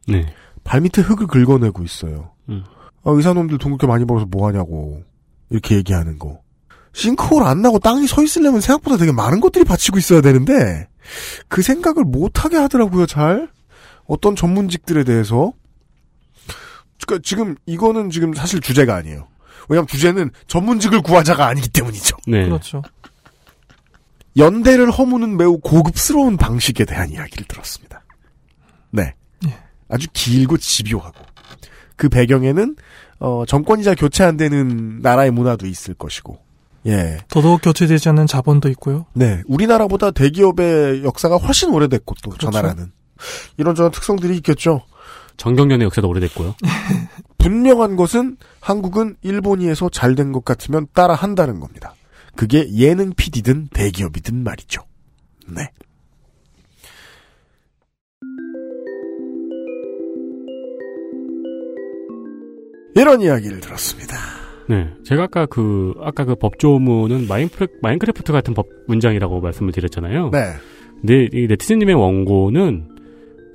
[0.08, 0.34] 네.
[0.64, 2.32] 발밑에 흙을 긁어내고 있어요.
[2.50, 2.64] 음.
[3.04, 5.04] 아, 의사놈들 돈 그렇게 많이 벌어서 뭐 하냐고
[5.50, 6.40] 이렇게 얘기하는 거.
[6.94, 10.88] 싱크홀 안 나고 땅이 서 있으려면 생각보다 되게 많은 것들이 받치고 있어야 되는데
[11.48, 13.06] 그 생각을 못 하게 하더라고요.
[13.06, 13.50] 잘
[14.06, 15.54] 어떤 전문직들에 대해서
[17.06, 19.28] 그러니까 지금 이거는 지금 사실 주제가 아니에요.
[19.72, 22.18] 왜냐하면 주제는 전문직을 구하자가 아니기 때문이죠.
[22.28, 22.44] 네.
[22.44, 22.82] 그렇죠.
[24.36, 28.04] 연대를 허무는 매우 고급스러운 방식에 대한 이야기를 들었습니다.
[28.90, 29.16] 네.
[29.88, 31.26] 아주 길고 집요하고
[31.96, 32.76] 그 배경에는
[33.20, 36.40] 어, 정권이자 교체 안 되는 나라의 문화도 있을 것이고
[36.88, 37.20] 예.
[37.30, 39.06] 더더욱 교체되지 않는 자본도 있고요.
[39.14, 39.42] 네.
[39.46, 42.92] 우리나라보다 대기업의 역사가 훨씬 오래됐고 또저 나라는
[43.58, 44.82] 이런저런 특성들이 있겠죠.
[45.42, 46.54] 정경련의 역사도 오래됐고요.
[47.40, 51.96] 분명한 것은 한국은 일본이에서 잘 된 것 같으면 따라 한다는 겁니다.
[52.36, 54.84] 그게 예능 PD든 대기업이든 말이죠.
[55.48, 55.72] 네.
[62.96, 64.16] 이런 이야기를 들었습니다.
[64.70, 64.90] 네.
[65.06, 70.30] 제가 아까 그, 아까 그 법조문은 마인프레, 마인크래프트 같은 법 문장이라고 말씀을 드렸잖아요.
[70.32, 70.54] 네.
[71.00, 72.90] 근데 이 네티즌님의 원고는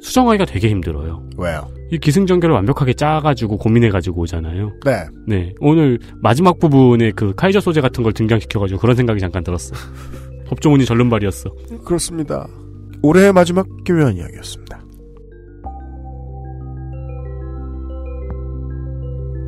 [0.06, 1.28] 수정하기가 되게 힘들어요.
[1.36, 1.68] 왜요?
[1.90, 4.72] 이 기승전결을 완벽하게 짜가지고 고민해가지고 오잖아요.
[4.84, 5.04] 네.
[5.26, 5.52] 네.
[5.60, 9.74] 오늘 마지막 부분에 그 카이저 소재 같은 걸 등장시켜가지고 그런 생각이 잠깐 들었어.
[10.46, 11.50] 법조문이 절름발이었어.
[11.84, 12.46] 그렇습니다.
[13.02, 14.80] 올해의 마지막 교묘한 이야기였습니다.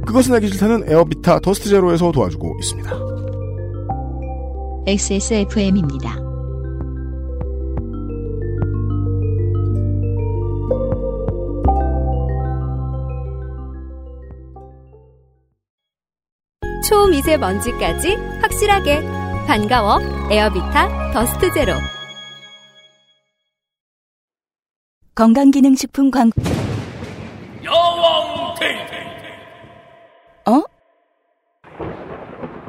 [0.07, 2.91] 그것은 알기 싫다는 에어비타 더스트 제로에서 도와주고 있습니다.
[4.89, 6.28] XSFM입니다.
[16.89, 19.03] 초미세먼지까지 확실하게.
[19.47, 19.99] 반가워
[20.31, 21.75] 에어비타 더스트 제로.
[25.15, 26.41] 건강기능식품 광고
[27.65, 28.93] 여왕 데이트
[30.47, 30.63] 어?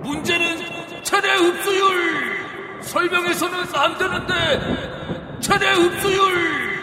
[0.01, 2.81] 문제는 최대 흡수율!
[2.81, 6.81] 설명해서는 안 되는데 최대 흡수율!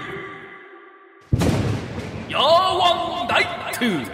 [2.31, 4.05] 여왕 나이트!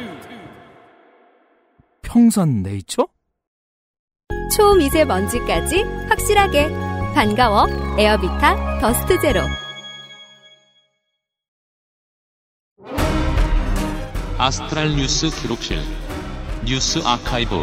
[2.00, 3.11] 평산 네이처?
[4.62, 6.68] 초미세먼지까지 확실하게
[7.14, 7.66] 반가워
[7.98, 9.40] 에어비타 더스트 제로
[14.38, 15.78] 아스트랄 뉴스 기록실
[16.64, 17.56] 뉴스 아카이브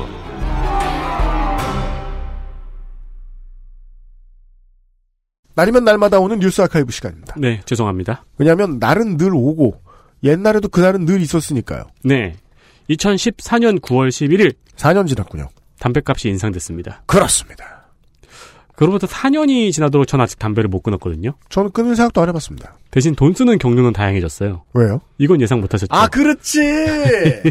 [5.55, 7.35] 날이면 날마다 오는 뉴스 아카이브 시간입니다.
[7.37, 8.25] 네, 죄송합니다.
[8.37, 9.81] 왜냐하면 날은 늘 오고
[10.23, 11.85] 옛날에도 그날은 늘 있었으니까요.
[12.03, 12.35] 네.
[12.89, 15.49] 2014년 9월 11일 4년 지났군요.
[15.79, 17.03] 담배값이 인상됐습니다.
[17.05, 17.79] 그렇습니다.
[18.75, 21.33] 그로부터 4년이 지나도록 전 아직 담배를 못 끊었거든요.
[21.49, 22.77] 저는 끊을 생각도 안 해봤습니다.
[22.91, 24.63] 대신 돈 쓰는 경로는 다양해졌어요.
[24.73, 25.01] 왜요?
[25.17, 25.93] 이건 예상 못 하셨죠?
[25.93, 26.61] 아, 그렇지!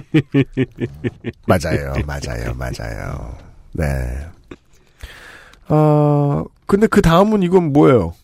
[1.47, 3.37] 맞아요, 맞아요, 맞아요.
[3.73, 3.85] 네.
[5.69, 8.15] 어, 근데 그 다음은 이건 뭐예요?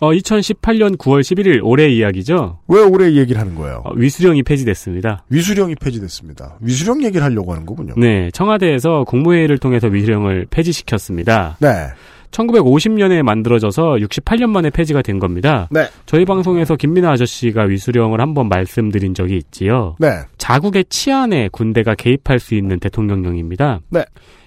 [0.00, 2.58] 어, 2018년 9월 11일 올해 이야기죠.
[2.68, 3.82] 왜 올해 얘기를 하는 거예요?
[3.84, 5.24] 어, 위수령이 폐지됐습니다.
[5.30, 6.58] 위수령이 폐지됐습니다.
[6.60, 7.94] 위수령 얘기를 하려고 하는 거군요.
[7.96, 11.56] 네, 청와대에서 국무회의를 통해서 위수령을 폐지시켰습니다.
[11.60, 11.88] 네.
[12.34, 15.68] 1950년에 만들어져서 68년 만에 폐지가 된 겁니다.
[15.70, 15.86] 네.
[16.04, 19.94] 저희 방송에서 김민아 아저씨가 위수령을 한번 말씀드린 적이 있지요.
[20.00, 20.08] 네.
[20.36, 23.80] 자국의 치안에 군대가 개입할 수 있는 대통령령입니다.
[23.90, 24.04] 네.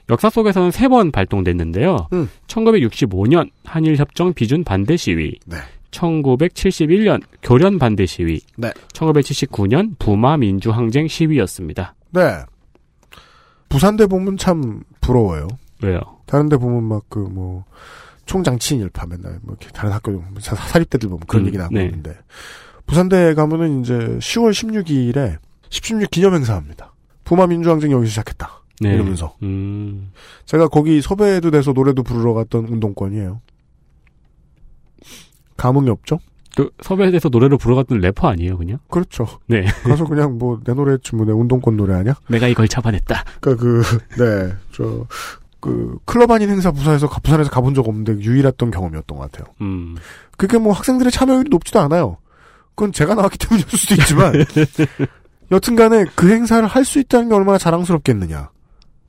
[0.09, 2.07] 역사 속에서는 세 번 발동됐는데요.
[2.13, 2.29] 음.
[2.47, 5.37] 1965년 한일협정 비준 반대 시위.
[5.45, 5.57] 네.
[5.91, 8.39] 1971년 교련 반대 시위.
[8.57, 8.71] 네.
[8.93, 11.95] 1979년 부마 민주항쟁 시위였습니다.
[12.11, 12.21] 네.
[13.69, 15.47] 부산대 보면 참 부러워요.
[15.83, 15.99] 왜요?
[16.25, 17.65] 다른 데 보면 막 그 뭐
[18.25, 21.73] 총장 친 일파 맨날 뭐 이렇게 다른 학교 사- 사립대들 보면 그런 음, 얘기 나오고
[21.75, 21.85] 네.
[21.85, 22.17] 있는데
[22.85, 25.37] 부산대 가면은 이제 10월 16일에
[25.69, 26.93] 1016 기념 행사합니다.
[27.23, 28.63] 부마 민주항쟁 여기서 시작했다.
[28.79, 28.93] 네.
[28.93, 30.11] 이러면서 음.
[30.45, 33.41] 제가 거기 섭외도 돼서 노래도 부르러 갔던 운동권이에요.
[35.57, 36.19] 감흥이 없죠?
[36.55, 38.79] 그 섭외돼서 노래를 부르러 갔던 래퍼 아니에요, 그냥?
[38.89, 39.27] 그렇죠.
[39.47, 39.65] 네.
[39.83, 42.15] 가서 그냥 뭐 내 노래 뭐내 운동권 노래 아니야?
[42.29, 43.23] 내가 이걸 잡아냈다.
[43.41, 43.83] 그러니까 그,
[44.17, 45.05] 네, 저,
[45.59, 49.53] 그, 클럽 아닌 행사 부산에서, 가- 부산에서 가본 적 없는데 유일했던 경험이었던 것 같아요.
[49.61, 49.95] 음.
[50.35, 52.17] 그게 뭐 학생들의 참여율이 높지도 않아요.
[52.75, 54.33] 그건 제가 나왔기 때문일 수도 있지만,
[55.51, 58.49] 여튼 간에 그 행사를 할 수 있다는 게 얼마나 자랑스럽겠느냐.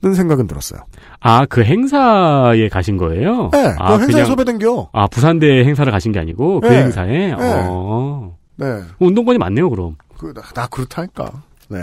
[0.01, 0.81] 는 생각은 들었어요.
[1.19, 3.49] 아, 그 행사에 가신 거예요?
[3.51, 4.89] 네, 아, 그 행사에 섭외된겨.
[4.93, 6.83] 아, 부산대 행사를 가신 게 아니고, 그 네.
[6.83, 7.35] 행사에?
[7.35, 7.35] 네.
[7.37, 8.37] 어.
[8.55, 8.65] 네.
[8.99, 9.97] 운동권이 많네요, 그럼.
[10.17, 11.43] 그, 나, 나 그렇다니까.
[11.67, 11.77] 네.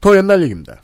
[0.00, 0.76] 더 옛날 얘기입니다.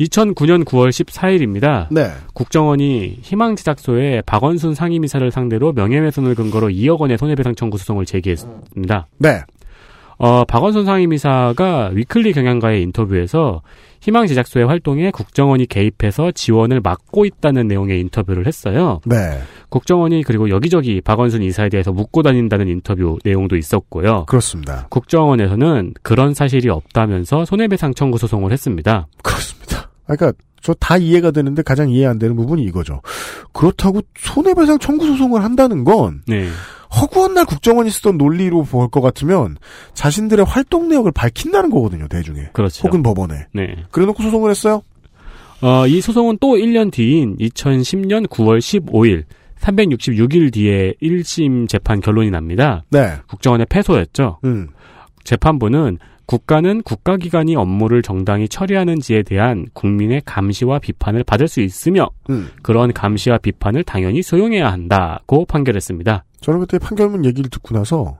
[0.00, 1.86] 2009년 9월 14일입니다.
[1.90, 2.10] 네.
[2.34, 9.06] 국정원이 희망제작소에 박원순 상임이사를 상대로 명예훼손을 근거로 2억 원의 손해배상 청구 소송을 제기했습니다.
[9.18, 9.42] 네.
[10.22, 13.62] 어, 박원순 상임이사가 위클리 경향과의 인터뷰에서
[14.02, 19.00] 희망 제작소의 활동에 국정원이 개입해서 지원을 막고 있다는 내용의 인터뷰를 했어요.
[19.06, 19.16] 네.
[19.70, 24.26] 국정원이 그리고 여기저기 박원순 이사에 대해서 묻고 다닌다는 인터뷰 내용도 있었고요.
[24.26, 24.86] 그렇습니다.
[24.90, 29.06] 국정원에서는 그런 사실이 없다면서 손해배상 청구 소송을 했습니다.
[29.22, 29.90] 그렇습니다.
[30.06, 30.32] 아, 그러니까
[30.62, 33.00] 저 다 이해가 되는데 가장 이해 안 되는 부분이 이거죠.
[33.52, 36.48] 그렇다고 손해배상 청구 소송을 한다는 건 네.
[37.00, 39.56] 허구한 날 국정원이 쓰던 논리로 볼 것 같으면
[39.94, 42.48] 자신들의 활동 내역을 밝힌다는 거거든요, 대중에.
[42.52, 42.86] 그렇죠.
[42.88, 43.46] 혹은 법원에.
[43.52, 43.76] 네.
[43.90, 44.82] 그래놓고 소송을 했어요?
[45.62, 49.24] 어, 이 소송은 또 1년 뒤인 2010년 9월 15일
[49.60, 52.82] 366일 뒤에 1심 재판 결론이 납니다.
[52.90, 53.12] 네.
[53.28, 54.38] 국정원의 패소였죠.
[54.44, 54.68] 음.
[55.24, 55.98] 재판부는
[56.30, 62.50] 국가는 국가기관이 업무를 정당히 처리하는지에 대한 국민의 감시와 비판을 받을 수 있으며 음.
[62.62, 66.24] 그런 감시와 비판을 당연히 수용해야 한다고 판결했습니다.
[66.40, 68.18] 저는 그때 판결문 얘기를 듣고 나서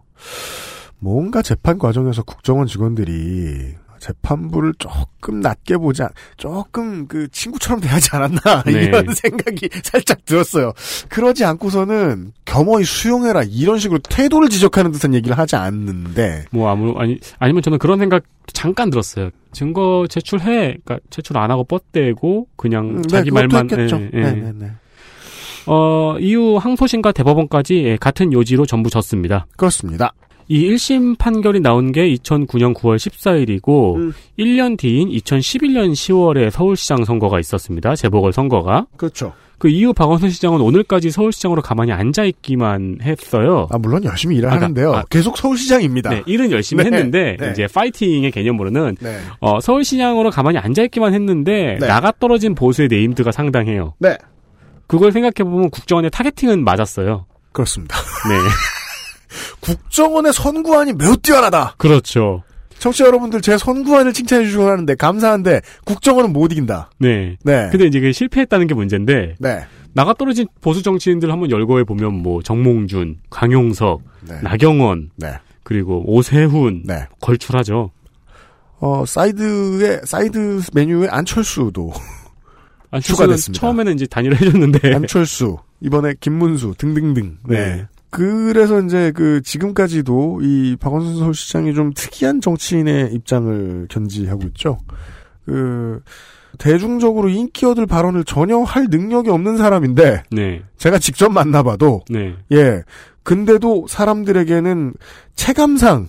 [0.98, 8.72] 뭔가 재판 과정에서 국정원 직원들이 재판부를 조금 낮게 보자, 조금 그 친구처럼 대하지 않았나 네.
[8.72, 10.72] 이런 생각이 살짝 들었어요.
[11.08, 17.18] 그러지 않고서는 겸허히 수용해라 이런 식으로 태도를 지적하는 듯한 얘기를 하지 않는데 뭐 아무 아니
[17.38, 19.30] 아니면 저는 그런 생각 잠깐 들었어요.
[19.52, 23.70] 증거 제출해, 그러니까 제출 안 하고 뻗대고 그냥 음, 네, 자기 그것도 말만.
[23.70, 24.00] 했겠죠.
[24.00, 24.20] 예, 예.
[24.22, 24.70] 네, 네, 네.
[25.66, 29.46] 어 이후 항소심과 대법원까지 예, 같은 요지로 전부 졌습니다.
[29.56, 30.12] 그렇습니다.
[30.50, 37.94] 이 1심 판결이 나온 게 2009년 9월 14일이고 1년 뒤인 2011년 10월에 서울시장 선거가 있었습니다.
[37.94, 38.86] 재보궐 선거가.
[38.96, 39.32] 그렇죠.
[39.58, 43.68] 그 이후 박원순 시장은 오늘까지 서울시장으로 가만히 앉아 있기만 했어요.
[43.70, 44.92] 아 물론 열심히 일을 아, 그러니까, 하는데요.
[44.92, 46.10] 아, 계속 서울시장입니다.
[46.10, 47.50] 네, 일은 열심히 네, 했는데 네.
[47.52, 49.18] 이제 파이팅의 개념으로는 네.
[49.38, 51.86] 어, 서울시장으로 가만히 앉아 있기만 했는데 네.
[51.86, 53.94] 나가 떨어진 보수의 네임드가 상당해요.
[54.00, 54.18] 네.
[54.88, 57.26] 그걸 생각해 보면 국정원의 타겟팅은 맞았어요.
[57.52, 57.96] 그렇습니다.
[58.28, 58.34] 네.
[59.60, 61.74] 국정원의 선구안이 매우 뛰어나다.
[61.78, 62.42] 그렇죠.
[62.78, 66.90] 청취자 여러분들 제 선구안을 칭찬해 주시고 하는데 감사한데 국정원은 못 이긴다.
[66.98, 67.36] 네.
[67.44, 67.68] 네.
[67.70, 69.60] 근데 이제 그 실패했다는 게 문제인데 네.
[69.92, 74.40] 나가 떨어진 보수 정치인들 한번 열거해 보면 뭐 정몽준, 강용석, 네.
[74.42, 75.34] 나경원, 네.
[75.62, 77.06] 그리고 오세훈 네.
[77.20, 77.90] 걸출하죠.
[78.78, 81.92] 어 사이드에 사이드 메뉴에 안철수도
[82.90, 83.60] 안철수는 추가됐습니다.
[83.60, 87.38] 처음에는 이제 단일화 해줬는데 안철수 이번에 김문수 등등등.
[87.46, 87.86] 네.
[88.10, 94.78] 그래서 이제 그 지금까지도 이 박원순 서울시장이 좀 특이한 정치인의 입장을 견지하고 있죠.
[95.46, 96.00] 그
[96.58, 100.62] 대중적으로 인기 얻을 발언을 전혀 할 능력이 없는 사람인데 네.
[100.76, 102.34] 제가 직접 만나봐도 네.
[102.52, 102.82] 예
[103.22, 104.94] 근데도 사람들에게는
[105.36, 106.08] 체감상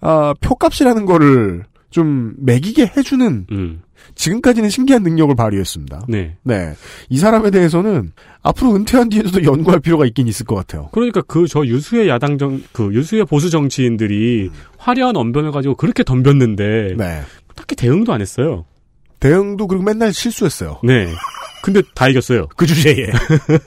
[0.00, 3.82] 아, 표값이라는 거를 좀 매기게 해주는 음.
[4.14, 6.06] 지금까지는 신기한 능력을 발휘했습니다.
[6.08, 6.36] 네.
[6.42, 6.74] 네.
[7.08, 8.12] 이 사람에 대해서는
[8.42, 10.88] 앞으로 은퇴한 뒤에도 연구할 필요가 있긴 있을 것 같아요.
[10.92, 16.94] 그러니까 그 저 유수의 야당 정, 그 유수의 보수 정치인들이 화려한 언변을 가지고 그렇게 덤볐는데
[16.96, 17.22] 네.
[17.54, 18.64] 딱히 대응도 안 했어요.
[19.20, 20.80] 대응도 그리고 맨날 실수했어요.
[20.84, 21.08] 네.
[21.62, 22.46] 근데 다 이겼어요.
[22.56, 23.10] 그 주제에.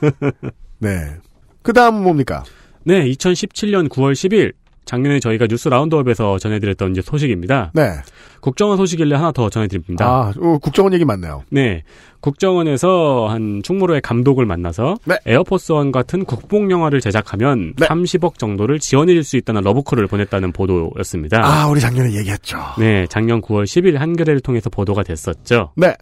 [0.80, 1.16] 네.
[1.62, 2.44] 그 다음은 뭡니까?
[2.84, 4.53] 네, 2017년 9월 10일
[4.86, 7.72] 작년에 저희가 뉴스 라운드업에서 전해드렸던 이제 소식입니다.
[7.74, 7.91] 네.
[8.41, 10.06] 국정원 소식일래 하나 더 전해드립니다.
[10.06, 11.44] 아, 어, 국정원 얘기 맞네요.
[11.49, 11.84] 네.
[12.20, 15.18] 국정원에서 한 충무로의 감독을 만나서 네.
[15.26, 21.41] 에어포스원 같은 국뽕 영화를 제작하면 30억 정도를 지원해줄 수 있다는 러브콜을 보냈다는 보도였습니다.
[21.44, 22.58] 아, 우리 작년에 얘기했죠.
[22.80, 25.72] 네, 작년 9월 10일 한겨레를 통해서 보도가 됐었죠.
[25.76, 25.95] 네.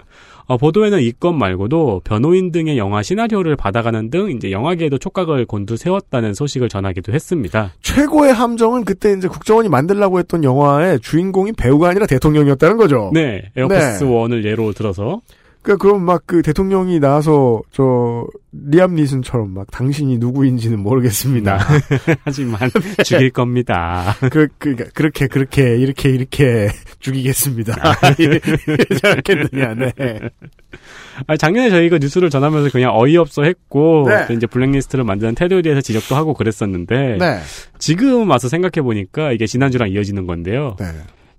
[0.49, 6.33] 어, 보도에는 이 건 말고도 변호인 등의 영화 시나리오를 받아가는 등 이제 영화계에도 촉각을 곤두세웠다는
[6.33, 7.73] 소식을 전하기도 했습니다.
[7.81, 13.11] 최고의 함정은 그때 이제 국정원이 만들라고 했던 영화의 주인공이 배우가 아니라 대통령이었다는 거죠.
[13.13, 15.21] 네, 에어포스 원을 예로 들어서
[15.69, 21.57] 그 그럼 막 그 대통령이 나와서 저 리암 니슨처럼 막 당신이 누구인지는 모르겠습니다.
[22.23, 22.69] 하지만
[23.03, 24.15] 죽일 겁니다.
[24.31, 26.69] 그, 그 그렇게 그렇게 이렇게 이렇게
[26.99, 27.75] 죽이겠습니다.
[28.19, 29.73] 이러지 않겠느냐.
[29.75, 30.19] 네.
[31.25, 34.27] 아, 작년에 저희가 뉴스를 전하면서 그냥 어이없어 했고 네.
[34.27, 37.39] 또 이제 블랙리스트를 만드는 태도에 대해서 지적도 하고 그랬었는데 네.
[37.79, 40.75] 지금 와서 생각해 보니까 이게 지난주랑 이어지는 건데요.
[40.79, 40.85] 네.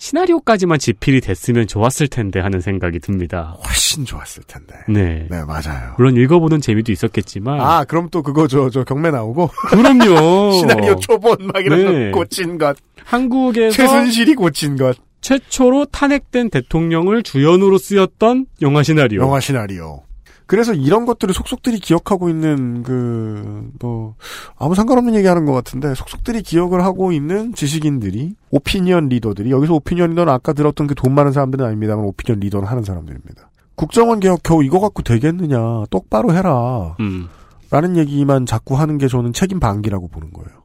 [0.01, 3.57] 시나리오까지만 지필이 됐으면 좋았을 텐데 하는 생각이 듭니다.
[3.67, 4.75] 훨씬 좋았을 텐데.
[4.89, 5.27] 네.
[5.31, 5.95] 네, 맞아요.
[5.99, 9.51] 물론 읽어보는 재미도 있었겠지만 아, 그럼 또 그거 저, 저 경매 나오고.
[9.69, 10.53] 그럼요.
[10.59, 12.11] 시나리오 초본 막 이런 네.
[12.11, 12.77] 거 고친 것.
[13.05, 14.97] 한국에서 최순실이 고친 것.
[15.21, 19.21] 최초로 탄핵된 대통령을 주연으로 쓰였던 영화 시나리오.
[19.21, 20.03] 영화 시나리오.
[20.51, 24.17] 그래서 이런 것들을 속속들이 기억하고 있는 그 뭐
[24.59, 30.33] 아무 상관없는 얘기하는 것 같은데 속속들이 기억을 하고 있는 지식인들이 오피니언 리더들이 여기서 오피니언 리더는
[30.33, 33.49] 아까 들었던 그 돈 많은 사람들은 아닙니다만 오피니언 리더를 하는 사람들입니다.
[33.77, 37.29] 국정원 개혁 겨우 이거 갖고 되겠느냐 똑바로 해라 음.
[37.71, 40.65] 라는 얘기만 자꾸 하는 게 저는 책임 방기라고 보는 거예요.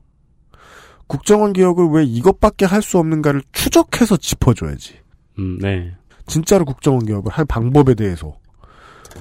[1.07, 4.95] 국정원 개혁을 왜 이것밖에 할 수 없는가를 추적해서 짚어줘야지.
[5.40, 5.94] 음, 네.
[6.26, 8.36] 진짜로 국정원 개혁을 할 방법에 대해서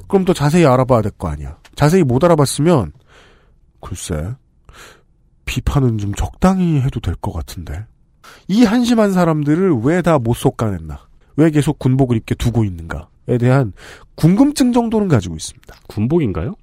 [0.08, 1.58] 그럼 더 자세히 알아봐야 될 거 아니야.
[1.74, 2.92] 자세히 못 알아봤으면
[3.80, 4.34] 글쎄
[5.44, 7.84] 비판은 좀 적당히 해도 될 것 같은데
[8.48, 10.98] 이 한심한 사람들을 왜 다못 속가냈나?
[11.36, 13.72] 왜 계속 군복을 입게 두고 있는가에 대한
[14.14, 15.74] 궁금증 정도는 가지고 있습니다.
[15.88, 16.54] 군복인가요?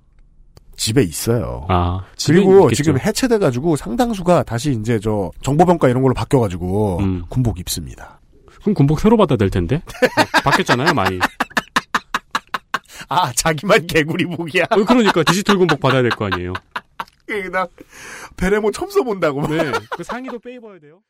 [0.78, 1.66] 집에 있어요.
[1.70, 2.76] 아, 집에 그리고 있겠죠.
[2.84, 7.24] 지금 해체돼 가지고 상당수가 다시 이제 저 정보병과 이런 걸로 바뀌어 가지고 음.
[7.30, 8.20] 군복 입습니다.
[8.62, 9.82] 그럼 군복 새로 받아야 될 텐데.
[10.44, 11.20] 바뀌었잖아요, 많이.
[13.14, 14.64] 아 자기만 개구리복이야.
[14.72, 16.54] 어, 그러니까 디지털 군복 받아야 될 거 아니에요.
[17.52, 17.68] 나
[18.38, 19.48] 베레모 처음 써본다고.
[19.48, 19.72] 네.
[19.98, 21.02] 그 상의도 빼입어야 돼요.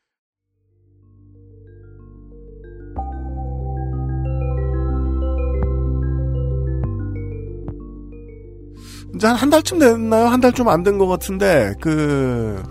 [9.14, 10.26] 이제 한, 한 달쯤 됐나요?
[10.26, 12.62] 한달좀안된 것 같은데, 그,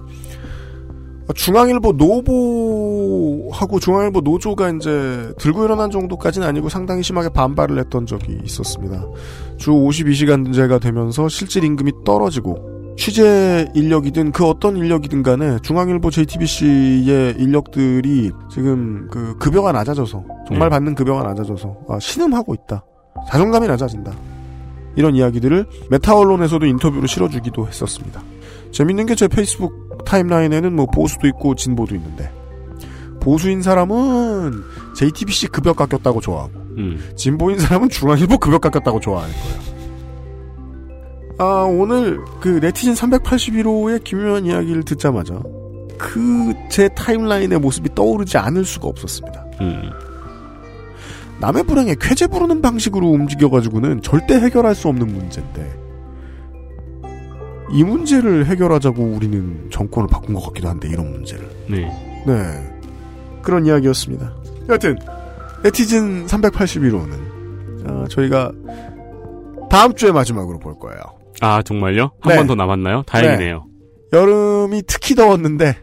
[1.33, 9.05] 중앙일보 노보하고 중앙일보 노조가 이제 들고 일어난 정도까지는 아니고 상당히 심하게 반발을 했던 적이 있었습니다.
[9.57, 18.31] 주 52시간제가 되면서 실질 임금이 떨어지고 취재 인력이든 그 어떤 인력이든 간에 중앙일보 JTBC의 인력들이
[18.51, 20.75] 지금 그 급여가 낮아져서 정말 네.
[20.75, 22.83] 받는 급여가 낮아져서 아, 신음하고 있다.
[23.29, 24.11] 자존감이 낮아진다.
[24.95, 28.21] 이런 이야기들을 메타 언론에서도 인터뷰로 실어주기도 했었습니다.
[28.71, 32.31] 재밌는 게 제 페이스북 타임라인에는 뭐 보수도 있고 진보도 있는데
[33.19, 34.63] 보수인 사람은
[34.95, 36.99] JTBC 급여 깎였다고 좋아하고 음.
[37.15, 39.71] 진보인 사람은 중앙일보 급여 깎였다고 좋아하는 거예요.
[41.37, 45.41] 아 오늘 그 네티즌 381호의 기묘한 이야기를 듣자마자
[45.97, 49.45] 그 제 타임라인의 모습이 떠오르지 않을 수가 없었습니다.
[49.59, 49.89] 음.
[51.41, 55.80] 남의 불행에 쾌재 부르는 방식으로 움직여가지고는 절대 해결할 수 없는 문제인데
[57.73, 61.81] 이 문제를 해결하자고 우리는 정권을 바꾼 것 같기도 한데 이런 문제를 네.
[62.25, 62.79] 네
[63.41, 64.33] 그런 이야기였습니다.
[64.69, 64.97] 여하튼
[65.63, 68.51] 네티즌 381호는 어, 저희가
[69.69, 70.99] 다음 주에 마지막으로 볼 거예요.
[71.39, 72.11] 아, 정말요?
[72.19, 72.35] 한 네.
[72.35, 73.03] 번더 남았나요?
[73.07, 73.65] 다행이네요.
[74.13, 75.77] 여름이 특히 더웠는데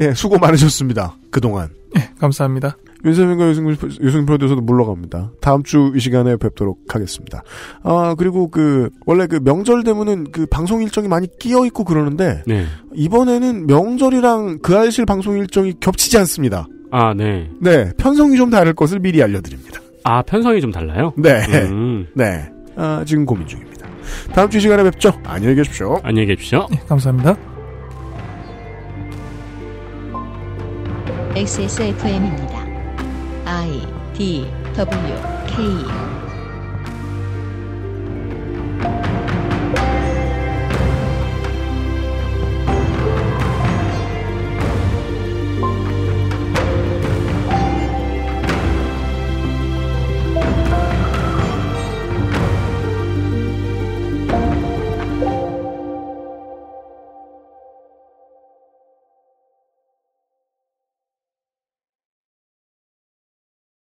[0.00, 1.16] 예, 수고 많으셨습니다.
[1.30, 1.70] 그동안.
[1.96, 2.76] 예, 감사합니다.
[3.04, 5.32] 윤세민과 유승균, 유승균 프로듀서도 물러갑니다.
[5.40, 7.42] 다음 주 이 시간에 뵙도록 하겠습니다.
[7.82, 12.64] 아, 그리고 그, 원래 그 명절 되면은 그 방송 일정이 많이 끼어 있고 그러는데, 네.
[12.94, 16.66] 이번에는 명절이랑 그 알실 방송 일정이 겹치지 않습니다.
[16.92, 17.50] 아, 네.
[17.60, 19.80] 네, 편성이 좀 다를 것을 미리 알려드립니다.
[20.04, 21.12] 아, 편성이 좀 달라요?
[21.16, 21.40] 네.
[21.70, 22.06] 음.
[22.14, 22.48] 네.
[22.76, 23.88] 아, 지금 고민 중입니다.
[24.34, 25.12] 다음 주 이 시간에 뵙죠.
[25.24, 25.98] 안녕히 계십시오.
[26.02, 26.66] 안녕히 계십시오.
[26.72, 27.36] 예, 감사합니다.
[31.34, 32.61] XSFM입니다.
[33.46, 35.16] I D W
[35.46, 36.21] K